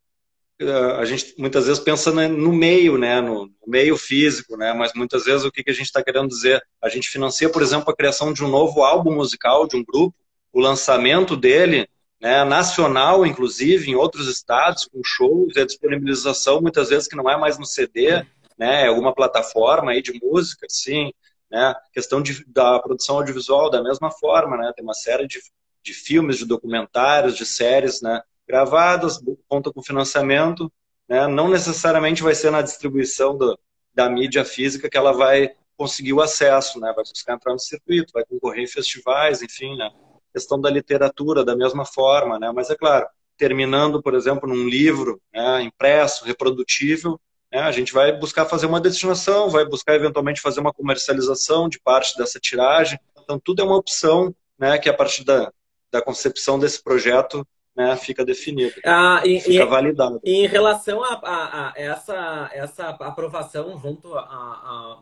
eh, 0.61 0.97
a 0.99 1.05
gente 1.05 1.35
muitas 1.39 1.67
vezes 1.67 1.83
pensa 1.83 2.11
no 2.11 2.53
meio, 2.53 2.99
né? 2.99 3.21
No 3.21 3.51
meio 3.67 3.97
físico, 3.97 4.57
né? 4.57 4.73
Mas 4.73 4.93
muitas 4.95 5.25
vezes 5.25 5.45
o 5.45 5.51
que 5.51 5.63
a 5.69 5.73
gente 5.73 5.87
está 5.87 6.03
querendo 6.03 6.29
dizer? 6.29 6.63
A 6.83 6.89
gente 6.89 7.09
financia, 7.09 7.49
por 7.49 7.63
exemplo, 7.63 7.91
a 7.91 7.97
criação 7.97 8.33
de 8.33 8.45
um 8.45 8.49
novo 8.49 8.83
álbum 8.83 9.15
musical 9.15 9.67
de 9.67 9.77
um 9.77 9.85
grupo, 9.85 10.15
o 10.53 10.61
lançamento 10.61 11.37
dele, 11.37 11.89
né? 12.21 12.45
Nacional, 12.45 13.25
inclusive, 13.27 13.91
em 13.91 13.95
outros 13.95 14.29
estados, 14.29 14.87
com 14.87 15.01
shows, 15.05 15.57
a 15.57 15.65
disponibilização 15.65 16.61
muitas 16.61 16.89
vezes 16.91 17.09
que 17.09 17.17
não 17.17 17.29
é 17.31 17.37
mais 17.37 17.59
no 17.59 17.67
CD, 17.67 18.25
né? 18.59 18.85
É 18.85 18.87
alguma 18.89 19.15
plataforma 19.15 19.93
aí 19.93 20.03
de 20.03 20.13
música, 20.23 20.67
sim. 20.69 21.13
Né? 21.51 21.75
Questão 21.93 22.23
de, 22.23 22.45
da 22.47 22.79
produção 22.81 23.17
audiovisual, 23.17 23.69
da 23.71 23.83
mesma 23.83 24.11
forma, 24.11 24.57
né? 24.57 24.73
Tem 24.75 24.83
uma 24.85 24.95
série 24.95 25.27
de 25.27 25.39
de 25.83 25.93
filmes, 25.93 26.39
de 26.39 26.47
documentários, 26.47 27.37
de 27.37 27.45
séries, 27.45 28.01
né, 28.01 28.23
gravadas, 28.47 29.21
conta 29.49 29.73
com 29.73 29.83
financiamento, 29.83 30.73
né, 31.09 31.27
não 31.27 31.49
necessariamente 31.49 32.23
vai 32.23 32.35
ser 32.35 32.51
na 32.51 32.63
distribuição 32.63 33.37
do, 33.37 33.59
da 33.95 34.09
mídia 34.09 34.45
física 34.45 34.89
que 34.89 34.97
ela 34.97 35.13
vai 35.13 35.51
conseguir 35.77 36.13
o 36.13 36.21
acesso, 36.21 36.79
né, 36.79 36.93
vai 36.95 37.05
buscar 37.05 37.35
entrar 37.35 37.53
no 37.53 37.59
circuito, 37.59 38.13
vai 38.13 38.25
concorrer 38.25 38.63
em 38.63 38.67
festivais, 38.67 39.43
enfim, 39.43 39.77
né, 39.77 39.91
questão 40.33 40.61
da 40.61 40.71
literatura 40.71 41.45
da 41.45 41.57
mesma 41.57 41.85
forma, 41.85 42.39
né, 42.39 42.53
mas 42.55 42.71
é 42.71 42.77
claro, 42.77 43.07
terminando, 43.37 44.03
por 44.03 44.15
exemplo, 44.15 44.49
num 44.49 44.69
livro 44.69 45.21
né, 45.33 45.63
impresso, 45.63 46.25
reprodutível, 46.25 47.21
né, 47.51 47.61
a 47.61 47.73
gente 47.73 47.93
vai 47.93 48.13
buscar 48.13 48.47
fazer 48.47 48.67
uma 48.67 48.81
destinação, 48.81 49.51
vai 49.51 49.65
buscar 49.65 49.95
eventualmente 49.95 50.41
fazer 50.41 50.61
uma 50.61 50.73
comercialização 50.73 51.69
de 51.69 51.81
parte 51.81 52.17
dessa 52.17 52.39
tiragem, 52.39 52.99
então 53.19 53.41
tudo 53.43 53.61
é 53.61 53.65
uma 53.65 53.77
opção 53.77 54.35
né, 54.59 54.79
que 54.79 54.89
a 54.89 54.95
partir 54.95 55.25
da, 55.25 55.53
da 55.93 56.01
concepção 56.01 56.59
desse 56.59 56.83
projeto 56.83 57.47
né, 57.75 57.97
fica 57.97 58.25
definido, 58.25 58.75
ah, 58.85 59.23
e, 59.25 59.41
fica 59.41 59.65
e, 59.65 59.67
validado. 59.67 60.21
Em 60.25 60.47
relação 60.47 61.03
a, 61.03 61.15
a, 61.15 61.69
a, 61.69 61.73
essa, 61.75 62.51
essa 62.53 62.89
aprovação 62.89 63.79
junto 63.81 64.15
a, 64.15 64.99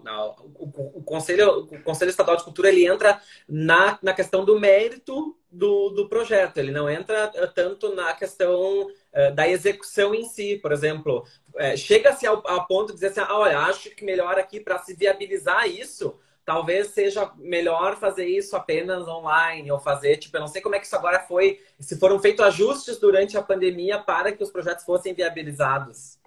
o, 0.55 1.03
Conselho, 1.03 1.68
o 1.70 1.83
Conselho 1.83 2.11
Estadual 2.11 2.37
de 2.37 2.44
Cultura, 2.44 2.68
ele 2.68 2.87
entra 2.87 3.20
na, 3.48 3.98
na 4.00 4.12
questão 4.12 4.44
do 4.44 4.59
mérito 4.59 5.37
do, 5.50 5.90
do 5.90 6.09
projeto, 6.09 6.59
ele 6.59 6.70
não 6.70 6.88
entra 6.88 7.33
eh, 7.35 7.46
tanto 7.48 7.92
na 7.92 8.12
questão 8.12 8.83
uh, 8.83 9.35
da 9.35 9.48
execução 9.48 10.14
em 10.14 10.24
si, 10.24 10.61
por 10.62 10.70
exemplo. 10.70 11.24
Uh, 11.55 11.76
Chega-se 11.76 12.24
ao, 12.24 12.40
ao 12.48 12.68
ponto 12.68 12.88
de 12.88 12.94
dizer 12.94 13.09
assim, 13.09 13.20
ah, 13.20 13.37
olha, 13.37 13.59
acho 13.59 13.90
que 13.90 14.05
melhor 14.05 14.38
aqui 14.38 14.61
para 14.61 14.79
se 14.79 14.94
viabilizar 14.94 15.68
isso, 15.68 16.16
talvez 16.51 16.89
seja 16.89 17.31
melhor 17.39 17.97
fazer 17.97 18.27
isso 18.27 18.57
apenas 18.57 19.07
online 19.07 19.71
ou 19.71 19.79
fazer, 19.79 20.17
tipo, 20.17 20.37
eu 20.37 20.41
não 20.41 20.49
sei 20.49 20.61
como 20.61 20.75
é 20.75 20.81
que 20.81 20.87
isso 20.87 20.97
agora 20.97 21.21
foi, 21.21 21.61
se 21.79 21.97
foram 21.97 22.19
feitos 22.19 22.45
ajustes 22.45 22.99
durante 22.99 23.37
a 23.37 23.43
pandemia 23.43 24.01
para 24.01 24.33
que 24.33 24.43
os 24.43 24.51
projetos 24.51 24.85
fossem 24.85 25.15
viabilizados. 25.15 26.19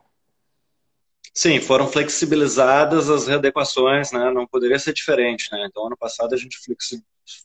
Sim, 1.33 1.59
foram 1.59 1.89
flexibilizadas 1.89 3.09
as 3.09 3.27
readequações, 3.27 4.13
né? 4.13 4.31
Não 4.31 4.47
poderia 4.47 4.79
ser 4.79 4.93
diferente, 4.93 5.51
né? 5.51 5.67
Então, 5.69 5.87
ano 5.87 5.97
passado 5.97 6.33
a 6.33 6.37
gente 6.37 6.57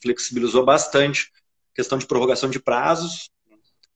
flexibilizou 0.00 0.64
bastante 0.64 1.32
a 1.72 1.74
questão 1.74 1.98
de 1.98 2.06
prorrogação 2.06 2.48
de 2.48 2.60
prazos, 2.60 3.28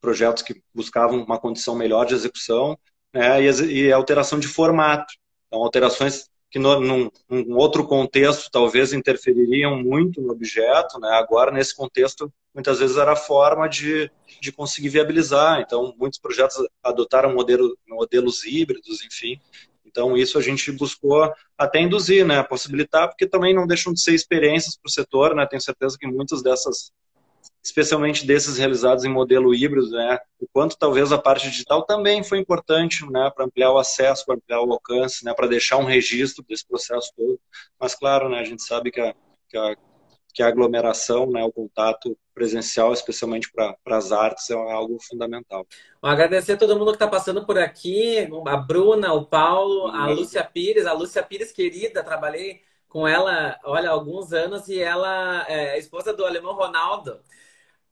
projetos 0.00 0.42
que 0.42 0.60
buscavam 0.74 1.22
uma 1.22 1.38
condição 1.38 1.76
melhor 1.76 2.04
de 2.04 2.14
execução, 2.14 2.76
né? 3.14 3.40
E, 3.40 3.84
e 3.84 3.92
alteração 3.92 4.40
de 4.40 4.48
formato. 4.48 5.14
Então, 5.46 5.62
alterações 5.62 6.28
que 6.52 6.58
no, 6.58 6.78
num, 6.78 7.10
num, 7.30 7.56
outro 7.56 7.86
contexto 7.86 8.50
talvez 8.50 8.92
interfeririam 8.92 9.82
muito 9.82 10.20
no 10.20 10.32
objeto, 10.32 11.00
né? 11.00 11.08
agora 11.12 11.50
nesse 11.50 11.74
contexto 11.74 12.30
muitas 12.54 12.78
vezes 12.78 12.98
era 12.98 13.12
a 13.12 13.16
forma 13.16 13.66
de, 13.66 14.10
de 14.38 14.52
conseguir 14.52 14.90
viabilizar, 14.90 15.60
então 15.60 15.94
muitos 15.98 16.18
projetos 16.18 16.58
adotaram 16.84 17.32
modelo, 17.32 17.74
modelos 17.88 18.44
híbridos, 18.44 19.02
enfim, 19.02 19.40
então 19.86 20.14
isso 20.14 20.36
a 20.36 20.42
gente 20.42 20.70
buscou 20.72 21.32
até 21.56 21.80
induzir, 21.80 22.26
né? 22.26 22.42
possibilitar, 22.42 23.08
porque 23.08 23.26
também 23.26 23.54
não 23.54 23.66
deixam 23.66 23.90
de 23.90 24.02
ser 24.02 24.12
experiências 24.12 24.76
para 24.76 24.88
o 24.88 24.92
setor, 24.92 25.34
né? 25.34 25.46
tenho 25.46 25.62
certeza 25.62 25.96
que 25.98 26.06
muitas 26.06 26.42
dessas 26.42 26.92
especialmente 27.62 28.26
desses 28.26 28.58
realizados 28.58 29.04
em 29.04 29.08
modelo 29.08 29.54
híbrido, 29.54 29.90
né? 29.90 30.18
O 30.40 30.46
quanto 30.52 30.76
talvez 30.76 31.12
a 31.12 31.18
parte 31.18 31.48
digital 31.50 31.84
também 31.84 32.22
foi 32.22 32.38
importante, 32.38 33.04
né? 33.10 33.30
Para 33.34 33.44
ampliar 33.44 33.72
o 33.72 33.78
acesso, 33.78 34.24
para 34.26 34.34
ampliar 34.36 34.60
o 34.60 34.72
alcance, 34.72 35.24
né? 35.24 35.32
Para 35.34 35.46
deixar 35.46 35.76
um 35.78 35.84
registro 35.84 36.44
desse 36.48 36.66
processo 36.66 37.12
todo. 37.16 37.40
Mas 37.78 37.94
claro, 37.94 38.28
né? 38.28 38.40
A 38.40 38.44
gente 38.44 38.62
sabe 38.62 38.90
que 38.90 39.00
a, 39.00 39.14
que 39.48 39.56
a 39.56 39.76
que 40.32 40.42
a 40.42 40.48
aglomeração, 40.48 41.30
né, 41.30 41.44
o 41.44 41.52
contato 41.52 42.16
presencial, 42.34 42.92
especialmente 42.92 43.52
para 43.52 43.76
as 43.86 44.10
artes, 44.10 44.48
é 44.48 44.54
algo 44.54 44.98
fundamental. 45.00 45.66
Bom, 46.00 46.08
agradecer 46.08 46.52
a 46.52 46.56
todo 46.56 46.78
mundo 46.78 46.88
que 46.88 46.96
está 46.96 47.06
passando 47.06 47.44
por 47.44 47.58
aqui, 47.58 48.26
a 48.46 48.56
Bruna, 48.56 49.12
o 49.12 49.26
Paulo, 49.26 49.88
a 49.88 50.06
Lúcia 50.06 50.42
Pires, 50.42 50.86
a 50.86 50.94
Lúcia 50.94 51.22
Pires 51.22 51.52
querida, 51.52 52.02
trabalhei 52.02 52.62
com 52.92 53.08
ela, 53.08 53.58
olha, 53.64 53.88
há 53.88 53.92
alguns 53.92 54.34
anos 54.34 54.68
e 54.68 54.78
ela 54.78 55.46
é 55.48 55.78
esposa 55.78 56.12
do 56.12 56.26
alemão 56.26 56.52
Ronaldo. 56.52 57.18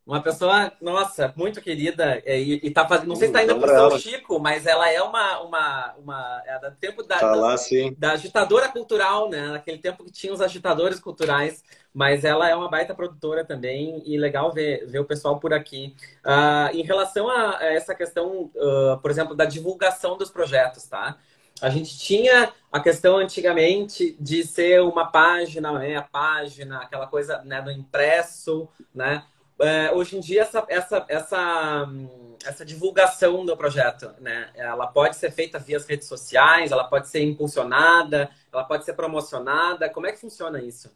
Uma 0.07 0.21
pessoa, 0.21 0.73
nossa, 0.81 1.33
muito 1.37 1.63
querida. 1.63 2.21
É, 2.27 2.39
e, 2.39 2.61
e 2.63 2.71
tá 2.71 2.87
fazendo. 2.87 3.09
Não 3.09 3.17
sei 3.17 3.29
se 3.29 3.33
tá 3.33 3.43
indo 3.43 3.59
para 3.59 3.75
São 3.75 3.99
Chico, 3.99 4.39
mas 4.39 4.67
ela 4.67 4.91
é 4.91 5.01
uma. 5.01 5.41
uma, 5.41 5.95
uma 5.95 6.43
é 6.45 6.59
do 6.59 6.77
tempo 6.77 7.03
da, 7.03 7.19
tá 7.19 7.35
lá, 7.35 7.55
da, 7.55 7.63
da, 7.97 8.13
agitadora 8.13 8.69
cultural, 8.69 9.31
né? 9.31 9.49
Naquele 9.49 9.79
tempo 9.79 10.05
que 10.05 10.11
tinha 10.11 10.33
os 10.33 10.41
agitadores 10.41 11.01
culturais. 11.01 11.63
Mas 11.95 12.25
ela 12.25 12.49
é 12.49 12.55
uma 12.55 12.69
baita 12.69 12.95
produtora 12.95 13.45
também 13.45 14.03
e 14.05 14.19
legal 14.19 14.53
ver, 14.53 14.87
ver 14.87 14.99
o 14.99 15.05
pessoal 15.05 15.39
por 15.41 15.55
aqui. 15.55 15.95
Uh, 16.27 16.77
em 16.77 16.83
relação 16.83 17.29
a, 17.29 17.59
a 17.59 17.73
essa 17.73 17.95
questão, 17.95 18.51
uh, 18.55 18.99
por 19.01 19.11
exemplo, 19.11 19.35
da 19.35 19.45
divulgação 19.45 20.17
dos 20.17 20.31
projetos, 20.31 20.85
tá? 20.87 21.19
A 21.61 21.69
gente 21.69 21.99
tinha 21.99 22.53
a 22.73 22.81
questão 22.81 23.17
antigamente 23.17 24.17
de 24.19 24.45
ser 24.45 24.81
uma 24.83 25.07
página, 25.07 25.73
né, 25.79 25.97
a 25.97 26.03
página, 26.03 26.79
aquela 26.79 27.07
coisa 27.07 27.43
né, 27.45 27.61
do 27.61 27.71
impresso, 27.71 28.69
né? 28.95 29.25
é, 29.61 29.93
hoje 29.93 30.17
em 30.17 30.21
dia 30.21 30.43
essa, 30.43 30.65
essa, 30.69 31.05
essa, 31.09 31.89
essa 32.45 32.65
divulgação 32.65 33.45
do 33.45 33.57
projeto, 33.57 34.11
né? 34.19 34.51
Ela 34.55 34.87
pode 34.87 35.17
ser 35.17 35.31
feita 35.31 35.59
via 35.59 35.77
as 35.77 35.87
redes 35.87 36.09
sociais, 36.09 36.73
ela 36.73 36.85
pode 36.85 37.09
ser 37.09 37.23
impulsionada, 37.23 38.31
ela 38.53 38.65
pode 38.65 38.85
ser 38.85 38.95
promocionada. 38.95 39.89
Como 39.89 40.07
é 40.07 40.13
que 40.13 40.21
funciona 40.21 40.63
isso? 40.63 40.91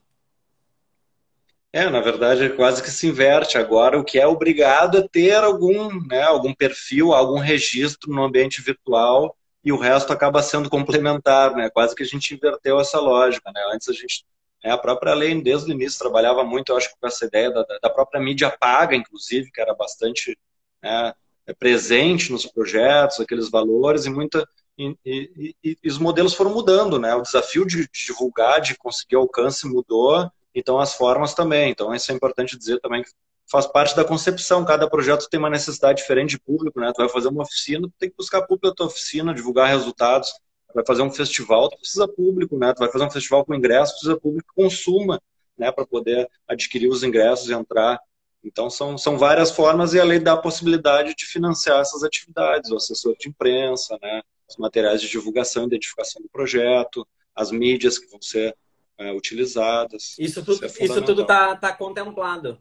É, 1.73 1.91
na 1.91 2.01
verdade, 2.01 2.51
quase 2.51 2.83
que 2.83 2.91
se 2.91 3.09
inverte 3.09 3.59
agora. 3.59 3.99
O 3.99 4.05
que 4.05 4.19
é 4.19 4.27
obrigado 4.27 4.99
é 4.99 5.09
ter 5.09 5.35
algum, 5.35 6.01
né, 6.07 6.23
algum 6.23 6.55
perfil, 6.55 7.13
algum 7.13 7.39
registro 7.39 8.13
no 8.13 8.23
ambiente 8.23 8.63
virtual 8.63 9.37
e 9.65 9.73
o 9.73 9.79
resto 9.79 10.13
acaba 10.13 10.43
sendo 10.43 10.69
complementar, 10.69 11.55
né? 11.55 11.71
Quase 11.71 11.95
que 11.95 12.03
a 12.03 12.07
gente 12.07 12.35
inverteu 12.35 12.79
essa 12.79 13.01
lógica, 13.01 13.51
né? 13.53 13.61
Antes 13.73 13.89
a 13.89 13.93
gente 13.93 14.25
é, 14.65 14.71
a 14.71 14.79
própria 14.79 15.13
lei, 15.13 15.39
desde 15.43 15.71
o 15.71 15.75
início, 15.75 15.99
trabalhava 15.99 16.43
muito, 16.43 16.73
eu 16.73 16.77
acho, 16.79 16.89
com 16.99 17.07
essa 17.07 17.27
ideia 17.27 17.51
da, 17.51 17.67
da 17.83 17.91
própria 17.91 18.19
mídia 18.19 18.51
paga, 18.51 18.97
inclusive, 18.97 19.51
que 19.53 19.61
era 19.61 19.75
bastante 19.75 20.39
né, 20.83 21.13
presente 21.59 22.33
nos 22.33 22.47
projetos, 22.47 23.21
aqueles 23.21 23.51
valores, 23.51 24.07
e 24.07 24.11
muita. 24.11 24.49
E, 24.79 24.97
e, 25.05 25.55
e, 25.63 25.79
e, 25.85 25.89
os 25.89 25.99
modelos 25.99 26.33
foram 26.33 26.51
mudando, 26.53 26.99
né? 26.99 27.15
O 27.15 27.21
desafio 27.21 27.67
de, 27.67 27.83
de, 27.83 28.07
divulgar, 28.07 28.61
de 28.63 28.75
conseguir 28.77 29.17
alcance 29.17 29.69
mudou, 29.69 30.31
então 30.55 30.81
as 30.81 30.95
formas 30.95 31.35
também. 31.35 31.71
Então, 31.71 31.95
isso 31.95 32.11
é 32.11 32.15
importante 32.15 32.57
dizer 32.57 32.81
também 32.81 33.03
que 33.03 33.11
faz 33.51 33.67
parte 33.67 33.95
da 33.95 34.05
concepção. 34.05 34.65
Cada 34.65 34.89
projeto 34.89 35.29
tem 35.29 35.39
uma 35.39 35.51
necessidade 35.51 35.99
diferente 35.99 36.31
de 36.31 36.41
público, 36.41 36.81
né? 36.81 36.93
Tu 36.95 36.99
vai 36.99 37.09
fazer 37.09 37.29
uma 37.29 37.43
oficina, 37.43 37.87
tu 37.89 37.95
tem 37.99 38.11
que 38.11 38.17
buscar 38.17 38.43
público 38.43 38.69
da 38.69 38.75
tua 38.75 38.87
oficina, 38.87 39.35
divulgar 39.35 39.69
resultados 39.69 40.33
vai 40.75 40.85
fazer 40.85 41.03
um 41.03 41.11
festival, 41.11 41.69
tu 41.69 41.79
precisa 41.79 42.09
público, 42.09 42.59
né? 42.59 42.75
Tu 42.75 42.81
vai 42.81 42.91
fazer 42.91 43.05
um 43.05 43.11
festival 43.11 43.45
com 43.45 43.55
ingresso, 43.55 43.93
precisa 43.93 44.19
público 44.19 44.49
que 44.49 44.63
consuma, 44.63 45.23
né? 45.57 45.71
Para 45.71 45.87
poder 45.87 46.29
adquirir 46.49 46.89
os 46.89 47.05
ingressos 47.05 47.49
e 47.49 47.55
entrar. 47.55 48.01
Então, 48.43 48.69
são, 48.69 48.99
são 48.99 49.17
várias 49.17 49.51
formas 49.51 49.95
e 49.95 50.01
a 50.01 50.05
lei 50.05 50.19
dá 50.19 50.33
a 50.33 50.37
possibilidade 50.37 51.15
de 51.15 51.25
financiar 51.25 51.81
essas 51.81 52.03
atividades, 52.03 52.71
o 52.71 52.77
assessor 52.77 53.17
de 53.17 53.29
imprensa, 53.29 53.97
né? 54.03 54.21
Os 54.49 54.57
materiais 54.57 55.01
de 55.01 55.09
divulgação, 55.09 55.65
identificação 55.65 56.21
do 56.21 56.29
projeto, 56.29 57.07
as 57.35 57.51
mídias 57.51 57.99
que 57.99 58.11
vão 58.11 58.21
ser 58.21 58.55
é, 58.99 59.13
utilizadas. 59.13 60.17
Isso 60.19 60.45
tudo, 60.45 60.67
isso, 60.67 60.83
é 60.83 60.85
isso 60.85 61.03
tudo 61.03 61.23
está 61.23 61.57
tá 61.57 61.73
contemplado. 61.73 62.61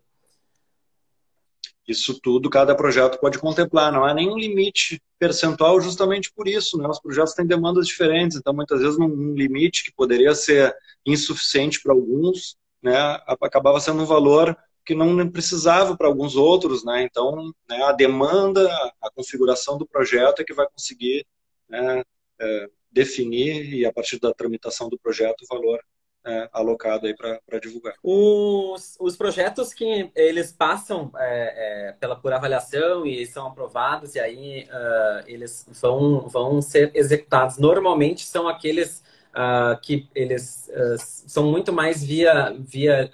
Isso 1.88 2.20
tudo 2.22 2.50
cada 2.50 2.76
projeto 2.76 3.20
pode 3.20 3.38
contemplar, 3.40 3.92
não 3.92 4.06
há 4.06 4.14
nenhum 4.14 4.38
limite 4.38 5.02
percentual 5.20 5.82
justamente 5.82 6.32
por 6.34 6.48
isso, 6.48 6.78
né? 6.78 6.88
Os 6.88 7.00
projetos 7.00 7.34
têm 7.34 7.46
demandas 7.46 7.88
diferentes, 7.88 8.38
então 8.38 8.54
muitas 8.54 8.82
vezes 8.82 8.98
um 8.98 9.34
limite 9.34 9.84
que 9.84 9.94
poderia 9.94 10.34
ser 10.34 10.74
insuficiente 11.06 11.82
para 11.82 11.94
alguns, 11.94 12.58
né, 12.82 12.96
acabava 13.42 13.80
sendo 13.80 14.04
um 14.04 14.06
valor 14.06 14.58
que 14.86 14.94
não 14.94 15.30
precisava 15.30 15.96
para 15.96 16.08
alguns 16.08 16.36
outros, 16.36 16.84
né? 16.84 17.04
Então, 17.04 17.54
né, 17.70 17.82
a 17.84 17.92
demanda, 17.92 18.66
a 19.02 19.10
configuração 19.12 19.78
do 19.78 19.88
projeto 19.88 20.42
é 20.42 20.44
que 20.44 20.54
vai 20.54 20.68
conseguir 20.70 21.26
né, 21.70 22.04
é, 22.40 22.70
definir 22.92 23.74
e 23.74 23.86
a 23.86 23.94
partir 23.94 24.20
da 24.20 24.34
tramitação 24.34 24.90
do 24.90 25.00
projeto 25.00 25.42
o 25.44 25.48
valor 25.48 25.80
é, 26.26 26.50
alocado 26.54 27.06
aí 27.06 27.16
para 27.16 27.60
divulgar. 27.60 27.96
Os, 28.02 28.96
os 29.00 29.16
projetos 29.16 29.74
que 29.74 30.10
eles 30.16 30.52
passam 30.52 31.12
é, 31.18 31.90
é, 31.90 31.92
pela 31.94 32.16
por 32.16 32.32
avaliação 32.32 33.06
e 33.06 33.26
são 33.26 33.48
aprovados 33.48 34.16
e 34.16 34.20
aí 34.20 34.64
uh, 34.64 35.24
eles 35.28 35.66
vão, 35.82 36.28
vão 36.28 36.62
ser 36.62 36.92
executados. 36.94 37.58
Normalmente 37.58 38.26
são 38.26 38.48
aqueles 38.48 39.04
uh, 39.32 39.80
que 39.82 40.08
eles 40.16 40.70
uh, 40.70 40.96
são 40.98 41.52
muito 41.52 41.74
mais 41.74 42.04
via, 42.04 42.56
via 42.58 43.10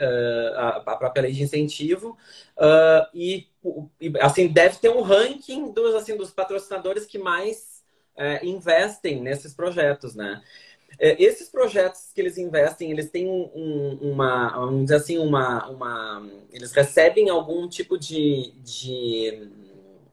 a, 0.85 0.95
própria 0.95 1.23
lei 1.23 1.31
de 1.31 1.43
incentivo 1.43 2.17
e, 3.13 3.47
assim 4.21 4.47
deve 4.47 4.77
ter 4.77 4.89
um 4.89 5.01
ranking 5.01 5.71
dos 5.71 5.95
assim 5.95 6.15
dos 6.15 6.29
patrocinadores 6.29 7.05
que 7.05 7.17
mais 7.17 7.79
investem 8.43 9.21
nesses 9.21 9.53
projetos, 9.53 10.13
né? 10.13 10.41
É, 10.99 11.21
esses 11.23 11.47
projetos 11.49 12.11
que 12.13 12.19
eles 12.19 12.37
investem, 12.37 12.91
eles 12.91 13.09
têm 13.09 13.27
um, 13.27 13.97
uma, 14.01 14.49
vamos 14.49 14.83
dizer 14.83 14.95
assim, 14.95 15.17
uma, 15.17 15.65
uma, 15.69 16.29
eles 16.51 16.73
recebem 16.73 17.29
algum 17.29 17.69
tipo 17.69 17.97
de, 17.97 18.53
de 18.57 19.49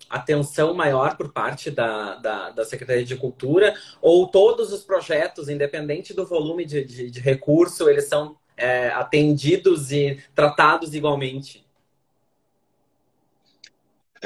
atenção 0.09 0.73
maior 0.75 1.17
por 1.17 1.33
parte 1.33 1.73
da, 1.73 2.15
da, 2.17 2.51
da, 2.51 2.65
Secretaria 2.65 3.05
de 3.05 3.17
Cultura? 3.17 3.75
Ou 4.01 4.29
todos 4.29 4.73
os 4.73 4.85
projetos, 4.85 5.49
independente 5.49 6.15
do 6.15 6.25
volume 6.25 6.65
de, 6.65 6.85
de, 6.85 7.11
de 7.11 7.21
recurso, 7.21 7.89
eles 7.91 8.05
são 8.05 8.37
é, 8.57 8.89
atendidos 8.91 9.91
e 9.91 10.23
tratados 10.37 10.95
igualmente? 10.95 11.66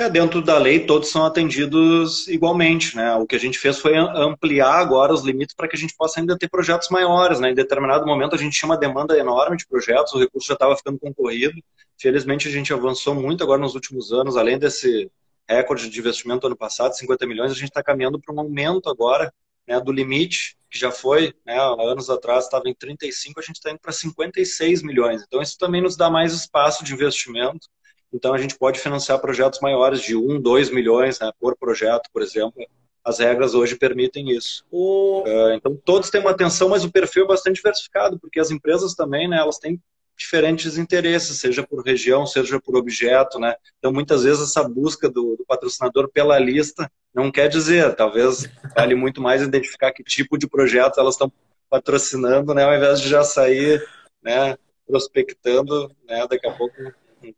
É, 0.01 0.09
dentro 0.09 0.41
da 0.41 0.57
lei, 0.57 0.87
todos 0.87 1.11
são 1.11 1.27
atendidos 1.27 2.27
igualmente, 2.27 2.97
né? 2.97 3.15
O 3.17 3.27
que 3.27 3.37
a 3.37 3.39
gente 3.39 3.59
fez 3.59 3.79
foi 3.79 3.95
ampliar 3.99 4.77
agora 4.77 5.13
os 5.13 5.23
limites 5.23 5.55
para 5.55 5.69
que 5.69 5.77
a 5.77 5.79
gente 5.79 5.95
possa 5.95 6.19
ainda 6.19 6.39
ter 6.39 6.49
projetos 6.49 6.89
maiores, 6.89 7.39
né? 7.39 7.51
Em 7.51 7.55
determinado 7.55 8.07
momento 8.07 8.35
a 8.35 8.39
gente 8.39 8.59
tinha 8.59 8.67
uma 8.67 8.79
demanda 8.79 9.19
enorme 9.19 9.59
de 9.59 9.67
projetos, 9.67 10.15
o 10.15 10.19
recurso 10.19 10.49
já 10.49 10.55
estava 10.55 10.75
ficando 10.75 10.99
concorrido. 10.99 11.53
Felizmente 11.99 12.49
a 12.49 12.51
gente 12.51 12.73
avançou 12.73 13.15
muito 13.15 13.45
agora 13.45 13.61
nos 13.61 13.75
últimos 13.75 14.11
anos, 14.11 14.39
além 14.39 14.59
desse 14.59 15.11
recorde 15.47 15.91
de 15.91 16.01
investimento 16.01 16.47
ano 16.47 16.57
passado, 16.57 16.97
50 16.97 17.27
milhões, 17.27 17.53
a 17.53 17.55
gente 17.55 17.69
está 17.69 17.83
caminhando 17.83 18.19
para 18.19 18.35
um 18.35 18.41
aumento 18.41 18.89
agora 18.89 19.31
né, 19.69 19.79
do 19.79 19.93
limite, 19.93 20.57
que 20.71 20.79
já 20.79 20.91
foi, 20.91 21.35
né, 21.45 21.59
anos 21.79 22.09
atrás 22.09 22.45
estava 22.45 22.71
em 22.71 22.75
35, 22.75 23.39
a 23.39 23.43
gente 23.43 23.57
está 23.57 23.71
indo 23.71 23.81
para 23.81 23.93
56 23.93 24.83
milhões. 24.83 25.23
Então 25.27 25.43
isso 25.43 25.59
também 25.59 25.83
nos 25.83 25.95
dá 25.95 26.09
mais 26.09 26.33
espaço 26.33 26.83
de 26.83 26.95
investimento 26.95 27.69
então, 28.13 28.35
a 28.35 28.39
gente 28.39 28.59
pode 28.59 28.81
financiar 28.81 29.21
projetos 29.21 29.61
maiores 29.61 30.01
de 30.01 30.17
1, 30.17 30.41
2 30.41 30.71
milhões 30.71 31.21
né, 31.21 31.31
por 31.39 31.57
projeto, 31.57 32.09
por 32.13 32.23
exemplo. 32.23 32.67
As 33.05 33.19
regras 33.19 33.55
hoje 33.55 33.77
permitem 33.77 34.31
isso. 34.31 34.65
O... 34.71 35.23
Uh, 35.23 35.53
então, 35.53 35.75
todos 35.85 36.11
têm 36.11 36.21
uma 36.21 36.31
atenção, 36.31 36.69
mas 36.69 36.85
o 36.85 36.91
perfil 36.91 37.25
é 37.25 37.29
bastante 37.29 37.57
diversificado, 37.57 38.19
porque 38.19 38.41
as 38.41 38.51
empresas 38.51 38.95
também, 38.95 39.29
né, 39.29 39.39
elas 39.39 39.59
têm 39.59 39.81
diferentes 40.19 40.77
interesses, 40.77 41.39
seja 41.39 41.67
por 41.67 41.83
região, 41.83 42.27
seja 42.27 42.61
por 42.61 42.77
objeto, 42.77 43.39
né? 43.39 43.55
Então, 43.79 43.91
muitas 43.91 44.23
vezes, 44.25 44.43
essa 44.43 44.63
busca 44.69 45.09
do, 45.09 45.35
do 45.37 45.47
patrocinador 45.47 46.11
pela 46.13 46.39
lista 46.39 46.91
não 47.15 47.31
quer 47.31 47.49
dizer, 47.49 47.97
talvez 47.97 48.47
vale 48.77 48.95
muito 48.95 49.23
mais 49.23 49.41
identificar 49.41 49.93
que 49.93 50.05
tipo 50.05 50.37
de 50.37 50.47
projeto 50.47 51.01
elas 51.01 51.15
estão 51.15 51.33
patrocinando, 51.71 52.53
né, 52.53 52.65
ao 52.65 52.75
invés 52.75 53.01
de 53.01 53.09
já 53.09 53.25
sair, 53.25 53.83
né, 54.23 54.59
prospectando, 54.87 55.91
né, 56.07 56.27
daqui 56.29 56.47
a 56.47 56.53
pouco 56.53 56.75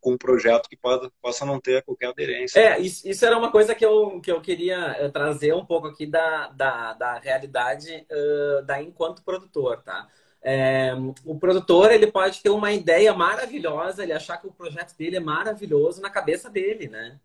com 0.00 0.12
um 0.12 0.18
projeto 0.18 0.68
que 0.68 0.76
pode, 0.76 1.10
possa 1.20 1.44
não 1.44 1.60
ter 1.60 1.82
qualquer 1.82 2.08
aderência. 2.08 2.58
É, 2.58 2.80
isso, 2.80 3.08
isso, 3.08 3.24
era 3.24 3.36
uma 3.36 3.50
coisa 3.50 3.74
que 3.74 3.84
eu, 3.84 4.20
que 4.20 4.30
eu 4.30 4.40
queria 4.40 4.96
eh, 4.98 5.08
trazer 5.08 5.54
um 5.54 5.64
pouco 5.64 5.88
aqui 5.88 6.06
da, 6.06 6.48
da, 6.48 6.92
da 6.94 7.18
realidade 7.18 8.06
uh, 8.10 8.62
da 8.64 8.80
enquanto 8.80 9.24
produtor, 9.24 9.82
tá? 9.82 10.08
É, 10.44 10.92
o 11.24 11.38
produtor 11.38 11.92
ele 11.92 12.10
pode 12.10 12.40
ter 12.42 12.50
uma 12.50 12.72
ideia 12.72 13.14
maravilhosa, 13.14 14.02
ele 14.02 14.12
achar 14.12 14.38
que 14.38 14.46
o 14.48 14.52
projeto 14.52 14.96
dele 14.96 15.16
é 15.16 15.20
maravilhoso 15.20 16.00
na 16.00 16.10
cabeça 16.10 16.50
dele, 16.50 16.88
né? 16.88 17.18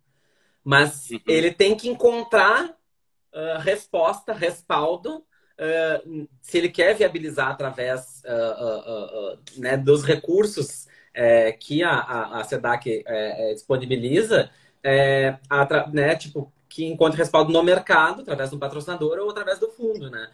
Mas 0.63 1.09
uhum. 1.09 1.19
ele 1.27 1.51
tem 1.51 1.75
que 1.75 1.89
encontrar 1.89 2.69
uh, 2.69 3.59
resposta, 3.59 4.33
respaldo, 4.33 5.17
uh, 5.17 6.27
se 6.41 6.57
ele 6.59 6.69
quer 6.69 6.93
viabilizar 6.93 7.49
através 7.49 8.21
né, 9.57 9.77
dos 9.77 10.03
recursos 10.03 10.87
é, 11.17 11.51
que 11.51 11.83
a, 11.83 11.89
a, 11.89 12.39
a 12.41 12.43
SEDAC 12.43 13.03
é, 13.07 13.49
é, 13.49 13.53
disponibiliza, 13.55 14.51
é, 14.83 15.35
né, 15.91 16.15
tipo, 16.15 16.53
que 16.69 16.85
encontre 16.85 17.17
respaldo 17.17 17.51
no 17.51 17.63
mercado, 17.63 18.21
através 18.21 18.51
do 18.51 18.59
patrocinador 18.59 19.17
ou 19.17 19.31
através 19.31 19.57
do 19.57 19.67
fundo, 19.71 20.11
né? 20.11 20.29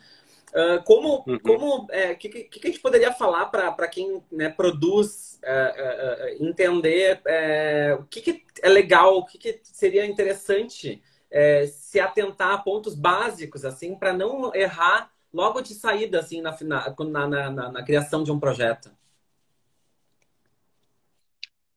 Uh, 0.52 0.84
como 0.84 1.24
uhum. 1.26 1.40
como 1.40 1.88
é, 1.90 2.14
que, 2.14 2.30
que, 2.30 2.44
que, 2.44 2.68
a 2.68 2.70
gente 2.70 2.80
poderia 2.80 3.12
falar 3.12 3.48
para 3.48 3.88
quem 3.88 4.22
né, 4.32 4.50
produz 4.50 5.40
uh, 5.42 6.44
uh, 6.44 6.46
entender 6.48 7.20
é, 7.26 7.98
o 8.00 8.04
que, 8.04 8.22
que, 8.22 8.44
é 8.62 8.70
legal, 8.70 9.18
o 9.18 9.26
que, 9.26 9.40
que 9.40 9.60
seria 9.64 10.06
interessante 10.06 11.02
é, 11.32 11.66
se 11.66 12.00
atentar 12.00 12.52
a 12.52 12.60
pontos 12.60 12.94
básicos 12.94 13.66
assim 13.66 13.96
para 13.96 14.14
não 14.14 14.54
errar 14.54 15.10
logo 15.34 15.60
de 15.60 15.74
saída 15.74 16.20
assim 16.20 16.40
na, 16.40 16.56
na, 16.62 16.94
na, 17.28 17.50
na, 17.50 17.72
na 17.72 17.84
criação 17.84 18.24
de 18.24 18.32
um 18.32 18.40
projeto? 18.40 18.92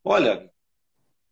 Olha, 0.09 0.49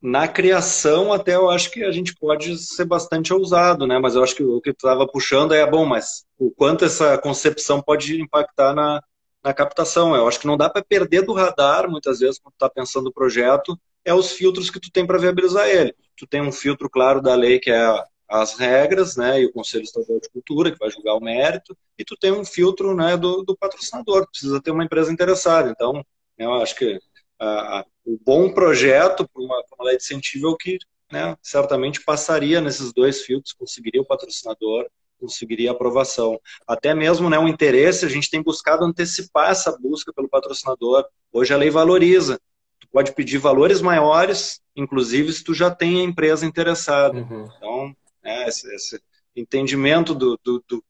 na 0.02 0.26
criação, 0.26 1.12
até 1.12 1.36
eu 1.36 1.48
acho 1.48 1.70
que 1.70 1.84
a 1.84 1.92
gente 1.92 2.12
pode 2.16 2.58
ser 2.58 2.84
bastante 2.84 3.32
ousado, 3.32 3.86
né? 3.86 4.00
Mas 4.00 4.16
eu 4.16 4.24
acho 4.24 4.34
que 4.34 4.42
o 4.42 4.60
que 4.60 4.72
tu 4.72 4.78
estava 4.78 5.06
puxando 5.06 5.54
é 5.54 5.64
bom, 5.64 5.86
mas 5.86 6.24
o 6.36 6.50
quanto 6.50 6.84
essa 6.84 7.16
concepção 7.16 7.80
pode 7.80 8.20
impactar 8.20 8.74
na, 8.74 9.00
na 9.44 9.54
captação. 9.54 10.16
Eu 10.16 10.26
acho 10.26 10.40
que 10.40 10.48
não 10.48 10.56
dá 10.56 10.68
para 10.68 10.82
perder 10.82 11.22
do 11.22 11.32
radar, 11.32 11.88
muitas 11.88 12.18
vezes, 12.18 12.40
quando 12.40 12.54
tu 12.54 12.64
está 12.64 12.68
pensando 12.68 13.04
no 13.04 13.12
projeto, 13.12 13.78
é 14.04 14.12
os 14.12 14.32
filtros 14.32 14.70
que 14.70 14.80
tu 14.80 14.90
tem 14.90 15.06
para 15.06 15.18
viabilizar 15.18 15.68
ele. 15.68 15.94
Tu 16.16 16.26
tem 16.26 16.42
um 16.42 16.50
filtro 16.50 16.90
claro 16.90 17.22
da 17.22 17.36
lei, 17.36 17.60
que 17.60 17.70
é 17.70 18.04
as 18.28 18.58
regras, 18.58 19.16
né, 19.16 19.40
e 19.40 19.46
o 19.46 19.52
Conselho 19.52 19.84
Estadual 19.84 20.18
de 20.18 20.28
Cultura, 20.30 20.72
que 20.72 20.78
vai 20.78 20.90
julgar 20.90 21.14
o 21.14 21.20
mérito, 21.20 21.76
e 21.96 22.04
tu 22.04 22.16
tem 22.16 22.32
um 22.32 22.44
filtro, 22.44 22.92
né, 22.96 23.16
do, 23.16 23.44
do 23.44 23.56
patrocinador, 23.56 24.28
precisa 24.28 24.60
ter 24.60 24.72
uma 24.72 24.84
empresa 24.84 25.12
interessada. 25.12 25.70
Então, 25.70 26.04
eu 26.36 26.54
acho 26.54 26.74
que 26.74 26.98
a, 27.44 27.86
o 28.04 28.18
bom 28.24 28.52
projeto 28.52 29.28
para 29.28 29.42
uma, 29.42 29.62
uma, 29.76 29.86
lei 29.86 29.96
de 29.96 30.02
incentivo 30.02 30.48
é 30.48 30.50
o 30.50 30.56
que 30.56 30.78
né, 31.10 31.36
certamente 31.42 32.02
passaria 32.02 32.60
nesses 32.60 32.92
dois 32.92 33.22
filtros, 33.22 33.52
conseguiria 33.52 34.02
o 34.02 34.06
patrocinador, 34.06 34.86
conseguiria 35.18 35.70
a 35.70 35.72
aprovação. 35.72 36.38
Até 36.66 36.94
mesmo 36.94 37.30
né, 37.30 37.38
o 37.38 37.48
interesse, 37.48 38.04
a 38.04 38.08
gente 38.08 38.30
tem 38.30 38.42
buscado 38.42 38.84
antecipar 38.84 39.50
essa 39.50 39.76
busca 39.78 40.12
pelo 40.12 40.28
patrocinador. 40.28 41.04
Hoje 41.32 41.54
a 41.54 41.56
lei 41.56 41.70
valoriza. 41.70 42.38
Tu 42.80 42.88
pode 42.92 43.12
pedir 43.12 43.38
valores 43.38 43.80
maiores, 43.80 44.60
inclusive 44.76 45.32
se 45.32 45.42
tu 45.42 45.54
já 45.54 45.70
tem 45.70 46.00
a 46.00 46.04
empresa 46.04 46.44
interessada. 46.44 47.18
Uhum. 47.18 47.48
Então, 47.56 47.96
é, 48.22 48.48
esse, 48.48 48.72
esse, 48.74 49.00
entendimento 49.36 50.14
do, 50.14 50.38
do, 50.44 50.62
do 50.68 50.84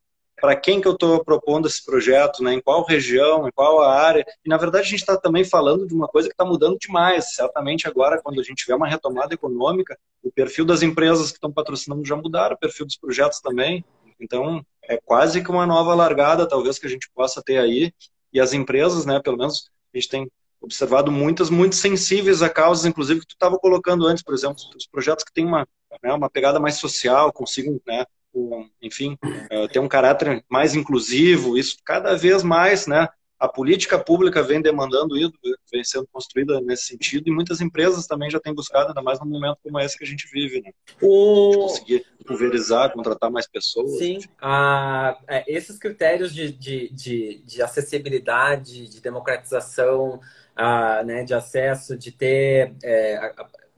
para 0.44 0.54
quem 0.54 0.78
que 0.78 0.86
eu 0.86 0.92
estou 0.92 1.24
propondo 1.24 1.66
esse 1.66 1.82
projeto, 1.82 2.42
né? 2.42 2.52
em 2.52 2.60
qual 2.60 2.84
região, 2.84 3.48
em 3.48 3.50
qual 3.50 3.80
área. 3.80 4.22
E, 4.44 4.48
na 4.50 4.58
verdade, 4.58 4.84
a 4.86 4.90
gente 4.90 5.00
está 5.00 5.16
também 5.16 5.42
falando 5.42 5.86
de 5.86 5.94
uma 5.94 6.06
coisa 6.06 6.28
que 6.28 6.34
está 6.34 6.44
mudando 6.44 6.76
demais. 6.78 7.34
Certamente, 7.34 7.88
agora, 7.88 8.20
quando 8.22 8.38
a 8.38 8.42
gente 8.42 8.58
tiver 8.58 8.74
uma 8.74 8.86
retomada 8.86 9.32
econômica, 9.32 9.98
o 10.22 10.30
perfil 10.30 10.66
das 10.66 10.82
empresas 10.82 11.30
que 11.30 11.38
estão 11.38 11.50
patrocinando 11.50 12.04
já 12.04 12.14
mudaram, 12.14 12.56
o 12.56 12.58
perfil 12.58 12.84
dos 12.84 12.94
projetos 12.94 13.40
também. 13.40 13.82
Então, 14.20 14.62
é 14.82 14.98
quase 14.98 15.42
que 15.42 15.50
uma 15.50 15.64
nova 15.64 15.94
largada, 15.94 16.46
talvez, 16.46 16.78
que 16.78 16.86
a 16.86 16.90
gente 16.90 17.08
possa 17.14 17.42
ter 17.42 17.56
aí. 17.56 17.90
E 18.30 18.38
as 18.38 18.52
empresas, 18.52 19.06
né, 19.06 19.22
pelo 19.24 19.38
menos, 19.38 19.70
a 19.94 19.96
gente 19.96 20.10
tem 20.10 20.30
observado 20.60 21.10
muitas 21.10 21.48
muito 21.48 21.74
sensíveis 21.74 22.42
a 22.42 22.50
causas, 22.50 22.84
inclusive, 22.84 23.20
que 23.20 23.28
tu 23.28 23.34
estava 23.34 23.58
colocando 23.58 24.06
antes, 24.06 24.22
por 24.22 24.34
exemplo, 24.34 24.56
os 24.76 24.86
projetos 24.86 25.24
que 25.24 25.32
têm 25.32 25.46
uma, 25.46 25.66
né, 26.02 26.12
uma 26.12 26.28
pegada 26.28 26.60
mais 26.60 26.74
social, 26.76 27.32
consigam 27.32 27.80
né, 27.86 28.04
enfim, 28.82 29.16
uh, 29.24 29.68
ter 29.68 29.78
um 29.78 29.88
caráter 29.88 30.44
mais 30.50 30.74
inclusivo, 30.74 31.56
isso 31.56 31.76
cada 31.84 32.16
vez 32.16 32.42
mais, 32.42 32.86
né? 32.86 33.08
A 33.38 33.48
política 33.48 33.98
pública 33.98 34.42
vem 34.42 34.62
demandando 34.62 35.18
isso, 35.18 35.32
vem 35.70 35.84
sendo 35.84 36.08
construída 36.10 36.60
nesse 36.60 36.86
sentido, 36.86 37.28
e 37.28 37.32
muitas 37.32 37.60
empresas 37.60 38.06
também 38.06 38.30
já 38.30 38.40
têm 38.40 38.54
buscado, 38.54 38.88
ainda 38.88 39.02
mais 39.02 39.20
num 39.20 39.26
momento 39.26 39.58
como 39.62 39.78
esse 39.80 39.98
que 39.98 40.04
a 40.04 40.06
gente 40.06 40.26
vive, 40.32 40.62
né? 40.62 40.70
O... 41.02 41.68
conseguir 41.68 42.06
pulverizar, 42.24 42.92
contratar 42.92 43.30
mais 43.30 43.46
pessoas. 43.46 43.98
Sim, 43.98 44.18
ah, 44.40 45.18
é, 45.28 45.44
esses 45.52 45.78
critérios 45.78 46.32
de, 46.32 46.52
de, 46.52 46.88
de, 46.90 47.42
de, 47.44 47.62
acessibilidade, 47.62 48.88
de 48.88 49.00
democratização, 49.02 50.20
ah, 50.56 51.02
né, 51.04 51.24
de 51.24 51.34
acesso, 51.34 51.98
de 51.98 52.12
ter 52.12 52.74
é, 52.82 53.34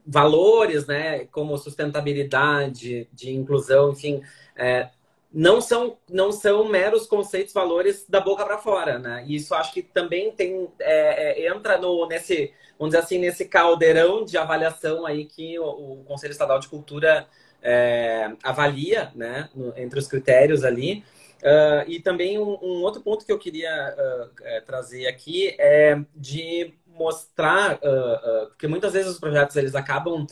valores, 0.07 0.87
né, 0.87 1.25
como 1.25 1.57
sustentabilidade, 1.57 3.09
de 3.11 3.31
inclusão, 3.31 3.91
enfim, 3.91 4.21
é, 4.55 4.89
não 5.31 5.59
são 5.59 5.97
não 6.09 6.31
são 6.31 6.67
meros 6.69 7.05
conceitos, 7.05 7.53
valores 7.53 8.05
da 8.07 8.21
boca 8.21 8.45
para 8.45 8.57
fora, 8.57 8.97
né? 8.97 9.23
E 9.27 9.35
isso 9.35 9.53
acho 9.53 9.73
que 9.73 9.81
também 9.81 10.31
tem 10.31 10.69
é, 10.79 11.43
é, 11.43 11.47
entra 11.49 11.77
no 11.77 12.07
nesse 12.07 12.53
vamos 12.79 12.93
dizer 12.93 13.03
assim 13.03 13.19
nesse 13.19 13.45
caldeirão 13.45 14.23
de 14.23 14.37
avaliação 14.37 15.05
aí 15.05 15.25
que 15.25 15.59
o, 15.59 15.65
o 15.65 16.03
Conselho 16.07 16.31
Estadual 16.31 16.59
de 16.59 16.69
Cultura 16.69 17.27
é, 17.61 18.31
avalia, 18.41 19.11
né? 19.13 19.49
No, 19.53 19.77
entre 19.77 19.99
os 19.99 20.07
critérios 20.07 20.63
ali. 20.63 21.03
Uh, 21.37 21.85
e 21.87 21.99
também 21.99 22.39
um, 22.39 22.57
um, 22.63 22.81
outro 22.81 22.99
ponto 22.99 23.23
que 23.23 23.31
eu 23.31 23.37
queria 23.37 23.95
uh, 23.95 24.65
trazer 24.65 25.05
aqui 25.05 25.55
é 25.59 25.99
de 26.15 26.73
mostrar, 26.97 27.75
uh, 27.75 28.47
porque 28.47 28.67
muitas 28.67 28.93
vezes 28.93 29.11
os 29.11 29.19
projetos 29.19 29.55
eles 29.55 29.75
acabam 29.75 30.25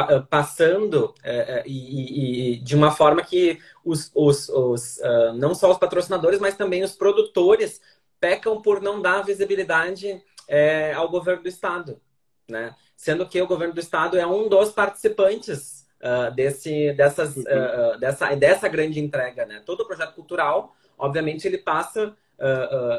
ah, 0.00 0.20
passando 0.20 1.14
é, 1.22 1.36
é, 1.36 1.62
e, 1.66 2.54
e, 2.54 2.56
de 2.56 2.74
uma 2.74 2.90
forma 2.90 3.22
que 3.22 3.58
os, 3.84 4.10
os, 4.14 4.48
os 4.48 4.96
uh, 4.98 5.34
não 5.34 5.54
só 5.54 5.70
os 5.70 5.78
patrocinadores, 5.78 6.40
mas 6.40 6.56
também 6.56 6.82
os 6.82 6.92
produtores 6.92 7.80
pecam 8.18 8.62
por 8.62 8.80
não 8.80 9.02
dar 9.02 9.22
visibilidade 9.22 10.22
é, 10.48 10.92
ao 10.94 11.08
governo 11.08 11.42
do 11.42 11.48
estado, 11.48 12.00
né? 12.48 12.74
Sendo 12.96 13.26
que 13.26 13.40
o 13.40 13.46
governo 13.46 13.74
do 13.74 13.80
estado 13.80 14.18
é 14.18 14.26
um 14.26 14.48
dos 14.48 14.70
participantes 14.70 15.86
uh, 16.00 16.34
desse, 16.34 16.92
dessas, 16.92 17.36
uh, 17.36 17.98
dessa, 17.98 18.34
dessa 18.34 18.68
grande 18.68 19.00
entrega, 19.00 19.44
né? 19.44 19.62
Todo 19.66 19.86
projeto 19.86 20.14
cultural, 20.14 20.74
obviamente, 20.98 21.46
ele 21.46 21.58
passa 21.58 22.14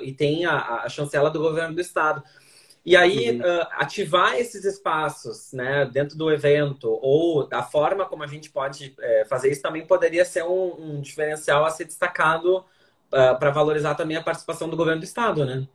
e 0.03 0.13
tem 0.13 0.45
a, 0.45 0.83
a 0.83 0.87
chancela 0.89 1.31
do 1.31 1.39
governo 1.39 1.73
do 1.73 1.81
estado. 1.81 2.21
E 2.83 2.95
aí, 2.95 3.29
uhum. 3.29 3.41
uh, 3.41 3.67
ativar 3.73 4.35
esses 4.35 4.65
espaços 4.65 5.53
né, 5.53 5.85
dentro 5.85 6.17
do 6.17 6.31
evento, 6.31 6.97
ou 7.01 7.47
da 7.47 7.61
forma 7.61 8.05
como 8.05 8.23
a 8.23 8.27
gente 8.27 8.49
pode 8.49 8.95
é, 8.99 9.25
fazer 9.25 9.51
isso, 9.51 9.61
também 9.61 9.85
poderia 9.85 10.25
ser 10.25 10.43
um, 10.43 10.95
um 10.97 11.01
diferencial 11.01 11.63
a 11.63 11.69
ser 11.69 11.85
destacado 11.85 12.57
uh, 12.57 13.37
para 13.39 13.51
valorizar 13.51 13.93
também 13.93 14.17
a 14.17 14.23
participação 14.23 14.67
do 14.67 14.75
governo 14.75 15.01
do 15.01 15.05
Estado, 15.05 15.45
né? 15.45 15.67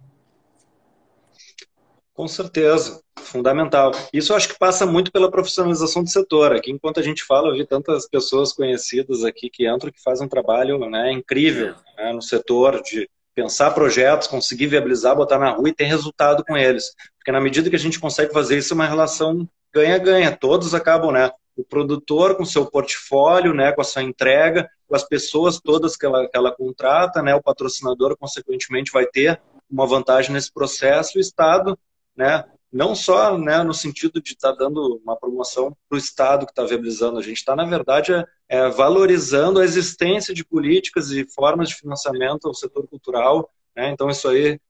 Com 2.12 2.26
certeza, 2.26 3.00
fundamental. 3.18 3.92
Isso 4.10 4.34
acho 4.34 4.48
que 4.48 4.58
passa 4.58 4.86
muito 4.86 5.12
pela 5.12 5.30
profissionalização 5.30 6.02
do 6.02 6.08
setor. 6.08 6.54
Aqui, 6.54 6.72
enquanto 6.72 6.98
a 6.98 7.02
gente 7.02 7.22
fala, 7.22 7.48
eu 7.48 7.54
vi 7.54 7.66
tantas 7.66 8.08
pessoas 8.08 8.52
conhecidas 8.54 9.22
aqui 9.22 9.50
que 9.50 9.68
entram 9.68 9.92
que 9.92 10.02
fazem 10.02 10.26
um 10.26 10.30
trabalho 10.30 10.78
né, 10.90 11.12
incrível 11.12 11.74
é. 11.98 12.04
né, 12.04 12.12
no 12.14 12.22
setor 12.22 12.82
de 12.82 13.08
pensar 13.36 13.70
projetos, 13.72 14.26
conseguir 14.26 14.66
viabilizar, 14.66 15.14
botar 15.14 15.38
na 15.38 15.50
rua 15.50 15.68
e 15.68 15.74
ter 15.74 15.84
resultado 15.84 16.42
com 16.42 16.56
eles. 16.56 16.92
Porque 17.18 17.30
na 17.30 17.40
medida 17.40 17.68
que 17.68 17.76
a 17.76 17.78
gente 17.78 18.00
consegue 18.00 18.32
fazer 18.32 18.56
isso, 18.56 18.72
é 18.72 18.74
uma 18.74 18.86
relação 18.86 19.46
ganha-ganha. 19.72 20.34
Todos 20.34 20.74
acabam, 20.74 21.12
né? 21.12 21.30
O 21.54 21.62
produtor 21.62 22.34
com 22.34 22.46
seu 22.46 22.64
portfólio, 22.64 23.52
né, 23.52 23.72
com 23.72 23.82
a 23.82 23.84
sua 23.84 24.02
entrega, 24.02 24.68
com 24.88 24.96
as 24.96 25.06
pessoas 25.06 25.60
todas 25.60 25.96
que 25.96 26.06
ela, 26.06 26.26
que 26.26 26.36
ela 26.36 26.54
contrata, 26.54 27.22
né, 27.22 27.34
o 27.34 27.42
patrocinador, 27.42 28.16
consequentemente, 28.16 28.92
vai 28.92 29.06
ter 29.06 29.40
uma 29.70 29.86
vantagem 29.86 30.32
nesse 30.32 30.52
processo, 30.52 31.16
o 31.16 31.20
Estado, 31.20 31.78
né, 32.14 32.44
não 32.72 32.94
só 32.94 33.38
né, 33.38 33.62
no 33.62 33.72
sentido 33.72 34.20
de 34.20 34.32
estar 34.32 34.52
tá 34.52 34.58
dando 34.58 35.00
uma 35.02 35.16
promoção 35.16 35.76
para 35.88 35.96
o 35.96 35.98
Estado 35.98 36.46
que 36.46 36.52
está 36.52 36.64
viabilizando, 36.64 37.18
a 37.18 37.22
gente 37.22 37.38
está, 37.38 37.54
na 37.54 37.64
verdade, 37.64 38.12
é, 38.12 38.24
é, 38.48 38.68
valorizando 38.68 39.60
a 39.60 39.64
existência 39.64 40.34
de 40.34 40.44
políticas 40.44 41.10
e 41.10 41.26
formas 41.32 41.68
de 41.68 41.76
financiamento 41.76 42.46
ao 42.46 42.54
setor 42.54 42.86
cultural. 42.88 43.50
Né? 43.74 43.90
Então, 43.90 44.10
isso 44.10 44.28
aí, 44.28 44.60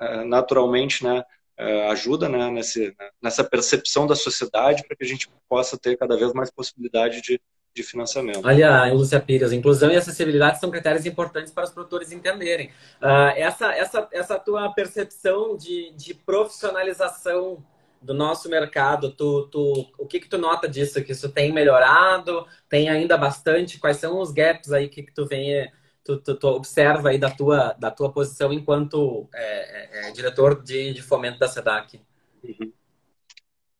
é, 0.00 0.24
naturalmente, 0.24 1.04
né, 1.04 1.24
é, 1.56 1.88
ajuda 1.90 2.28
né, 2.28 2.50
nesse, 2.50 2.94
nessa 3.22 3.44
percepção 3.44 4.06
da 4.06 4.16
sociedade 4.16 4.84
para 4.86 4.96
que 4.96 5.04
a 5.04 5.08
gente 5.08 5.28
possa 5.48 5.78
ter 5.78 5.96
cada 5.96 6.16
vez 6.16 6.32
mais 6.32 6.50
possibilidade 6.50 7.22
de, 7.22 7.40
de 7.74 7.82
financiamento. 7.82 8.46
Olha, 8.46 8.92
Lúcia 8.92 9.18
Pires, 9.18 9.52
inclusão 9.52 9.90
e 9.90 9.96
acessibilidade 9.96 10.60
são 10.60 10.70
critérios 10.70 11.04
importantes 11.04 11.52
para 11.52 11.64
os 11.64 11.70
produtores 11.70 12.12
entenderem. 12.12 12.68
Uh, 13.02 13.34
essa, 13.34 13.72
essa, 13.74 14.08
essa 14.12 14.38
tua 14.38 14.72
percepção 14.72 15.56
de, 15.56 15.92
de 15.92 16.14
profissionalização 16.14 17.64
do 18.00 18.14
nosso 18.14 18.48
mercado, 18.48 19.10
tu, 19.10 19.48
tu, 19.48 19.92
o 19.98 20.06
que, 20.06 20.20
que 20.20 20.28
tu 20.28 20.38
nota 20.38 20.68
disso? 20.68 21.02
Que 21.02 21.12
isso 21.12 21.28
tem 21.30 21.52
melhorado? 21.52 22.46
Tem 22.68 22.88
ainda 22.88 23.16
bastante? 23.16 23.80
Quais 23.80 23.96
são 23.96 24.20
os 24.20 24.30
gaps 24.30 24.70
aí 24.70 24.88
que, 24.88 25.02
que 25.02 25.12
tu 25.12 25.26
vem, 25.26 25.68
tu, 26.04 26.18
tu, 26.18 26.34
tu, 26.36 26.46
observa 26.48 27.08
aí 27.08 27.18
da 27.18 27.30
tua, 27.30 27.72
da 27.72 27.90
tua 27.90 28.12
posição 28.12 28.52
enquanto 28.52 29.26
é, 29.34 30.04
é, 30.04 30.08
é 30.08 30.12
diretor 30.12 30.62
de, 30.62 30.92
de 30.92 31.02
fomento 31.02 31.38
da 31.38 31.48
SEDAC? 31.48 32.00
Uhum. 32.44 32.72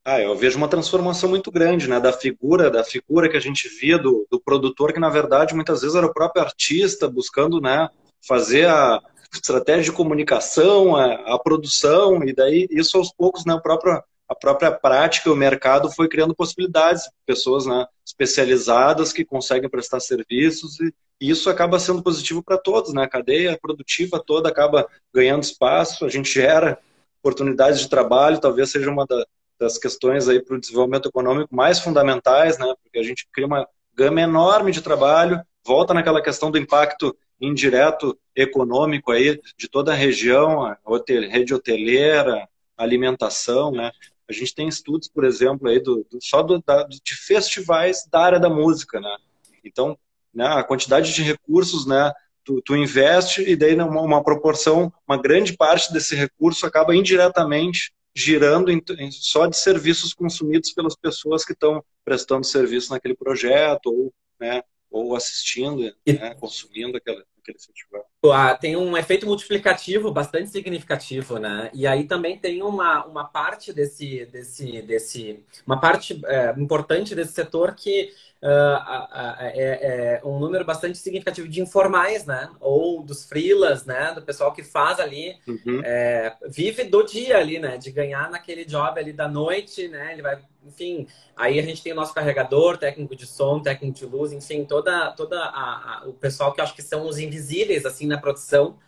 Ah, 0.07 0.20
eu 0.20 0.36
vejo 0.36 0.59
uma 0.59 0.68
transformação 0.68 1.30
muito 1.30 1.50
grande, 1.50 1.88
né, 1.88 1.98
da 1.98 2.12
figura, 2.12 2.70
da 2.70 2.84
figura 2.84 3.26
que 3.26 3.38
a 3.38 3.40
gente 3.40 3.66
via 3.80 3.96
do, 3.96 4.26
do 4.30 4.38
produtor, 4.38 4.92
que 4.92 5.00
na 5.00 5.09
verdade 5.09 5.55
muitas 5.55 5.80
vezes 5.80 5.96
era 5.96 6.05
o 6.05 6.12
próprio 6.12 6.44
artista 6.44 7.09
buscando, 7.09 7.59
né, 7.59 7.88
fazer 8.28 8.68
a 8.68 9.00
estratégia 9.32 9.84
de 9.84 9.92
comunicação, 9.92 10.94
a, 10.94 11.34
a 11.34 11.38
produção, 11.38 12.22
e 12.22 12.34
daí 12.34 12.68
isso 12.70 12.98
aos 12.98 13.11
poucos, 13.14 13.46
né, 13.46 13.55
a 13.55 13.59
própria, 13.59 14.05
a 14.28 14.34
própria 14.34 14.70
prática, 14.70 15.32
o 15.32 15.36
mercado 15.36 15.90
foi 15.90 16.07
criando 16.07 16.34
possibilidades, 16.34 17.09
pessoas, 17.24 17.64
né, 17.64 17.86
especializadas 18.07 19.11
que 19.11 19.24
conseguem 19.24 19.70
prestar 19.70 20.00
serviços 20.00 20.78
e, 20.80 20.92
isso 21.20 21.48
acaba 21.48 21.78
sendo 21.78 22.02
positivo 22.02 22.42
para 22.42 22.59
todos, 22.59 22.92
né? 22.92 23.05
A 23.05 23.09
cadeia 23.09 23.57
produtiva 23.59 24.22
toda 24.22 24.48
acaba 24.48 24.86
ganhando 25.14 25.44
espaço, 25.44 26.05
a 26.05 26.09
gente 26.09 26.30
gera 26.30 26.78
oportunidades 27.20 27.80
de 27.80 27.88
trabalho, 27.88 28.40
talvez 28.40 28.70
seja 28.70 28.90
uma 28.90 29.07
da, 29.07 29.24
das 29.64 29.78
questões 29.78 30.28
aí 30.28 30.40
para 30.42 30.56
o 30.56 30.60
desenvolvimento 30.60 31.08
econômico 31.08 31.54
mais 31.54 31.78
fundamentais, 31.78 32.58
né? 32.58 32.66
Porque 32.82 32.98
a 32.98 33.02
gente 33.02 33.26
cria 33.32 33.46
uma 33.46 33.66
gama 33.94 34.20
enorme 34.20 34.70
de 34.70 34.82
trabalho, 34.82 35.40
volta 35.64 35.94
naquela 35.94 36.22
questão 36.22 36.50
do 36.50 36.58
impacto 36.58 37.16
indireto 37.40 38.18
econômico 38.36 39.10
aí 39.10 39.40
de 39.56 39.66
toda 39.68 39.92
a 39.92 39.94
região, 39.94 40.66
a 40.66 40.76
hotel, 40.84 41.22
rede 41.30 41.54
hoteleira, 41.54 42.46
alimentação, 42.76 43.72
né? 43.72 43.90
A 44.28 44.32
gente 44.32 44.54
tem 44.54 44.68
estudos, 44.68 45.08
por 45.08 45.24
exemplo, 45.24 45.68
aí 45.68 45.80
do, 45.80 46.06
do 46.10 46.18
só 46.20 46.42
do, 46.42 46.62
da, 46.64 46.82
de 46.84 47.14
festivais 47.14 48.06
da 48.10 48.20
área 48.20 48.40
da 48.40 48.50
música, 48.50 49.00
né? 49.00 49.16
Então, 49.64 49.98
né, 50.34 50.46
a 50.46 50.62
quantidade 50.62 51.14
de 51.14 51.22
recursos, 51.22 51.86
né? 51.86 52.12
Tu, 52.44 52.60
tu 52.60 52.76
investe 52.76 53.42
e 53.42 53.56
daí 53.56 53.74
uma, 53.74 54.02
uma 54.02 54.22
proporção, 54.22 54.92
uma 55.08 55.16
grande 55.16 55.56
parte 55.56 55.90
desse 55.90 56.14
recurso 56.14 56.66
acaba 56.66 56.94
indiretamente 56.94 57.94
girando 58.14 58.70
em, 58.70 58.80
em, 58.98 59.10
só 59.10 59.46
de 59.46 59.56
serviços 59.56 60.14
consumidos 60.14 60.72
pelas 60.72 60.94
pessoas 60.94 61.44
que 61.44 61.52
estão 61.52 61.84
prestando 62.04 62.46
serviço 62.46 62.92
naquele 62.92 63.16
projeto 63.16 63.86
ou, 63.86 64.14
né, 64.38 64.62
ou 64.90 65.16
assistindo, 65.16 65.82
né, 66.06 66.34
consumindo 66.36 66.96
aquele, 66.96 67.24
aquele 67.38 67.58
festival. 67.58 68.06
Ah, 68.33 68.55
tem 68.55 68.77
um 68.77 68.97
efeito 68.97 69.27
multiplicativo 69.27 70.11
bastante 70.11 70.51
significativo, 70.51 71.39
né? 71.39 71.70
E 71.75 71.87
aí 71.87 72.05
também 72.05 72.39
tem 72.39 72.62
uma, 72.62 73.05
uma 73.05 73.25
parte 73.25 73.72
desse, 73.72 74.27
desse, 74.27 74.83
desse 74.83 75.45
uma 75.66 75.81
parte 75.81 76.20
é, 76.27 76.55
importante 76.57 77.14
desse 77.14 77.33
setor 77.33 77.75
que 77.75 78.11
uh, 78.45 79.39
é, 79.41 80.20
é, 80.20 80.20
um 80.25 80.39
número 80.39 80.64
bastante 80.64 80.99
significativo 80.99 81.49
de 81.49 81.61
informais, 81.62 82.27
né? 82.27 82.51
Ou 82.61 83.03
dos 83.03 83.25
freelas, 83.25 83.87
né? 83.87 84.12
Do 84.14 84.22
pessoal 84.22 84.53
que 84.53 84.62
faz 84.62 85.01
ali, 85.01 85.37
uhum. 85.47 85.81
é, 85.83 86.37
vive 86.47 86.85
do 86.85 87.03
dia 87.03 87.39
ali, 87.39 87.59
né? 87.59 87.79
De 87.79 87.91
ganhar 87.91 88.31
naquele 88.31 88.64
job 88.64 89.01
ali 89.01 89.12
da 89.12 89.27
noite, 89.27 89.89
né? 89.89 90.12
Ele 90.12 90.22
vai, 90.22 90.39
enfim, 90.66 91.07
aí 91.35 91.59
a 91.59 91.62
gente 91.62 91.83
tem 91.83 91.93
o 91.93 91.97
nosso 91.97 92.14
carregador, 92.14 92.77
técnico 92.77 93.16
de 93.16 93.27
som, 93.27 93.61
técnico 93.61 93.99
de 93.99 94.07
luz, 94.07 94.33
enfim, 94.33 94.64
toda, 94.64 95.11
toda 95.12 95.41
a, 95.41 96.03
a, 96.03 96.09
o 96.09 96.12
pessoal 96.12 96.53
que 96.53 96.61
eu 96.61 96.64
acho 96.64 96.75
que 96.75 96.83
são 96.83 97.07
os 97.07 97.18
invisíveis, 97.18 97.87
assim, 97.87 98.07
na 98.14 98.20
produção, 98.20 98.78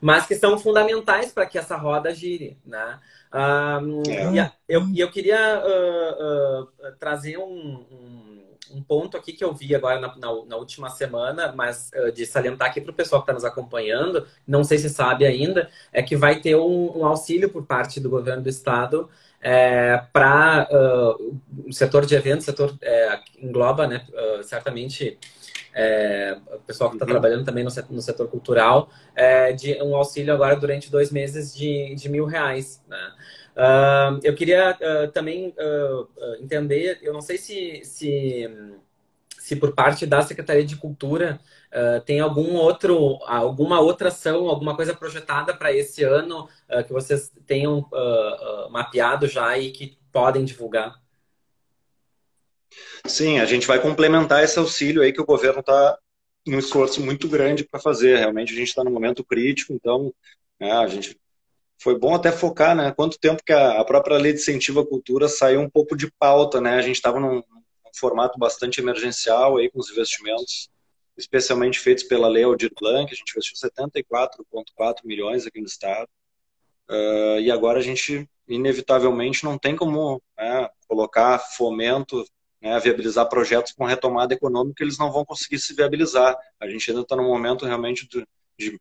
mas 0.00 0.26
que 0.26 0.34
são 0.34 0.58
fundamentais 0.58 1.32
para 1.32 1.46
que 1.46 1.58
essa 1.58 1.76
roda 1.76 2.14
gire, 2.14 2.58
né? 2.64 2.98
Um, 3.32 4.02
é. 4.08 4.32
e 4.32 4.52
eu, 4.68 4.82
eu 4.96 5.10
queria 5.10 5.60
uh, 5.60 6.62
uh, 6.62 6.92
trazer 6.98 7.36
um, 7.38 7.84
um 7.90 8.26
um 8.70 8.82
ponto 8.82 9.16
aqui 9.16 9.32
que 9.32 9.44
eu 9.44 9.52
vi 9.54 9.74
agora 9.74 10.00
na, 10.00 10.08
na, 10.16 10.44
na 10.44 10.56
última 10.56 10.90
semana, 10.90 11.52
mas 11.54 11.90
uh, 11.94 12.12
de 12.12 12.26
salientar 12.26 12.68
aqui 12.68 12.80
para 12.80 12.90
o 12.90 12.94
pessoal 12.94 13.22
que 13.22 13.24
está 13.24 13.32
nos 13.32 13.44
acompanhando, 13.44 14.26
não 14.46 14.64
sei 14.64 14.78
se 14.78 14.90
sabe 14.90 15.24
ainda, 15.24 15.70
é 15.92 16.02
que 16.02 16.16
vai 16.16 16.40
ter 16.40 16.56
um, 16.56 17.04
auxílio 17.04 17.48
por 17.48 17.64
parte 17.64 18.00
do 18.00 18.10
governo 18.10 18.42
do 18.42 18.48
estado 18.48 19.08
é, 19.40 20.02
para 20.12 20.68
o 20.70 21.72
setor 21.72 22.04
de 22.04 22.14
eventos, 22.14 22.44
setor 22.44 22.76
é, 22.82 23.20
engloba, 23.40 23.86
né, 23.86 24.04
certamente 24.42 25.18
é, 25.78 26.38
o 26.54 26.60
pessoal 26.60 26.88
que 26.88 26.96
está 26.96 27.04
trabalhando 27.04 27.44
também 27.44 27.62
no 27.62 27.70
setor, 27.70 27.92
no 27.92 28.00
setor 28.00 28.28
cultural, 28.28 28.88
é, 29.14 29.52
de 29.52 29.74
um 29.82 29.94
auxílio 29.94 30.32
agora 30.32 30.56
durante 30.56 30.90
dois 30.90 31.12
meses 31.12 31.54
de, 31.54 31.94
de 31.94 32.08
mil 32.08 32.24
reais. 32.24 32.82
Né? 32.88 33.12
Uh, 33.56 34.18
eu 34.22 34.34
queria 34.34 34.74
uh, 34.74 35.12
também 35.12 35.54
uh, 35.58 36.08
entender, 36.40 36.98
eu 37.02 37.12
não 37.12 37.20
sei 37.20 37.36
se, 37.36 37.82
se, 37.84 38.48
se 39.38 39.56
por 39.56 39.74
parte 39.74 40.06
da 40.06 40.22
Secretaria 40.22 40.64
de 40.64 40.76
Cultura 40.76 41.38
tem 42.06 42.20
algum 42.20 42.54
outro, 42.54 43.18
alguma 43.26 43.80
outra 43.80 44.08
ação, 44.08 44.48
alguma 44.48 44.74
coisa 44.74 44.94
projetada 44.94 45.52
para 45.52 45.70
esse 45.70 46.02
ano 46.02 46.48
que 46.86 46.92
vocês 46.92 47.30
tenham 47.46 47.86
mapeado 48.70 49.28
já 49.28 49.58
e 49.58 49.70
que 49.72 49.98
podem 50.10 50.42
divulgar. 50.42 50.94
Sim, 53.06 53.38
a 53.38 53.44
gente 53.44 53.66
vai 53.66 53.80
complementar 53.80 54.42
esse 54.42 54.58
auxílio 54.58 55.02
aí 55.02 55.12
que 55.12 55.20
o 55.20 55.26
governo 55.26 55.60
está 55.60 55.98
um 56.48 56.58
esforço 56.58 57.00
muito 57.00 57.28
grande 57.28 57.64
para 57.64 57.80
fazer. 57.80 58.18
Realmente 58.18 58.52
a 58.52 58.56
gente 58.56 58.68
está 58.68 58.84
no 58.84 58.90
momento 58.90 59.24
crítico, 59.24 59.72
então 59.72 60.12
né, 60.60 60.72
a 60.72 60.86
gente 60.86 61.18
foi 61.78 61.98
bom 61.98 62.14
até 62.14 62.32
focar, 62.32 62.74
né? 62.74 62.92
Quanto 62.92 63.18
tempo 63.18 63.42
que 63.44 63.52
a, 63.52 63.84
própria 63.84 64.16
lei 64.16 64.32
de 64.32 64.40
incentivo 64.40 64.80
à 64.80 64.86
cultura 64.86 65.28
saiu 65.28 65.60
um 65.60 65.68
pouco 65.68 65.96
de 65.96 66.10
pauta, 66.18 66.60
né? 66.60 66.76
A 66.76 66.82
gente 66.82 66.96
estava 66.96 67.20
num, 67.20 67.36
num, 67.36 67.42
formato 67.98 68.38
bastante 68.38 68.80
emergencial 68.80 69.56
aí 69.56 69.70
com 69.70 69.78
os 69.78 69.90
investimentos, 69.90 70.68
especialmente 71.16 71.78
feitos 71.78 72.04
pela 72.04 72.28
lei 72.28 72.44
Aldir 72.44 72.70
Blanc. 72.78 73.10
A 73.10 73.14
gente 73.14 73.30
investiu 73.30 73.56
74,4 73.56 74.96
milhões 75.04 75.46
aqui 75.46 75.60
no 75.60 75.66
estado. 75.66 76.08
Uh, 76.88 77.40
e 77.40 77.50
agora 77.50 77.78
a 77.78 77.82
gente 77.82 78.28
inevitavelmente 78.46 79.44
não 79.44 79.58
tem 79.58 79.74
como 79.74 80.22
né, 80.38 80.68
colocar 80.86 81.38
fomento, 81.38 82.24
né, 82.60 82.78
viabilizar 82.80 83.28
projetos 83.28 83.72
com 83.72 83.84
retomada 83.84 84.34
econômica, 84.34 84.82
eles 84.82 84.98
não 84.98 85.12
vão 85.12 85.24
conseguir 85.24 85.58
se 85.58 85.74
viabilizar. 85.74 86.36
A 86.60 86.68
gente 86.68 86.90
ainda 86.90 87.02
está 87.02 87.16
no 87.16 87.22
momento 87.22 87.66
realmente 87.66 88.08
de, 88.08 88.26
de 88.58 88.80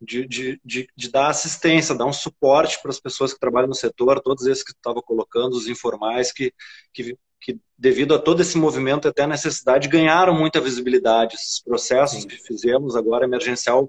de, 0.00 0.58
de, 0.64 0.88
de, 0.94 1.10
dar 1.10 1.28
assistência, 1.28 1.94
dar 1.94 2.06
um 2.06 2.12
suporte 2.12 2.80
para 2.80 2.90
as 2.90 3.00
pessoas 3.00 3.32
que 3.32 3.40
trabalham 3.40 3.68
no 3.68 3.74
setor, 3.74 4.20
todos 4.20 4.46
esses 4.46 4.62
que 4.62 4.72
estava 4.72 5.02
colocando, 5.02 5.54
os 5.54 5.68
informais, 5.68 6.32
que, 6.32 6.52
que, 6.92 7.16
que, 7.40 7.58
devido 7.76 8.14
a 8.14 8.18
todo 8.18 8.40
esse 8.40 8.56
movimento, 8.56 9.08
até 9.08 9.22
a 9.22 9.28
necessidade, 9.28 9.88
ganharam 9.88 10.34
muita 10.34 10.60
visibilidade. 10.60 11.34
Esses 11.34 11.62
processos 11.62 12.22
Sim. 12.22 12.28
que 12.28 12.36
fizemos 12.36 12.96
agora, 12.96 13.24
emergencial, 13.24 13.86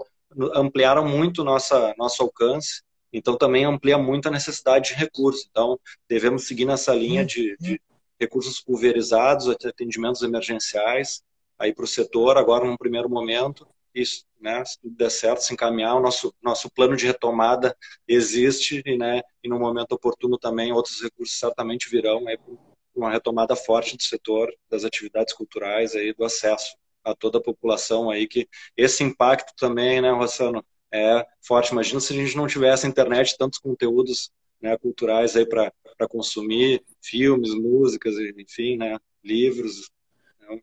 ampliaram 0.54 1.08
muito 1.08 1.44
nossa, 1.44 1.94
nosso 1.98 2.22
alcance, 2.22 2.82
então 3.12 3.38
também 3.38 3.66
amplia 3.66 3.98
muito 3.98 4.28
a 4.28 4.32
necessidade 4.32 4.90
de 4.90 4.96
recursos. 4.96 5.48
Então, 5.50 5.80
devemos 6.10 6.46
seguir 6.46 6.66
nessa 6.66 6.94
linha 6.94 7.26
de, 7.26 7.56
de 7.60 7.80
recursos 8.20 8.62
pulverizados, 8.62 9.48
atendimentos 9.50 10.22
emergenciais, 10.22 11.22
aí 11.58 11.74
para 11.74 11.84
o 11.84 11.88
setor, 11.88 12.38
agora 12.38 12.66
num 12.66 12.78
primeiro 12.78 13.10
momento, 13.10 13.68
isso, 13.94 14.26
né, 14.40 14.64
se 14.64 14.80
tudo 14.80 14.96
der 14.96 15.10
certo, 15.10 15.42
se 15.42 15.54
encaminhar, 15.54 15.96
o 15.96 16.00
nosso, 16.00 16.34
nosso 16.42 16.70
plano 16.70 16.96
de 16.96 17.08
retomada 17.08 17.76
existe 18.08 18.82
e, 18.86 18.98
né, 18.98 19.22
e 19.44 19.50
no 19.50 19.60
momento 19.60 19.94
oportuno 19.94 20.38
também 20.38 20.72
outros 20.72 21.02
recursos 21.02 21.38
certamente 21.40 21.90
virão 21.90 22.28
aí 22.28 22.38
para 22.38 22.54
uma 22.96 23.12
retomada 23.12 23.56
forte 23.56 23.98
do 23.98 24.04
setor 24.04 24.54
das 24.70 24.84
atividades 24.84 25.34
culturais 25.34 25.96
aí 25.96 26.14
do 26.14 26.24
acesso 26.24 26.76
a 27.04 27.16
toda 27.16 27.38
a 27.40 27.42
população 27.42 28.10
aí 28.10 28.28
que 28.28 28.48
esse 28.76 29.04
impacto 29.04 29.54
também, 29.58 30.02
né, 30.02 30.12
Rossano, 30.12 30.64
é 30.92 31.26
forte. 31.42 31.72
Imagina 31.72 32.00
se 32.00 32.14
a 32.14 32.16
gente 32.16 32.36
não 32.36 32.48
tivesse 32.48 32.88
internet, 32.88 33.38
tantos 33.38 33.60
conteúdos 33.60 34.32
né, 34.62 34.78
culturais 34.78 35.36
aí 35.36 35.46
para 35.46 35.72
consumir, 36.06 36.84
filmes, 37.02 37.54
músicas, 37.54 38.16
enfim, 38.38 38.76
né, 38.76 38.98
livros, 39.24 39.90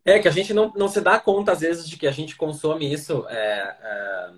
é 0.05 0.19
que 0.19 0.29
a 0.29 0.31
gente 0.31 0.55
não, 0.55 0.73
não 0.75 0.89
se 0.89 1.01
dá 1.01 1.19
conta, 1.19 1.53
às 1.53 1.61
vezes, 1.61 1.89
de 1.89 1.97
que 1.97 2.07
a 2.07 2.13
gente 2.13 2.37
consome 2.37 2.91
isso. 2.91 3.27
É, 3.29 3.77
é, 3.83 4.31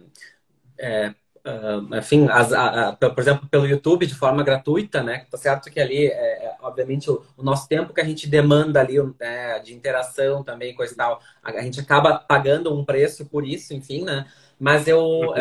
é, 0.78 1.14
é 1.44 1.99
enfim, 1.99 2.26
as, 2.28 2.53
a, 2.53 2.88
a, 2.88 2.92
por 2.97 3.20
exemplo, 3.20 3.49
pelo 3.49 3.66
YouTube 3.66 4.07
de 4.07 4.14
forma 4.14 4.42
gratuita, 4.42 5.03
né? 5.03 5.26
Tá 5.30 5.38
certo 5.38 5.70
que 5.70 5.78
ali, 5.78 6.07
é, 6.07 6.47
é, 6.47 6.57
obviamente, 6.61 7.09
o, 7.11 7.22
o, 7.36 7.42
nosso 7.44 7.68
tempo 7.68 7.94
que 7.94 8.01
a 8.01 8.05
gente 8.05 8.28
demanda 8.28 8.80
ali 8.80 8.97
né, 9.20 9.61
de 9.61 9.72
interação 9.72 10.42
também, 10.42 10.74
coisa 10.74 10.92
e 10.92 10.97
tal, 10.97 11.20
a, 11.42 11.51
a, 11.53 11.62
gente 11.62 11.78
acaba 11.78 12.18
pagando 12.18 12.76
um 12.76 12.84
preço 12.84 13.26
por 13.26 13.47
isso, 13.47 13.72
enfim, 13.72 14.05
né? 14.05 14.26
Mas 14.59 14.88
eu, 14.88 14.99
uhum. 14.99 15.34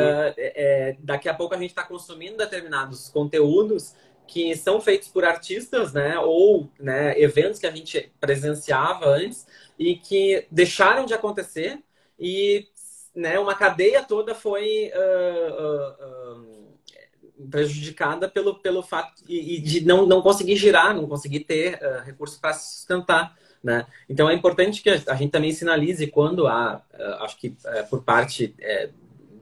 daqui 1.00 1.30
a 1.30 1.34
pouco 1.34 1.56
a 1.56 1.58
gente 1.58 1.70
está 1.70 1.84
consumindo 1.84 2.36
determinados 2.36 3.08
conteúdos 3.08 3.96
que 4.28 4.56
são 4.56 4.82
feitos 4.82 5.08
por 5.08 5.24
artistas, 5.24 5.94
né? 5.94 6.18
Ou 6.20 6.70
né, 6.80 7.20
eventos 7.20 7.60
que 7.60 7.68
a 7.68 7.72
gente 7.72 8.12
presenciava 8.20 9.08
antes 9.08 9.48
e 9.78 9.96
que 9.96 10.46
deixaram 10.52 11.06
de 11.06 11.14
acontecer 11.14 11.80
e 12.20 12.68
né, 13.16 13.40
uma 13.40 13.56
cadeia 13.56 14.04
toda 14.04 14.36
foi 14.36 14.92
uh, 14.94 16.40
uh, 16.42 17.48
prejudicada 17.50 18.30
pelo, 18.30 18.60
pelo 18.60 18.82
fato 18.82 19.24
de, 19.26 19.60
de 19.60 19.86
não, 19.86 20.06
não 20.06 20.22
conseguir 20.22 20.56
girar, 20.56 20.94
não 20.96 21.08
conseguir 21.08 21.42
ter 21.42 21.80
recursos 22.04 22.38
para 22.38 22.54
se 22.54 22.78
sustentar. 22.78 23.38
Né? 23.64 23.86
Então 24.08 24.30
é 24.30 24.34
importante 24.34 24.82
que 24.82 24.90
a 24.90 25.16
gente 25.16 25.32
também 25.32 25.52
sinalize 25.52 26.08
quando 26.08 26.48
há, 26.48 26.84
acho 27.22 27.38
que 27.38 27.56
por 27.90 28.04
parte 28.04 28.54
é, 28.60 28.90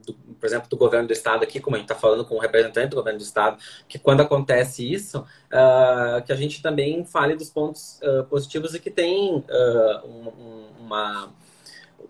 do, 0.04 0.14
por 0.14 0.46
exemplo, 0.46 0.68
do 0.68 0.76
governo 0.76 1.06
do 1.06 1.12
estado 1.12 1.42
aqui, 1.42 1.60
como 1.60 1.76
a 1.76 1.78
gente 1.78 1.90
está 1.90 2.00
falando 2.00 2.24
com 2.24 2.36
o 2.36 2.38
representante 2.38 2.90
do 2.90 2.96
governo 2.96 3.18
do 3.18 3.24
estado, 3.24 3.58
que 3.88 3.98
quando 3.98 4.20
acontece 4.20 4.90
isso, 4.90 5.20
uh, 5.20 6.22
que 6.24 6.32
a 6.32 6.36
gente 6.36 6.62
também 6.62 7.04
fale 7.04 7.34
dos 7.36 7.50
pontos 7.50 8.00
uh, 8.02 8.24
positivos 8.24 8.74
e 8.74 8.80
que 8.80 8.90
tem 8.90 9.36
uh, 9.36 10.06
um, 10.06 10.84
uma 10.84 11.32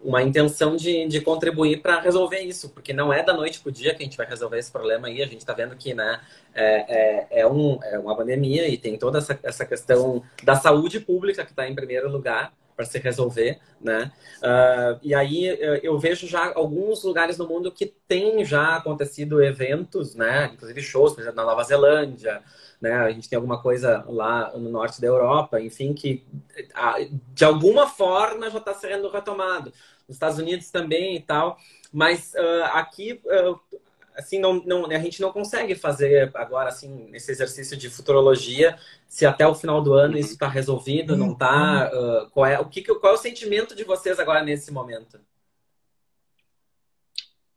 uma 0.05 0.23
intenção 0.23 0.77
de, 0.77 1.09
de 1.09 1.21
contribuir 1.23 1.81
para 1.81 1.99
resolver 1.99 2.41
isso, 2.41 2.69
porque 2.69 2.93
não 2.93 3.11
é 3.11 3.23
da 3.23 3.33
noite 3.33 3.59
para 3.59 3.71
o 3.71 3.73
dia 3.73 3.95
que 3.95 4.03
a 4.03 4.05
gente 4.05 4.19
vai 4.19 4.27
resolver 4.27 4.59
esse 4.59 4.71
problema 4.71 5.09
aí. 5.09 5.23
A 5.23 5.27
gente 5.27 5.39
está 5.39 5.55
vendo 5.55 5.75
que 5.75 5.95
né, 5.95 6.21
é, 6.55 7.31
é, 7.31 7.41
é, 7.41 7.47
um, 7.47 7.79
é 7.83 7.99
uma 7.99 8.15
pandemia 8.15 8.69
e 8.69 8.77
tem 8.77 8.99
toda 8.99 9.19
essa, 9.19 9.39
essa 9.43 9.65
questão 9.65 10.23
da 10.43 10.55
saúde 10.55 11.01
pública 11.01 11.43
que 11.43 11.53
está 11.53 11.67
em 11.67 11.75
primeiro 11.75 12.11
lugar 12.11 12.53
para 12.77 12.85
se 12.85 12.99
resolver, 12.99 13.59
né? 13.81 14.13
Uh, 14.39 14.99
e 15.03 15.15
aí 15.15 15.47
eu 15.83 15.99
vejo 15.99 16.27
já 16.27 16.53
alguns 16.55 17.03
lugares 17.05 17.39
no 17.39 17.47
mundo 17.47 17.71
que 17.71 17.87
tem 17.87 18.45
já 18.45 18.77
acontecido 18.77 19.43
eventos, 19.43 20.15
né? 20.15 20.51
Inclusive 20.53 20.83
shows, 20.83 21.13
por 21.13 21.21
exemplo, 21.21 21.37
na 21.37 21.45
Nova 21.45 21.63
Zelândia, 21.65 22.43
né? 22.81 22.93
A 22.93 23.11
gente 23.11 23.29
tem 23.29 23.37
alguma 23.37 23.61
coisa 23.61 24.05
lá 24.09 24.53
no 24.57 24.69
norte 24.69 25.01
da 25.01 25.07
Europa, 25.07 25.61
enfim, 25.61 25.95
que 25.95 26.25
de 27.33 27.45
alguma 27.45 27.87
forma 27.87 28.51
já 28.51 28.59
está 28.59 28.75
sendo 28.75 29.09
retomado. 29.09 29.73
Nos 30.07 30.17
Estados 30.17 30.39
Unidos 30.39 30.71
também 30.71 31.17
e 31.17 31.21
tal, 31.21 31.59
mas 31.91 32.35
uh, 32.35 32.65
aqui 32.73 33.21
uh, 33.25 33.59
assim, 34.15 34.39
não, 34.39 34.55
não, 34.65 34.87
a 34.87 34.99
gente 34.99 35.21
não 35.21 35.33
consegue 35.33 35.75
fazer 35.75 36.31
agora, 36.35 36.69
assim, 36.69 37.11
esse 37.13 37.31
exercício 37.33 37.77
de 37.77 37.91
futurologia, 37.91 38.79
se 39.09 39.27
até 39.27 39.47
o 39.47 39.55
final 39.55 39.83
do 39.83 39.93
ano 39.93 40.17
isso 40.17 40.33
está 40.33 40.49
resolvido, 40.49 41.17
não 41.17 41.33
está. 41.33 41.91
Uh, 41.93 42.31
qual, 42.31 42.47
é, 42.47 42.59
o 42.61 42.69
que, 42.69 42.83
qual 42.83 43.13
é 43.13 43.17
o 43.17 43.21
sentimento 43.21 43.75
de 43.75 43.85
vocês 43.85 44.19
agora 44.19 44.43
nesse 44.43 44.73
momento? 44.73 45.21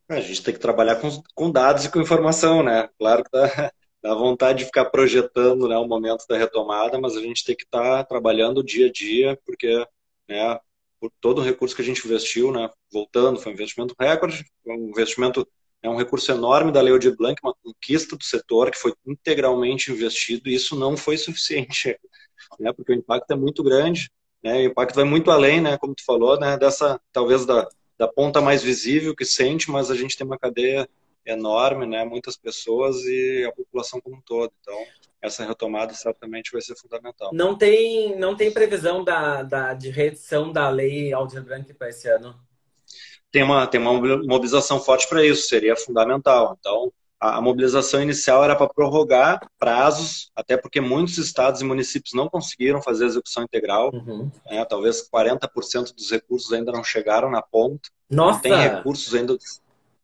A 0.10 0.20
gente 0.22 0.42
tem 0.42 0.54
que 0.54 0.60
trabalhar 0.60 0.96
com, 0.96 1.10
com 1.36 1.52
dados 1.52 1.86
e 1.86 1.92
com 1.92 2.02
informação, 2.02 2.64
né? 2.64 2.90
Claro 2.98 3.24
que 3.24 3.30
dá, 3.32 3.72
dá 4.02 4.16
vontade 4.16 4.60
de 4.60 4.66
ficar 4.66 4.86
projetando 4.86 5.68
né, 5.68 5.78
o 5.78 5.88
momento 5.88 6.26
da 6.28 6.38
retomada, 6.38 7.00
mas 7.00 7.16
a 7.16 7.22
gente 7.22 7.44
tem 7.44 7.56
que 7.56 7.64
estar 7.64 7.98
tá 7.98 8.04
trabalhando 8.04 8.64
dia 8.64 8.88
a 8.88 8.92
dia, 8.92 9.38
porque 9.46 9.86
né, 10.28 10.60
por 11.00 11.12
todo 11.20 11.40
o 11.40 11.44
recurso 11.44 11.76
que 11.76 11.82
a 11.82 11.86
gente 11.86 12.06
investiu, 12.06 12.52
né, 12.52 12.70
voltando, 12.92 13.40
foi 13.40 13.52
um 13.52 13.56
investimento 13.56 13.94
recorde, 14.00 14.46
um 14.66 14.90
investimento 14.90 15.48
é 15.82 15.90
um 15.90 15.96
recurso 15.96 16.32
enorme 16.32 16.72
da 16.72 16.82
Lei 16.82 16.94
Aldir 16.94 17.16
Blanc, 17.16 17.40
uma 17.44 17.54
conquista 17.64 18.16
do 18.16 18.24
setor 18.24 18.72
que 18.72 18.78
foi 18.78 18.94
integralmente 19.06 19.92
investido 19.92 20.50
e 20.50 20.56
isso 20.56 20.76
não 20.76 20.98
foi 20.98 21.18
suficiente, 21.18 21.98
né, 22.60 22.74
porque 22.74 22.92
o 22.92 22.96
impacto 22.96 23.32
é 23.32 23.36
muito 23.36 23.64
grande, 23.64 24.10
né, 24.44 24.58
o 24.60 24.66
impacto 24.66 24.96
vai 24.96 25.06
muito 25.06 25.32
além, 25.32 25.62
né, 25.62 25.78
como 25.78 25.96
tu 25.96 26.04
falou, 26.04 26.40
né, 26.40 26.58
dessa, 26.58 27.00
talvez 27.12 27.46
da, 27.46 27.68
da 27.98 28.08
ponta 28.08 28.42
mais 28.42 28.64
visível 28.64 29.16
que 29.16 29.26
sente, 29.26 29.70
mas 29.70 29.92
a 29.92 29.96
gente 29.96 30.18
tem 30.18 30.26
uma 30.26 30.38
cadeia 30.38 30.88
enorme, 31.26 31.86
né, 31.86 32.04
muitas 32.06 32.38
pessoas 32.38 33.04
e 33.06 33.46
a 33.46 33.52
população 33.52 34.02
como 34.02 34.16
um 34.16 34.22
todo, 34.22 34.52
então 34.62 34.78
essa 35.22 35.46
retomada 35.46 35.94
certamente 35.94 36.52
vai 36.52 36.62
ser 36.62 36.76
fundamental. 36.76 37.32
Não 37.34 37.58
tem, 37.58 38.18
não 38.18 38.36
tem 38.36 38.52
previsão 38.52 39.04
da, 39.04 39.44
da, 39.44 39.74
de 39.74 39.90
reedição 39.90 40.52
da 40.52 40.70
lei 40.70 41.12
Aldir 41.12 41.44
Blanc 41.44 41.74
para 41.74 41.90
esse 41.90 42.08
ano? 42.08 42.36
Tem 43.32 43.44
uma, 43.44 43.68
tem 43.68 43.80
uma 43.80 43.94
mobilização 44.24 44.80
forte 44.80 45.08
para 45.08 45.26
isso, 45.26 45.48
seria 45.48 45.76
fundamental. 45.76 46.56
Então, 46.60 46.92
a, 47.20 47.38
a 47.38 47.42
mobilização 47.42 48.02
inicial 48.02 48.44
era 48.44 48.56
para 48.56 48.70
prorrogar 48.70 49.40
prazos, 49.60 50.32
até 50.36 50.56
porque 50.56 50.80
muitos 50.80 51.18
estados 51.18 51.62
e 51.62 51.66
municípios 51.66 52.14
não 52.14 52.30
conseguiram 52.30 52.82
fazer 52.82 53.06
a 53.06 53.08
execução 53.08 53.44
integral. 53.44 53.92
Uhum. 53.94 54.32
Né? 54.46 54.64
talvez 54.66 55.08
40% 55.10 55.94
dos 55.94 56.10
recursos 56.12 56.52
ainda 56.54 56.72
não 56.72 56.84
chegaram 56.84 57.30
na 57.30 57.42
ponta. 57.42 57.90
Nossa! 58.10 58.42
Tem 58.42 58.56
recursos 58.56 59.14
ainda. 59.14 59.38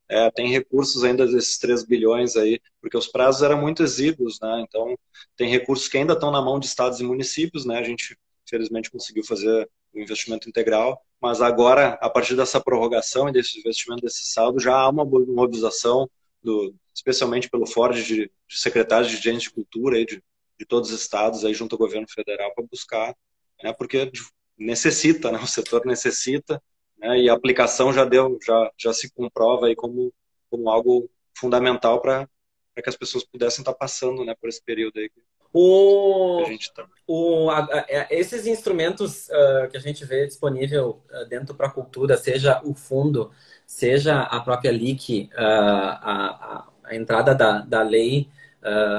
É, 0.10 0.30
tem 0.32 0.50
recursos 0.50 1.04
ainda 1.04 1.26
desses 1.26 1.58
3 1.58 1.84
bilhões 1.84 2.36
aí, 2.36 2.60
porque 2.82 2.98
os 2.98 3.08
prazos 3.08 3.42
eram 3.42 3.60
muito 3.60 3.82
exíguos, 3.82 4.38
né? 4.40 4.64
Então, 4.68 4.98
tem 5.36 5.50
recursos 5.50 5.88
que 5.88 5.98
ainda 5.98 6.14
estão 6.14 6.30
na 6.30 6.42
mão 6.42 6.60
de 6.60 6.66
estados 6.68 7.00
e 7.00 7.04
municípios, 7.04 7.66
né? 7.66 7.80
A 7.80 7.84
gente, 7.84 8.18
felizmente, 8.48 8.92
conseguiu 8.92 9.24
fazer 9.24 9.68
o 9.94 10.00
investimento 10.00 10.50
integral, 10.50 11.02
mas 11.22 11.42
agora, 11.42 11.98
a 12.02 12.10
partir 12.10 12.36
dessa 12.36 12.60
prorrogação 12.60 13.30
e 13.30 13.32
desse 13.32 13.60
investimento 13.60 14.02
desse 14.02 14.26
saldo, 14.26 14.60
já 14.60 14.76
há 14.76 14.90
uma 14.90 15.06
mobilização, 15.06 16.10
do, 16.42 16.76
especialmente 16.94 17.50
pelo 17.50 17.66
Ford, 17.66 17.96
de, 17.96 18.30
de 18.48 18.60
secretários 18.60 19.10
de 19.10 19.18
agentes 19.18 19.44
de 19.44 19.52
cultura 19.52 19.98
aí, 19.98 20.06
de, 20.06 20.22
de 20.60 20.66
todos 20.66 20.92
os 20.92 21.02
estados, 21.02 21.46
aí, 21.46 21.54
junto 21.54 21.76
ao 21.76 21.80
governo 21.80 22.08
federal, 22.10 22.54
para 22.54 22.66
buscar, 22.70 23.16
né, 23.64 23.72
porque 23.74 24.12
necessita, 24.58 25.32
né, 25.32 25.40
o 25.42 25.48
setor 25.48 25.86
necessita, 25.86 26.62
né, 26.98 27.20
e 27.20 27.30
a 27.30 27.34
aplicação 27.34 27.94
já 27.94 28.04
deu, 28.04 28.38
já, 28.46 28.72
já 28.78 28.94
se 28.94 29.12
comprova 29.14 29.68
aí 29.68 29.76
como, 29.76 30.14
como 30.50 30.70
algo 30.70 31.10
fundamental 31.38 32.02
para 32.02 32.28
que 32.76 32.90
as 32.90 32.98
pessoas 32.98 33.24
pudessem 33.24 33.62
estar 33.62 33.74
passando 33.74 34.26
né, 34.26 34.36
por 34.40 34.50
esse 34.50 34.62
período 34.62 35.00
aí 35.00 35.10
o, 35.54 36.44
tá... 36.76 36.86
o, 37.06 37.50
a, 37.52 37.60
a, 37.60 37.86
é, 37.88 38.08
esses 38.10 38.48
instrumentos 38.48 39.30
uh, 39.30 39.70
que 39.70 39.78
a 39.78 39.80
gente 39.80 40.04
vê 40.04 40.26
disponível 40.26 41.02
uh, 41.12 41.26
dentro 41.30 41.54
para 41.54 41.68
a 41.68 41.72
cultura, 41.72 42.18
seja 42.18 42.60
o 42.64 42.74
fundo, 42.74 43.32
seja 43.68 44.22
a 44.22 44.40
própria 44.40 44.72
LIC, 44.72 45.30
uh, 45.34 45.38
a, 45.38 46.68
a, 46.84 46.96
entrada 46.96 47.36
da, 47.36 47.60
da 47.60 47.82
lei, 47.82 48.28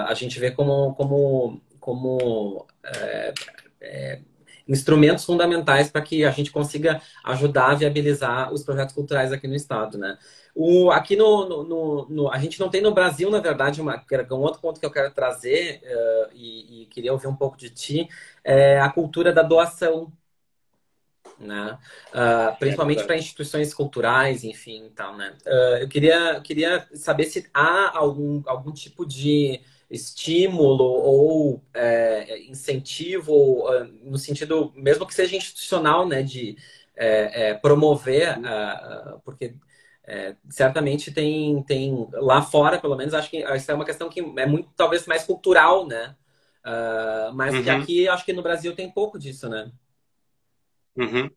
a 0.06 0.12
gente 0.12 0.38
vê 0.38 0.50
como, 0.50 0.94
como, 0.94 1.60
como 1.80 2.66
é, 3.80 4.20
instrumentos 4.68 5.24
fundamentais 5.24 5.90
para 5.90 6.02
que 6.02 6.24
a 6.24 6.30
gente 6.30 6.50
consiga 6.50 7.00
ajudar 7.24 7.70
a 7.70 7.74
viabilizar 7.74 8.52
os 8.52 8.62
projetos 8.62 8.94
culturais 8.94 9.32
aqui 9.32 9.48
no 9.48 9.54
Estado, 9.54 9.96
né? 9.96 10.18
O, 10.54 10.90
aqui 10.92 11.16
no, 11.16 11.64
no, 11.64 12.06
no, 12.08 12.30
A 12.30 12.38
gente 12.38 12.60
não 12.60 12.70
tem 12.70 12.80
no 12.80 12.94
Brasil, 12.94 13.28
na 13.28 13.40
verdade, 13.40 13.80
uma, 13.80 14.04
um 14.30 14.36
outro 14.36 14.60
ponto 14.60 14.78
que 14.78 14.86
eu 14.86 14.90
quero 14.90 15.12
trazer, 15.12 15.82
uh, 15.82 16.30
e, 16.32 16.82
e, 16.82 16.86
queria 16.86 17.12
ouvir 17.12 17.26
um 17.26 17.34
pouco 17.34 17.56
de 17.56 17.70
ti, 17.70 18.08
é 18.44 18.78
a 18.78 18.88
cultura 18.88 19.32
da 19.32 19.42
doação. 19.42 20.12
Né? 21.40 21.76
Uh, 22.10 22.56
principalmente 22.60 23.02
é 23.02 23.04
para 23.04 23.16
instituições 23.16 23.74
culturais, 23.74 24.44
enfim, 24.44 24.92
tal, 24.94 25.16
né? 25.16 25.36
Uh, 25.44 25.78
eu 25.78 25.88
queria, 25.88 26.40
queria 26.40 26.86
saber 26.94 27.24
se 27.24 27.50
há 27.52 27.98
algum, 27.98 28.40
algum 28.46 28.70
tipo 28.70 29.04
de 29.04 29.60
estímulo 29.90 30.84
ou 30.84 31.62
é, 31.74 32.44
uhum. 32.48 34.10
no 34.10 34.18
sentido, 34.18 34.72
mesmo 34.76 35.04
que 35.06 35.14
seja 35.14 35.36
institucional, 35.36 36.06
né, 36.06 36.22
de 36.22 36.56
é, 36.96 37.48
é, 37.50 37.54
promover, 37.54 38.38
porque 39.24 39.54
é, 40.06 40.36
certamente 40.50 41.12
tem, 41.12 41.62
tem 41.62 42.08
lá 42.12 42.42
fora, 42.42 42.78
pelo 42.78 42.96
menos, 42.96 43.14
acho 43.14 43.30
que 43.30 43.38
isso 43.38 43.70
é 43.70 43.74
uma 43.74 43.84
questão 43.84 44.08
que 44.08 44.20
é 44.20 44.46
muito, 44.46 44.68
talvez, 44.76 45.06
mais 45.06 45.24
cultural, 45.24 45.86
né? 45.86 46.14
Uh, 46.64 47.34
mas 47.34 47.54
uhum. 47.54 47.62
que 47.62 47.70
aqui, 47.70 48.08
acho 48.08 48.24
que 48.24 48.32
no 48.32 48.42
Brasil 48.42 48.74
tem 48.74 48.90
pouco 48.90 49.18
disso, 49.18 49.48
né? 49.48 49.70
Uhum. 50.96 51.30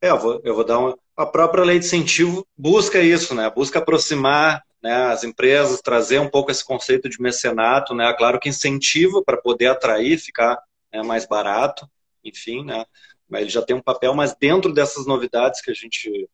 É, 0.00 0.10
eu 0.10 0.18
vou, 0.18 0.40
eu 0.44 0.54
vou 0.54 0.64
dar 0.64 0.78
uma. 0.78 0.98
A 1.16 1.24
própria 1.24 1.64
lei 1.64 1.78
de 1.78 1.86
incentivo 1.86 2.46
busca 2.56 2.98
isso, 3.00 3.34
né? 3.34 3.48
Busca 3.48 3.78
aproximar 3.78 4.62
né, 4.82 4.92
as 5.06 5.22
empresas, 5.22 5.80
trazer 5.80 6.18
um 6.18 6.28
pouco 6.28 6.50
esse 6.50 6.64
conceito 6.64 7.08
de 7.08 7.20
mecenato, 7.20 7.94
né? 7.94 8.12
Claro 8.12 8.38
que 8.38 8.48
incentiva 8.48 9.22
para 9.24 9.36
poder 9.36 9.68
atrair, 9.68 10.18
ficar 10.18 10.60
né, 10.92 11.02
mais 11.02 11.24
barato, 11.24 11.88
enfim, 12.22 12.64
né? 12.64 12.84
Mas 13.28 13.42
ele 13.42 13.50
já 13.50 13.62
tem 13.62 13.76
um 13.76 13.82
papel, 13.82 14.12
mas 14.12 14.34
dentro 14.34 14.74
dessas 14.74 15.06
novidades 15.06 15.62
que 15.62 15.70
a 15.70 15.74
gente 15.74 16.28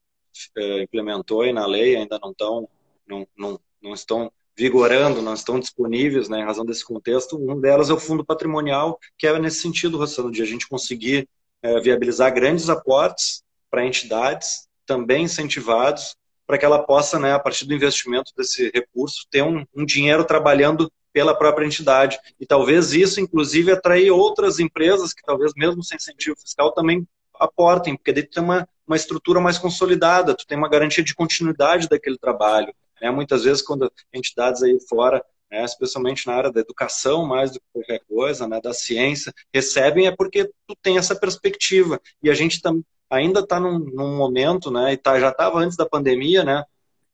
implementou 0.83 1.43
aí 1.43 1.53
na 1.53 1.67
lei 1.67 1.97
ainda 1.97 2.19
não 2.23 2.31
estão 2.31 2.69
não, 3.07 3.27
não, 3.37 3.61
não 3.83 3.93
estão 3.93 4.33
vigorando, 4.57 5.23
não 5.23 5.35
estão 5.35 5.59
disponíveis 5.59 6.29
né, 6.29 6.41
em 6.41 6.45
razão 6.45 6.65
desse 6.65 6.85
contexto. 6.85 7.37
Um 7.37 7.59
delas 7.59 7.91
é 7.91 7.93
o 7.93 7.99
fundo 7.99 8.25
patrimonial, 8.25 8.99
que 9.17 9.27
é 9.27 9.39
nesse 9.39 9.61
sentido, 9.61 9.97
Rossano, 9.99 10.31
de 10.31 10.43
a 10.43 10.45
gente 10.45 10.69
conseguir 10.69 11.29
é, 11.63 11.81
viabilizar 11.81 12.33
grandes 12.35 12.69
aportes 12.69 13.43
para 13.71 13.87
entidades, 13.87 14.69
também 14.85 15.25
incentivados, 15.25 16.15
para 16.47 16.59
que 16.59 16.65
ela 16.65 16.83
possa, 16.83 17.19
né, 17.19 17.33
a 17.33 17.39
partir 17.39 17.65
do 17.65 17.75
investimento 17.75 18.33
desse 18.37 18.71
recurso, 18.75 19.27
ter 19.31 19.43
um, 19.43 19.65
um 19.75 19.85
dinheiro 19.85 20.25
trabalhando 20.25 20.93
pela 21.13 21.35
própria 21.35 21.65
entidade. 21.65 22.19
E 22.39 22.47
talvez 22.47 22.93
isso, 22.93 23.21
inclusive, 23.21 23.73
atrair 23.73 24.11
outras 24.11 24.59
empresas 24.59 25.13
que 25.13 25.23
talvez 25.23 25.53
mesmo 25.57 25.83
sem 25.83 25.97
incentivo 25.97 26.37
fiscal 26.37 26.73
também 26.73 27.07
aportem, 27.35 27.97
porque 27.97 28.13
daí 28.13 28.25
tem 28.25 28.43
uma, 28.43 28.69
uma 28.91 28.97
estrutura 28.97 29.41
mais 29.41 29.57
consolidada, 29.57 30.35
tu 30.35 30.45
tem 30.45 30.59
uma 30.59 30.69
garantia 30.69 31.05
de 31.05 31.15
continuidade 31.15 31.89
daquele 31.89 32.19
trabalho. 32.19 32.75
Né? 33.01 33.09
Muitas 33.09 33.45
vezes, 33.45 33.63
quando 33.63 33.91
entidades 34.13 34.65
aí 34.65 34.77
fora, 34.89 35.25
né, 35.49 35.65
especialmente 35.65 36.27
na 36.27 36.35
área 36.35 36.51
da 36.51 36.61
educação, 36.61 37.25
mais 37.25 37.53
do 37.53 37.61
que 37.61 37.67
qualquer 37.73 38.01
coisa, 38.09 38.49
né, 38.49 38.61
da 38.61 38.75
ciência, 38.75 39.33
recebem 39.55 40.09
é 40.09 40.11
porque 40.17 40.51
tu 40.67 40.75
tem 40.83 40.99
essa 40.99 41.15
perspectiva. 41.15 42.01
E 42.21 42.29
a 42.29 42.35
gente 42.35 42.61
tam, 42.61 42.83
ainda 43.09 43.41
está 43.41 43.61
num, 43.61 43.79
num, 43.79 44.17
momento, 44.17 44.73
né, 44.73 44.93
e 44.93 44.97
tá, 44.97 45.21
já 45.21 45.29
estava 45.29 45.61
antes 45.61 45.77
da 45.77 45.87
pandemia, 45.87 46.43
né, 46.43 46.65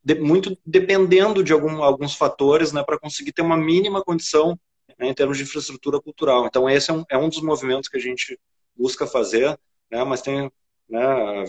de, 0.03 0.15
muito 0.15 0.57
dependendo 0.65 1.45
de 1.45 1.53
algum, 1.53 1.83
alguns 1.83 2.15
fatores 2.15 2.73
né, 2.73 2.83
para 2.83 2.99
conseguir 2.99 3.33
ter 3.33 3.43
uma 3.43 3.57
mínima 3.57 4.03
condição 4.03 4.59
né, 4.99 5.09
em 5.09 5.15
termos 5.15 5.37
de 5.37 5.45
infraestrutura 5.45 6.01
cultural. 6.01 6.47
Então, 6.47 6.71
esse 6.71 6.91
é 6.91 6.95
um, 6.95 7.05
é 7.11 7.19
um 7.19 7.29
dos 7.29 7.43
movimentos 7.43 7.87
que 7.87 7.99
a 7.99 8.01
gente 8.01 8.41
busca 8.75 9.07
fazer 9.07 9.59
né? 9.91 10.03
Mas 10.05 10.23
tem, 10.23 10.51
né, 10.89 11.45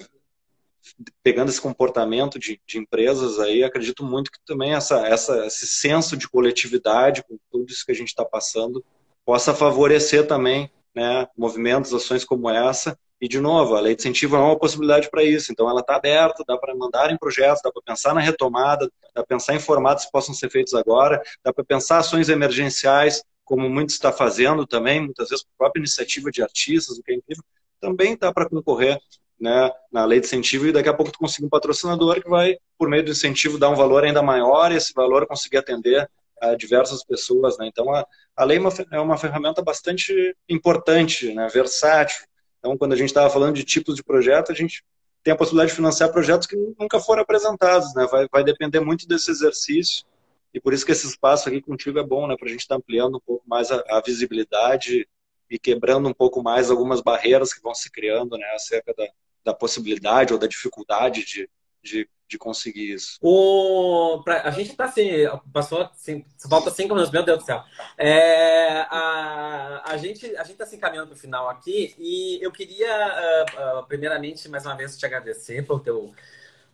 pegando 1.23 1.49
esse 1.49 1.61
comportamento 1.61 2.39
de, 2.39 2.59
de, 2.65 2.77
empresas 2.77 3.39
aí, 3.39 3.63
acredito 3.63 4.03
muito 4.03 4.31
que 4.31 4.39
também 4.45 4.73
essa, 4.73 5.05
essa, 5.07 5.45
esse 5.45 5.67
senso 5.67 6.15
de 6.15 6.27
coletividade 6.27 7.23
com 7.23 7.37
tudo 7.51 7.69
isso 7.69 7.85
que 7.85 7.91
a 7.91 7.95
gente 7.95 8.09
está 8.09 8.25
passando 8.25 8.83
possa 9.25 9.53
favorecer 9.53 10.25
também 10.25 10.71
né, 10.95 11.27
movimentos, 11.37 11.93
ações 11.93 12.23
como 12.23 12.49
essa. 12.49 12.97
E, 13.19 13.27
de 13.27 13.39
novo, 13.39 13.75
a 13.75 13.79
lei 13.79 13.95
de 13.95 14.01
incentivo 14.01 14.35
é 14.35 14.39
uma 14.39 14.57
possibilidade 14.57 15.09
para 15.09 15.23
isso. 15.23 15.51
Então, 15.51 15.67
ela 15.69 15.81
está 15.81 15.95
aberta, 15.95 16.43
dá 16.47 16.55
para 16.55 16.75
mandar 16.75 17.11
em 17.11 17.17
projetos, 17.17 17.61
dá 17.63 17.71
para 17.71 17.81
pensar 17.81 18.13
na 18.13 18.21
retomada, 18.21 18.89
dá 19.13 19.23
para 19.23 19.25
pensar 19.25 19.55
em 19.55 19.59
formatos 19.59 20.05
que 20.05 20.11
possam 20.11 20.35
ser 20.35 20.49
feitos 20.51 20.75
agora, 20.75 21.21
dá 21.43 21.51
para 21.51 21.63
pensar 21.63 21.97
ações 21.97 22.29
emergenciais, 22.29 23.23
como 23.43 23.67
muito 23.69 23.89
está 23.89 24.11
fazendo 24.11 24.67
também, 24.67 25.01
muitas 25.01 25.29
vezes 25.29 25.43
por 25.43 25.51
própria 25.57 25.79
iniciativa 25.79 26.29
de 26.29 26.43
artistas, 26.43 26.97
o 26.97 27.03
que 27.03 27.11
é 27.11 27.15
incrível 27.15 27.43
também 27.79 28.17
dá 28.17 28.33
para 28.33 28.49
concorrer 28.49 28.99
né, 29.39 29.71
na 29.91 30.05
lei 30.05 30.19
de 30.19 30.25
incentivo 30.25 30.67
e 30.67 30.71
daqui 30.71 30.89
a 30.89 30.93
pouco 30.93 31.11
tu 31.11 31.19
consegue 31.19 31.45
um 31.45 31.49
patrocinador 31.49 32.21
que 32.21 32.29
vai, 32.29 32.57
por 32.77 32.89
meio 32.89 33.03
do 33.03 33.11
incentivo, 33.11 33.57
dar 33.57 33.69
um 33.69 33.75
valor 33.75 34.03
ainda 34.03 34.21
maior 34.21 34.71
e 34.71 34.75
esse 34.75 34.93
valor 34.93 35.27
conseguir 35.27 35.57
atender 35.57 36.09
a 36.41 36.55
diversas 36.55 37.03
pessoas. 37.03 37.57
Né? 37.57 37.67
Então, 37.67 37.93
a, 37.93 38.05
a 38.35 38.43
lei 38.43 38.57
é 38.91 38.99
uma 38.99 39.15
é 39.15 39.17
ferramenta 39.17 39.61
bastante 39.61 40.35
importante, 40.49 41.33
né, 41.33 41.47
versátil. 41.47 42.25
Então, 42.59 42.77
quando 42.77 42.93
a 42.93 42.95
gente 42.95 43.09
estava 43.09 43.29
falando 43.29 43.55
de 43.55 43.63
tipos 43.63 43.95
de 43.95 44.03
projeto, 44.03 44.51
a 44.51 44.55
gente 44.55 44.83
tem 45.23 45.33
a 45.33 45.37
possibilidade 45.37 45.71
de 45.71 45.75
financiar 45.75 46.11
projetos 46.11 46.47
que 46.47 46.55
nunca 46.79 46.99
foram 46.99 47.21
apresentados. 47.21 47.93
Né? 47.93 48.07
Vai, 48.09 48.27
vai 48.31 48.43
depender 48.43 48.79
muito 48.79 49.07
desse 49.07 49.29
exercício 49.29 50.05
e 50.53 50.59
por 50.59 50.73
isso 50.73 50.85
que 50.85 50.91
esse 50.91 51.05
espaço 51.05 51.47
aqui 51.47 51.61
contigo 51.61 51.99
é 51.99 52.03
bom, 52.03 52.27
né, 52.27 52.35
para 52.35 52.47
a 52.47 52.51
gente 52.51 52.61
estar 52.61 52.75
tá 52.75 52.79
ampliando 52.79 53.17
um 53.17 53.19
pouco 53.19 53.43
mais 53.47 53.71
a, 53.71 53.83
a, 53.89 54.01
visibilidade 54.01 55.07
e 55.49 55.59
quebrando 55.59 56.09
um 56.09 56.13
pouco 56.13 56.41
mais 56.41 56.71
algumas 56.71 56.99
barreiras 56.99 57.53
que 57.53 57.61
vão 57.61 57.75
se 57.75 57.91
criando, 57.91 58.37
né, 58.37 58.47
acerca 58.55 58.93
da, 58.93 59.07
da 59.47 59.53
possibilidade 59.53 60.33
ou 60.33 60.39
da 60.39 60.45
dificuldade 60.45 61.23
de, 61.23 61.49
de, 61.81 62.09
de 62.27 62.37
conseguir 62.37 62.93
isso. 62.93 63.17
O, 63.21 64.21
pra, 64.21 64.41
a 64.41 64.51
gente 64.51 64.71
está 64.71 64.83
assim, 64.83 65.09
passou, 65.53 65.83
assim, 65.83 66.25
falta 66.49 66.69
cinco 66.69 66.93
minutos, 66.93 67.13
meu 67.13 67.23
Deus 67.23 67.39
do 67.39 67.45
céu. 67.45 67.63
É, 67.97 68.81
a, 68.89 69.83
a 69.85 69.95
gente 69.95 70.35
a 70.35 70.41
está 70.41 70.65
se 70.65 70.75
encaminhando 70.75 71.07
para 71.07 71.15
o 71.15 71.19
final 71.19 71.47
aqui 71.47 71.95
e 71.97 72.37
eu 72.41 72.51
queria, 72.51 72.91
uh, 72.93 73.79
uh, 73.79 73.87
primeiramente, 73.87 74.49
mais 74.49 74.65
uma 74.65 74.75
vez, 74.75 74.97
te 74.97 75.05
agradecer 75.05 75.65
pelo 75.65 75.79
teu 75.79 76.11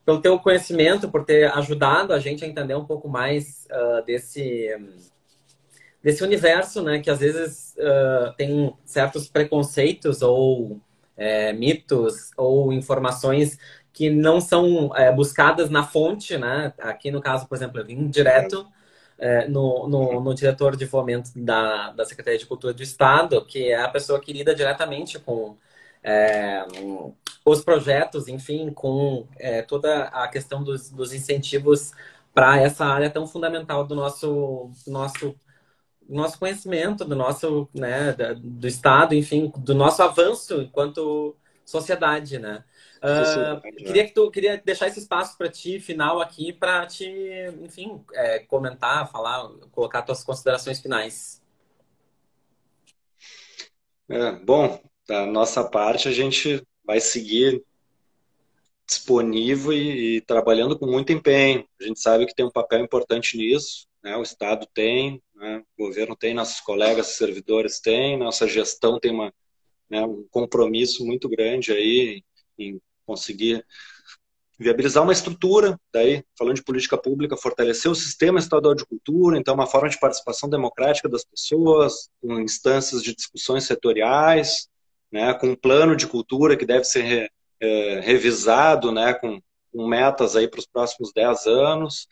pelo 0.04 0.20
teu 0.20 0.38
conhecimento, 0.38 1.10
por 1.10 1.24
ter 1.24 1.50
ajudado 1.54 2.12
a 2.12 2.20
gente 2.20 2.44
a 2.44 2.48
entender 2.48 2.76
um 2.76 2.86
pouco 2.86 3.08
mais 3.08 3.68
uh, 3.72 4.04
desse 4.04 4.76
desse 6.02 6.22
universo, 6.22 6.82
né, 6.82 7.00
que 7.00 7.10
às 7.10 7.20
vezes 7.20 7.74
tem 8.36 8.76
certos 8.84 9.30
preconceitos 9.30 10.22
ou 10.22 10.82
é, 11.18 11.54
mitos 11.54 12.32
ou 12.38 12.74
informações 12.74 13.58
que 13.92 14.10
não 14.10 14.42
são 14.42 14.96
é, 14.96 15.12
buscadas 15.12 15.70
na 15.70 15.84
fonte, 15.84 16.38
né? 16.38 16.74
Aqui 16.80 17.12
no 17.12 17.22
caso, 17.22 17.48
por 17.48 17.56
exemplo, 17.56 17.80
eu 17.80 17.86
vim 17.86 18.08
direto 18.10 18.68
é, 19.18 19.48
no, 19.48 19.88
no, 19.88 20.20
no, 20.20 20.34
diretor 20.34 20.76
de 20.76 20.88
fomento 20.88 21.32
da, 21.36 21.92
da 21.92 22.06
Secretaria 22.06 22.40
de 22.40 22.46
Cultura 22.46 22.74
do 22.74 22.82
Estado, 22.82 23.46
que 23.46 23.70
é 23.72 23.82
a 23.82 23.88
pessoa 23.90 24.20
que 24.20 24.34
lida 24.34 24.56
diretamente 24.56 25.20
com 25.20 25.56
é, 26.04 26.66
os 27.46 27.64
projetos, 27.64 28.28
enfim, 28.28 28.72
com 28.72 29.28
é, 29.40 29.62
toda 29.62 30.06
a 30.06 30.28
questão 30.28 30.64
dos, 30.64 30.90
dos 30.90 31.14
incentivos 31.14 31.92
para 32.34 32.60
essa 32.60 32.86
área 32.86 33.10
tão 33.10 33.28
fundamental 33.28 33.86
do 33.86 33.96
nosso, 33.96 34.72
nosso 34.88 35.36
nosso 36.10 36.40
conhecimento, 36.40 37.06
do 37.06 37.16
nosso, 37.16 37.68
né, 37.74 38.14
do 38.38 38.68
Estado, 38.68 39.16
enfim, 39.16 39.52
do 39.58 39.74
nosso 39.74 40.02
avanço 40.02 40.62
enquanto 40.62 41.36
sociedade, 41.66 42.38
né? 42.40 42.64
Uh, 43.04 43.62
queria 43.76 44.06
que 44.06 44.14
tu 44.14 44.32
queria 44.32 44.62
deixar 44.64 44.88
esse 44.88 45.00
espaço 45.00 45.38
para 45.38 45.50
ti 45.50 45.78
final 45.80 46.22
aqui 46.22 46.54
para 46.54 46.86
te, 46.86 47.06
enfim, 47.62 48.02
é, 48.14 48.40
comentar, 48.40 49.12
falar, 49.12 49.50
colocar 49.72 50.04
tuas 50.04 50.24
considerações 50.24 50.80
finais. 50.80 51.42
É, 54.08 54.32
bom, 54.32 54.82
da 55.08 55.26
nossa 55.26 55.64
parte 55.64 56.08
a 56.08 56.12
gente 56.12 56.66
vai 56.86 57.02
seguir 57.02 57.62
disponível 58.86 59.74
e, 59.74 60.18
e, 60.18 60.22
trabalhando 60.22 60.78
com 60.78 60.86
muito 60.86 61.12
empenho. 61.12 61.68
A 61.80 61.84
gente 61.84 62.00
sabe 62.00 62.26
que 62.26 62.36
tem 62.36 62.46
um 62.46 62.52
papel 62.52 62.80
importante 62.80 63.38
nisso, 63.38 63.88
né? 64.04 64.18
O 64.18 64.22
Estado 64.22 64.68
tem, 64.74 65.22
né? 65.36 65.64
O 65.78 65.86
governo 65.86 66.16
tem, 66.16 66.34
nossos 66.34 66.60
colegas 66.60 67.16
servidores 67.16 67.80
têm, 67.80 68.18
nossa 68.18 68.48
gestão 68.48 69.00
tem 69.00 69.12
uma, 69.12 69.34
né, 69.90 70.04
um 70.04 70.26
compromisso 70.30 71.06
muito 71.06 71.30
grande 71.30 71.72
aí 71.72 72.24
em 72.58 72.82
conseguir 73.06 73.66
viabilizar 74.60 75.04
uma 75.04 75.14
estrutura, 75.14 75.80
daí, 75.92 76.24
falando 76.38 76.56
de 76.56 76.64
política 76.64 76.98
pública, 76.98 77.36
fortalecer 77.36 77.92
o 77.92 77.96
sistema 77.96 78.40
estadual 78.40 78.76
de 78.76 78.86
cultura, 78.86 79.38
então 79.38 79.54
uma 79.54 79.68
forma 79.68 79.90
de 79.90 80.00
participação 80.00 80.50
democrática 80.50 81.10
das 81.10 81.26
pessoas, 81.26 82.10
com 82.22 82.40
instâncias 82.40 83.04
de 83.04 83.16
discussões 83.16 83.66
setoriais, 83.66 84.68
né, 85.12 85.34
com 85.34 85.48
um 85.48 85.56
plano 85.56 85.96
de 85.96 86.08
cultura 86.08 86.56
que 86.56 86.66
deve 86.66 86.86
ser 86.86 87.02
re, 87.02 87.30
é, 87.60 88.00
revisado, 88.00 88.92
né, 88.92 89.14
com, 89.14 89.42
com 89.72 89.88
metas 89.88 90.36
aí 90.36 90.48
para 90.48 90.60
os 90.60 90.68
próximos 90.68 91.12
10 91.14 91.46
anos, 91.48 92.08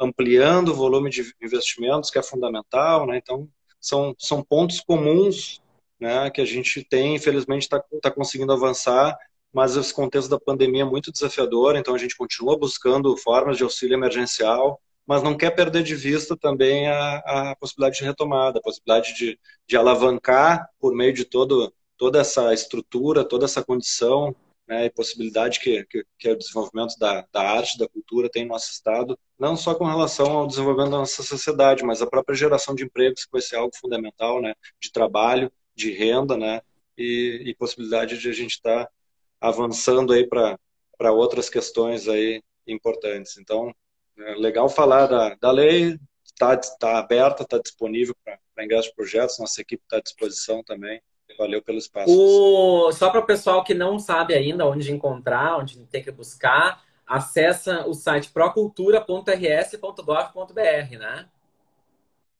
ampliando 0.00 0.68
o 0.68 0.74
volume 0.74 1.10
de 1.10 1.32
investimentos, 1.40 2.10
que 2.10 2.18
é 2.18 2.22
fundamental, 2.22 3.06
né? 3.06 3.18
Então, 3.18 3.48
são, 3.80 4.14
são 4.18 4.42
pontos 4.42 4.80
comuns 4.80 5.60
né, 6.00 6.30
que 6.30 6.40
a 6.40 6.44
gente 6.44 6.84
tem, 6.84 7.16
infelizmente 7.16 7.62
está 7.62 7.82
tá 8.00 8.10
conseguindo 8.10 8.52
avançar, 8.52 9.16
mas 9.52 9.76
esse 9.76 9.92
contexto 9.92 10.28
da 10.28 10.38
pandemia 10.38 10.82
é 10.82 10.84
muito 10.84 11.10
desafiador, 11.10 11.76
então 11.76 11.94
a 11.94 11.98
gente 11.98 12.16
continua 12.16 12.58
buscando 12.58 13.16
formas 13.16 13.56
de 13.56 13.64
auxílio 13.64 13.94
emergencial, 13.94 14.80
mas 15.06 15.22
não 15.22 15.36
quer 15.36 15.50
perder 15.50 15.82
de 15.82 15.94
vista 15.94 16.36
também 16.36 16.86
a, 16.86 17.16
a 17.18 17.56
possibilidade 17.56 17.98
de 17.98 18.04
retomada, 18.04 18.58
a 18.58 18.62
possibilidade 18.62 19.14
de, 19.14 19.38
de 19.66 19.76
alavancar 19.76 20.68
por 20.78 20.94
meio 20.94 21.12
de 21.12 21.24
todo, 21.24 21.72
toda 21.96 22.20
essa 22.20 22.52
estrutura, 22.52 23.24
toda 23.24 23.46
essa 23.46 23.64
condição 23.64 24.36
né, 24.68 24.84
e 24.84 24.90
possibilidade 24.90 25.60
que, 25.60 25.82
que, 25.86 26.04
que, 26.18 26.30
o 26.30 26.36
desenvolvimento 26.36 26.98
da, 26.98 27.26
da 27.32 27.40
arte, 27.40 27.78
da 27.78 27.88
cultura 27.88 28.28
tem 28.28 28.44
no 28.44 28.50
nosso 28.50 28.70
Estado, 28.70 29.18
não 29.38 29.56
só 29.56 29.74
com 29.74 29.86
relação 29.86 30.30
ao 30.30 30.46
desenvolvimento 30.46 30.90
da 30.90 30.98
nossa 30.98 31.22
sociedade, 31.22 31.82
mas 31.82 32.02
a 32.02 32.06
própria 32.06 32.36
geração 32.36 32.74
de 32.74 32.84
empregos, 32.84 33.24
que 33.24 33.32
vai 33.32 33.40
ser 33.40 33.56
algo 33.56 33.74
fundamental, 33.74 34.42
né, 34.42 34.54
de 34.78 34.92
trabalho, 34.92 35.50
de 35.74 35.90
renda, 35.92 36.36
né, 36.36 36.60
e, 36.96 37.44
e 37.46 37.54
possibilidade 37.54 38.18
de 38.18 38.28
a 38.28 38.32
gente 38.32 38.52
estar 38.52 38.84
tá 38.84 38.92
avançando 39.40 40.12
aí 40.12 40.28
para 40.28 41.12
outras 41.12 41.48
questões 41.48 42.06
aí 42.06 42.42
importantes. 42.66 43.38
Então, 43.38 43.74
é 44.18 44.34
legal 44.34 44.68
falar 44.68 45.06
da, 45.06 45.34
da 45.36 45.50
lei, 45.50 45.98
está 46.24 46.56
tá 46.56 46.98
aberta, 46.98 47.42
está 47.42 47.58
disponível 47.58 48.14
para 48.22 48.64
ingresso 48.64 48.88
de 48.88 48.94
projetos, 48.94 49.38
nossa 49.38 49.62
equipe 49.62 49.82
está 49.82 49.96
à 49.96 50.00
disposição 50.02 50.62
também. 50.62 51.00
Valeu 51.36 51.60
pelo 51.62 51.78
espaço. 51.78 52.10
O... 52.10 52.90
Só 52.92 53.10
para 53.10 53.20
o 53.20 53.26
pessoal 53.26 53.62
que 53.62 53.74
não 53.74 53.98
sabe 53.98 54.34
ainda 54.34 54.66
onde 54.66 54.92
encontrar, 54.92 55.58
onde 55.58 55.78
tem 55.86 56.02
que 56.02 56.10
buscar, 56.10 56.82
acessa 57.06 57.86
o 57.86 57.94
site 57.94 58.30
procultura.rs.gov.br, 58.30 60.98
né? 60.98 61.26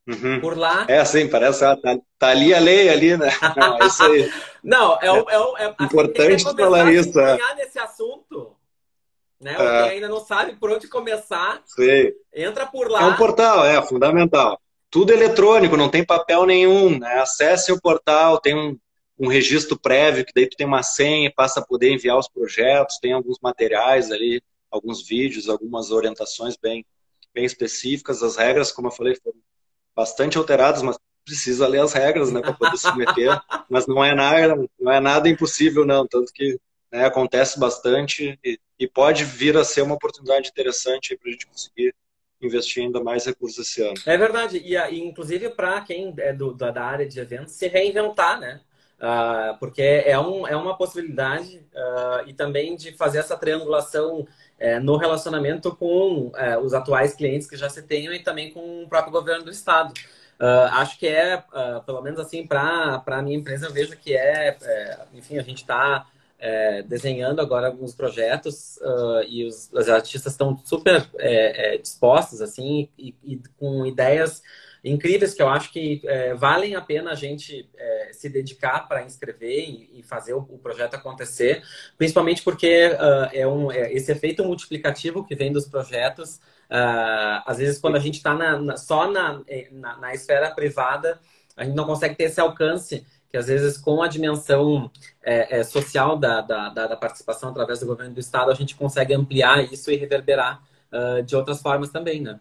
Uhum. 0.07 0.41
Por 0.41 0.57
lá. 0.57 0.85
É 0.87 0.99
assim, 0.99 1.29
parece 1.29 1.63
ah, 1.63 1.75
tá, 1.75 1.97
tá, 2.17 2.29
ali 2.29 2.51
a 2.53 2.59
lei 2.59 2.89
ali, 2.89 3.15
né? 3.15 3.29
Não, 3.55 3.77
é 3.81 3.85
isso 3.85 4.03
aí. 4.03 4.33
não, 4.63 4.99
é, 4.99 5.07
é, 5.07 5.15
é 5.59 5.65
assim, 5.65 5.75
importante 5.81 6.43
falar 6.43 6.91
isso. 6.91 7.19
É. 7.19 7.37
nesse 7.55 7.77
assunto, 7.77 8.55
né? 9.39 9.53
É. 9.53 9.55
Quem 9.55 9.89
ainda 9.91 10.07
não 10.07 10.19
sabe 10.19 10.55
por 10.55 10.71
onde 10.71 10.87
começar, 10.87 11.61
Sim. 11.65 12.11
entra 12.33 12.65
por 12.65 12.89
lá. 12.89 13.01
É 13.01 13.05
um 13.05 13.15
portal, 13.15 13.63
é 13.65 13.79
fundamental 13.83 14.59
tudo 14.89 15.13
eletrônico, 15.13 15.77
não 15.77 15.89
tem 15.89 16.05
papel 16.05 16.45
nenhum. 16.45 16.99
Né? 16.99 17.13
Acesse 17.19 17.71
o 17.71 17.81
portal, 17.81 18.39
tem 18.39 18.55
um, 18.55 18.77
um 19.17 19.27
registro 19.27 19.79
prévio, 19.79 20.25
que 20.25 20.33
daí 20.33 20.47
tu 20.47 20.55
tem 20.57 20.65
uma 20.67 20.83
senha, 20.83 21.31
passa 21.35 21.59
a 21.59 21.65
poder 21.65 21.91
enviar 21.91 22.17
os 22.17 22.27
projetos, 22.27 22.99
tem 22.99 23.13
alguns 23.13 23.37
materiais 23.41 24.11
ali, 24.11 24.41
alguns 24.71 25.07
vídeos, 25.07 25.49
algumas 25.49 25.91
orientações 25.91 26.55
bem, 26.57 26.85
bem 27.33 27.45
específicas. 27.45 28.23
As 28.23 28.37
regras, 28.37 28.71
como 28.71 28.87
eu 28.87 28.91
falei, 28.91 29.15
foram 29.15 29.37
bastante 29.95 30.37
alteradas, 30.37 30.81
mas 30.81 30.97
precisa 31.25 31.67
ler 31.67 31.81
as 31.81 31.93
regras 31.93 32.31
né, 32.31 32.41
para 32.41 32.53
poder 32.53 32.77
submeter. 32.77 33.39
mas 33.69 33.85
não 33.85 34.03
é 34.03 34.15
nada, 34.15 34.55
não 34.79 34.91
é 34.91 34.99
nada 34.99 35.29
impossível, 35.29 35.85
não. 35.85 36.07
Tanto 36.07 36.31
que 36.33 36.59
né, 36.91 37.05
acontece 37.05 37.59
bastante 37.59 38.39
e, 38.43 38.59
e, 38.79 38.87
pode 38.87 39.23
vir 39.23 39.55
a 39.57 39.63
ser 39.63 39.81
uma 39.81 39.95
oportunidade 39.95 40.49
interessante 40.49 41.15
para 41.17 41.29
a 41.29 41.31
gente 41.31 41.45
conseguir 41.45 41.93
investir 42.41 42.83
ainda 42.83 43.03
mais 43.03 43.25
recursos 43.25 43.67
esse 43.67 43.81
ano. 43.81 43.95
É 44.05 44.17
verdade. 44.17 44.57
E, 44.57 44.75
e 44.75 44.99
inclusive 44.99 45.49
para 45.49 45.81
quem 45.81 46.13
é 46.19 46.33
do, 46.33 46.53
da 46.53 46.83
área 46.83 47.07
de 47.07 47.19
eventos 47.19 47.53
se 47.53 47.67
reinventar, 47.67 48.39
né? 48.39 48.61
Uh, 48.99 49.57
porque 49.59 49.81
é, 49.81 50.19
um, 50.19 50.45
é 50.45 50.57
uma 50.57 50.75
possibilidade 50.75 51.65
uh, 51.73 52.27
e 52.27 52.33
também 52.33 52.75
de 52.75 52.91
fazer 52.97 53.19
essa 53.19 53.37
triangulação 53.37 54.19
uh, 54.19 54.79
no 54.81 54.97
relacionamento 54.97 55.73
com 55.73 56.33
é, 56.35 56.57
os 56.57 56.73
atuais 56.73 57.15
clientes 57.15 57.49
que 57.49 57.55
já 57.55 57.69
se 57.69 57.81
tenham 57.81 58.13
e 58.13 58.19
também 58.19 58.51
com 58.51 58.83
o 58.83 58.89
próprio 58.89 59.13
governo 59.13 59.45
do 59.45 59.51
estado. 59.51 59.93
Ah, 60.41 60.79
acho 60.81 60.97
que 60.97 61.05
é, 61.05 61.43
pelo 61.85 62.01
menos 62.01 62.17
assim, 62.17 62.47
para 62.47 63.03
a 63.05 63.21
minha 63.21 63.35
empresa, 63.35 63.67
eu 63.67 63.73
vejo 63.73 63.97
que 63.97 64.15
é, 64.15 64.55
é 64.61 64.99
enfim, 65.13 65.37
a 65.37 65.41
gente 65.41 65.57
está 65.57 66.07
é, 66.39 66.81
desenhando 66.83 67.41
agora 67.41 67.67
alguns 67.67 67.93
projetos 67.93 68.77
uh, 68.77 69.21
e 69.27 69.45
os, 69.45 69.69
os, 69.73 69.89
artistas 69.89 70.31
estão 70.31 70.57
super 70.63 71.05
é, 71.17 71.75
é, 71.75 71.77
dispostos 71.77 72.41
assim 72.41 72.87
e, 72.97 73.13
e, 73.23 73.41
com 73.57 73.85
ideias 73.85 74.41
incríveis 74.81 75.33
que 75.33 75.41
eu 75.41 75.49
acho 75.49 75.69
que 75.73 76.01
é, 76.05 76.33
valem 76.33 76.75
a 76.75 76.81
pena 76.81 77.11
a 77.11 77.15
gente 77.15 77.69
é, 77.75 78.11
se 78.13 78.29
dedicar 78.29 78.87
para 78.87 79.03
inscrever 79.03 79.69
e, 79.69 79.99
e 79.99 80.03
fazer 80.03 80.33
o, 80.33 80.39
o, 80.39 80.57
projeto 80.57 80.93
acontecer, 80.93 81.61
principalmente 81.97 82.41
porque 82.41 82.87
uh, 82.87 83.29
é 83.33 83.45
um 83.45 83.69
esse 83.69 84.09
efeito 84.09 84.41
multiplicativo 84.45 85.25
que 85.25 85.35
vem 85.35 85.51
dos 85.51 85.67
projetos. 85.67 86.37
Uh, 86.71 87.43
às 87.45 87.57
vezes 87.57 87.79
quando 87.79 87.97
a 87.97 87.99
gente 87.99 88.15
está 88.15 88.37
só 88.77 89.11
na, 89.11 89.41
na, 89.71 89.97
na 89.97 90.13
esfera 90.13 90.51
privada 90.51 91.19
a 91.57 91.65
gente 91.65 91.75
não 91.75 91.85
consegue 91.85 92.15
ter 92.15 92.25
esse 92.25 92.39
alcance 92.39 93.05
que 93.29 93.37
às 93.37 93.47
vezes 93.47 93.77
com 93.77 94.01
a 94.01 94.07
dimensão 94.07 94.91
é, 95.23 95.59
é, 95.59 95.63
social 95.63 96.17
da, 96.17 96.41
da, 96.41 96.69
da, 96.69 96.97
participação 96.97 97.49
através 97.49 97.79
do 97.79 97.85
governo 97.85 98.13
do 98.13 98.19
estado, 98.19 98.51
a 98.51 98.55
gente 98.55 98.75
consegue 98.75 99.13
ampliar 99.13 99.71
isso 99.71 99.91
e 99.91 99.95
reverberar 99.95 100.63
uh, 100.91 101.21
de 101.21 101.35
outras 101.35 101.61
formas 101.61 101.89
também, 101.89 102.21
né? 102.21 102.39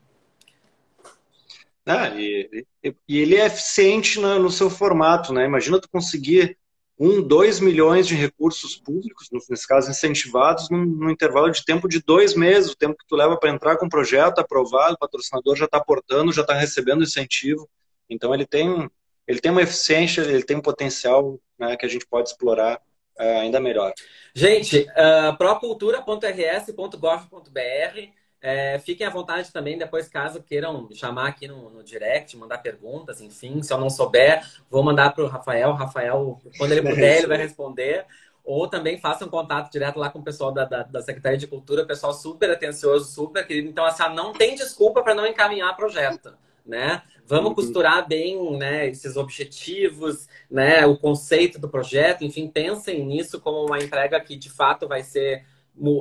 Ah, 1.85 2.11
e, 2.11 2.67
e 3.09 3.19
ele 3.19 3.37
é 3.37 3.47
eficiente 3.47 4.21
no, 4.21 4.39
no, 4.39 4.51
seu 4.51 4.69
formato, 4.69 5.33
né? 5.33 5.47
Imagina 5.47 5.81
tu 5.81 5.89
conseguir 5.89 6.59
um, 6.99 7.23
dois 7.23 7.61
milhões 7.61 8.07
de 8.07 8.15
recursos 8.15 8.77
públicos, 8.77 9.29
nesse 9.49 9.67
caso 9.67 9.91
incentivados, 9.91 10.69
num, 10.69 10.85
num 10.85 11.11
intervalo 11.11 11.51
de 11.51 11.65
tempo 11.65 11.89
de 11.89 12.03
dois 12.03 12.35
meses, 12.35 12.73
o 12.73 12.77
tempo 12.77 12.97
que 12.97 13.07
tu 13.07 13.17
leva 13.17 13.39
para 13.39 13.51
entrar 13.51 13.79
com 13.79 13.87
o 13.87 13.91
projeto, 13.91 14.39
aprovado, 14.39 14.95
o 14.95 14.99
patrocinador 14.99 15.57
já 15.57 15.65
está 15.65 15.79
aportando, 15.79 16.33
já 16.33 16.43
está 16.43 16.53
recebendo 16.55 17.05
incentivo. 17.05 17.69
Então 18.11 18.35
ele 18.35 18.47
tem, 18.47 18.91
ele 19.29 19.41
tem 19.41 19.53
uma 19.53 19.63
eficiência, 19.63 20.23
ele 20.23 20.43
tem 20.43 20.57
um 20.57 20.63
potencial 20.63 21.39
né, 21.59 21.77
que 21.77 21.85
a 21.85 21.89
gente 21.89 22.07
pode 22.07 22.31
explorar 22.31 22.81
uh, 23.21 23.41
ainda 23.41 23.61
melhor. 23.61 23.93
Gente, 24.35 24.81
uh, 24.81 25.37
procultura.rs.gov.br 25.37 28.19
é, 28.41 28.79
fiquem 28.79 29.05
à 29.05 29.11
vontade 29.11 29.53
também, 29.53 29.77
depois, 29.77 30.09
caso 30.09 30.43
queiram 30.43 30.89
chamar 30.93 31.29
aqui 31.29 31.49
no, 31.49 31.71
no, 31.71 31.83
direct, 31.83 32.37
mandar 32.37 32.59
perguntas, 32.59 33.21
enfim. 33.21 33.63
Se 33.63 33.73
eu 33.73 33.79
não 33.79 33.91
souber, 33.91 34.43
vou 34.71 34.83
mandar 34.83 35.13
para 35.13 35.25
o 35.25 35.27
Rafael. 35.27 35.73
Rafael, 35.73 36.41
quando 36.57 36.73
ele 36.73 36.89
puder, 36.89 37.19
ele 37.19 37.27
vai 37.27 37.37
responder. 37.37 38.07
Ou 38.45 38.69
também 38.69 38.97
façam 38.97 39.29
contato 39.29 39.71
direto 39.71 39.99
lá 39.99 40.09
com 40.09 40.21
o 40.21 40.25
pessoal 40.25 40.53
da, 40.53 40.65
da, 40.65 40.85
da 40.85 41.03
Secretaria 41.03 41.37
de 41.37 41.49
Cultura, 41.49 41.85
pessoal 41.85 42.15
super 42.15 42.51
atencioso, 42.51 43.13
super 43.13 43.47
querido. 43.47 43.69
Então, 43.69 43.85
assim, 43.85 44.05
não 44.15 44.33
tem 44.33 44.55
desculpa 44.55 45.03
para 45.03 45.15
não 45.15 45.27
encaminhar 45.27 45.77
projeto, 45.77 46.33
né? 46.69 47.03
Vamos 47.27 47.49
uhum. 47.49 47.55
costurar 47.55 48.07
bem 48.07 48.57
né, 48.57 48.89
esses 48.89 49.17
objetivos, 49.17 50.29
né, 50.51 50.87
o 50.87 50.97
conceito 50.97 51.59
do 51.59 51.69
projeto. 51.69 52.25
Enfim, 52.25 52.49
pensem 52.49 53.05
nisso 53.05 53.41
como 53.41 53.67
uma 53.67 53.79
entrega 53.79 54.21
que, 54.21 54.37
de 54.37 54.51
fato, 54.51 54.87
vai 54.87 55.03
ser 55.03 55.45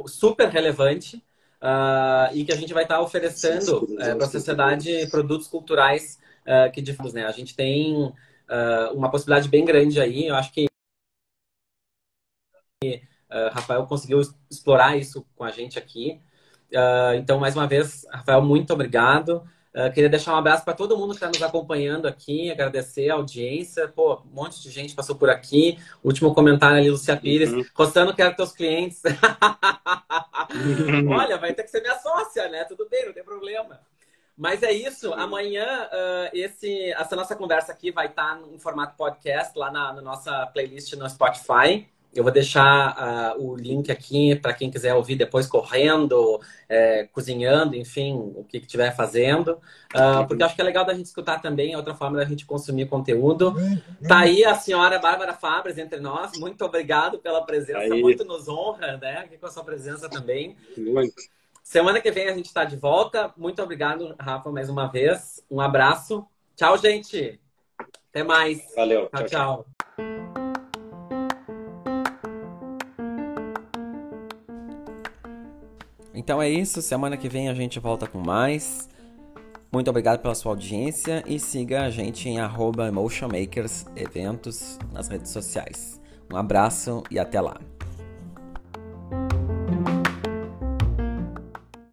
super 0.08 0.50
relevante 0.50 1.18
uh, 1.62 2.34
e 2.34 2.44
que 2.44 2.52
a 2.52 2.56
gente 2.56 2.74
vai 2.74 2.84
estar 2.84 2.98
tá 2.98 3.02
oferecendo 3.02 3.84
uh, 3.84 3.96
para 3.96 4.26
a 4.26 4.30
sociedade 4.30 5.08
produtos 5.08 5.48
culturais 5.48 6.20
uh, 6.44 6.72
que 6.72 6.82
difundem. 6.82 7.24
Né? 7.24 7.26
A 7.26 7.32
gente 7.32 7.56
tem 7.56 8.14
ah, 8.50 8.92
uma 8.94 9.12
possibilidade 9.12 9.50
bem 9.50 9.66
grande 9.66 10.00
aí. 10.00 10.28
Eu 10.28 10.36
acho 10.36 10.54
que 10.54 10.68
Rafael 13.52 13.86
conseguiu 13.86 14.22
explorar 14.50 14.96
isso 14.96 15.26
com 15.36 15.44
a 15.44 15.52
gente 15.52 15.78
aqui. 15.78 16.22
então, 17.18 17.40
mais 17.40 17.58
uma 17.58 17.68
vez, 17.68 18.06
Rafael, 18.10 18.42
muito 18.42 18.72
obrigado. 18.72 19.46
Uh, 19.76 19.92
queria 19.94 20.10
deixar 20.10 20.34
um 20.34 20.38
abraço 20.38 20.64
para 20.64 20.74
todo 20.74 20.98
mundo 20.98 21.10
que 21.10 21.18
está 21.18 21.28
nos 21.28 21.44
acompanhando 21.44 22.08
aqui, 22.08 22.50
agradecer 22.50 23.10
a 23.10 23.16
audiência. 23.16 23.88
Pô, 23.88 24.16
um 24.16 24.34
monte 24.34 24.62
de 24.62 24.72
gente 24.72 24.96
passou 24.96 25.16
por 25.16 25.30
aqui. 25.30 25.78
Último 26.04 26.34
comentário 26.34 26.78
ali, 26.78 26.90
Lucia 26.90 27.16
Pires. 27.16 27.52
Uhum. 27.52 27.66
Rostando, 27.76 28.16
quero 28.16 28.36
teus 28.36 28.52
clientes. 28.52 29.02
Olha, 31.10 31.38
vai 31.38 31.54
ter 31.54 31.64
que 31.64 31.70
ser 31.70 31.82
minha 31.82 31.98
sócia, 32.00 32.50
né? 32.50 32.64
Tudo 32.64 32.88
bem, 32.90 33.06
não 33.06 33.14
tem 33.14 33.24
problema. 33.24 33.80
Mas 34.38 34.62
é 34.62 34.72
isso. 34.72 35.12
Amanhã, 35.14 35.88
uh, 35.88 36.30
esse, 36.32 36.92
essa 36.92 37.16
nossa 37.16 37.36
conversa 37.36 37.72
aqui 37.72 37.92
vai 37.92 38.06
estar 38.06 38.36
tá 38.36 38.42
em 38.54 38.60
formato 38.60 38.96
podcast 38.96 39.58
lá 39.58 39.72
na, 39.72 39.94
na 39.94 40.02
nossa 40.02 40.46
playlist 40.48 40.94
no 40.94 41.10
Spotify. 41.10 41.88
Eu 42.16 42.24
vou 42.24 42.32
deixar 42.32 43.36
uh, 43.38 43.42
o 43.44 43.56
link 43.56 43.92
aqui 43.92 44.36
para 44.36 44.54
quem 44.54 44.72
quiser 44.72 44.94
ouvir 44.96 45.16
depois 45.16 45.46
correndo, 45.46 46.42
é, 46.68 47.04
cozinhando, 47.14 47.76
enfim, 47.76 48.14
o 48.36 48.44
que 48.44 48.58
estiver 48.58 48.96
fazendo. 48.96 49.60
Uh, 49.94 50.26
porque 50.28 50.44
acho 50.44 50.56
que 50.56 50.62
é 50.62 50.64
legal 50.64 50.84
da 50.84 50.94
gente 50.94 51.06
escutar 51.06 51.40
também, 51.42 51.74
é 51.74 51.78
outra 51.78 51.94
forma 51.94 52.18
da 52.18 52.26
gente 52.26 52.46
consumir 52.46 52.88
conteúdo. 52.88 53.56
Tá 54.08 54.20
aí 54.20 54.44
a 54.44 54.56
senhora 54.56 54.98
Bárbara 54.98 55.34
Fabres 55.34 55.78
entre 55.78 56.00
nós. 56.00 56.32
Muito 56.40 56.66
obrigado 56.66 57.20
pela 57.20 57.46
presença, 57.46 57.94
aí. 57.94 58.02
muito 58.02 58.26
nos 58.26 58.48
honra, 58.48 58.98
né? 58.98 59.20
Aqui 59.20 59.38
com 59.38 59.46
a 59.46 59.52
sua 59.52 59.64
presença 59.64 60.10
também. 60.10 60.56
Muito. 60.76 61.16
Semana 61.64 62.00
que 62.00 62.10
vem 62.10 62.30
a 62.30 62.34
gente 62.34 62.46
está 62.46 62.64
de 62.64 62.78
volta. 62.78 63.34
Muito 63.36 63.62
obrigado, 63.62 64.16
Rafa, 64.18 64.50
mais 64.50 64.70
uma 64.70 64.88
vez. 64.88 65.44
Um 65.52 65.60
abraço. 65.60 66.26
Tchau, 66.56 66.78
gente. 66.78 67.40
Até 68.10 68.24
mais. 68.24 68.74
Valeu. 68.74 69.10
tchau. 69.10 69.20
tchau. 69.20 69.28
tchau. 69.28 69.77
Então 76.18 76.42
é 76.42 76.50
isso, 76.50 76.82
semana 76.82 77.16
que 77.16 77.30
vem 77.30 77.48
a 77.48 77.54
gente 77.54 77.80
volta 77.80 78.08
com 78.08 78.18
mais. 78.18 78.90
Muito 79.72 79.88
obrigado 79.88 80.20
pela 80.20 80.34
sua 80.34 80.54
audiência 80.54 81.24
e 81.28 81.40
siga 81.40 81.84
a 81.84 81.92
gente 81.92 82.28
em 82.28 82.40
arroba 82.40 82.92
Eventos 83.96 84.80
nas 84.92 85.10
redes 85.10 85.30
sociais. 85.30 86.02
Um 86.34 86.36
abraço 86.36 87.04
e 87.12 87.20
até 87.20 87.40
lá. 87.40 87.60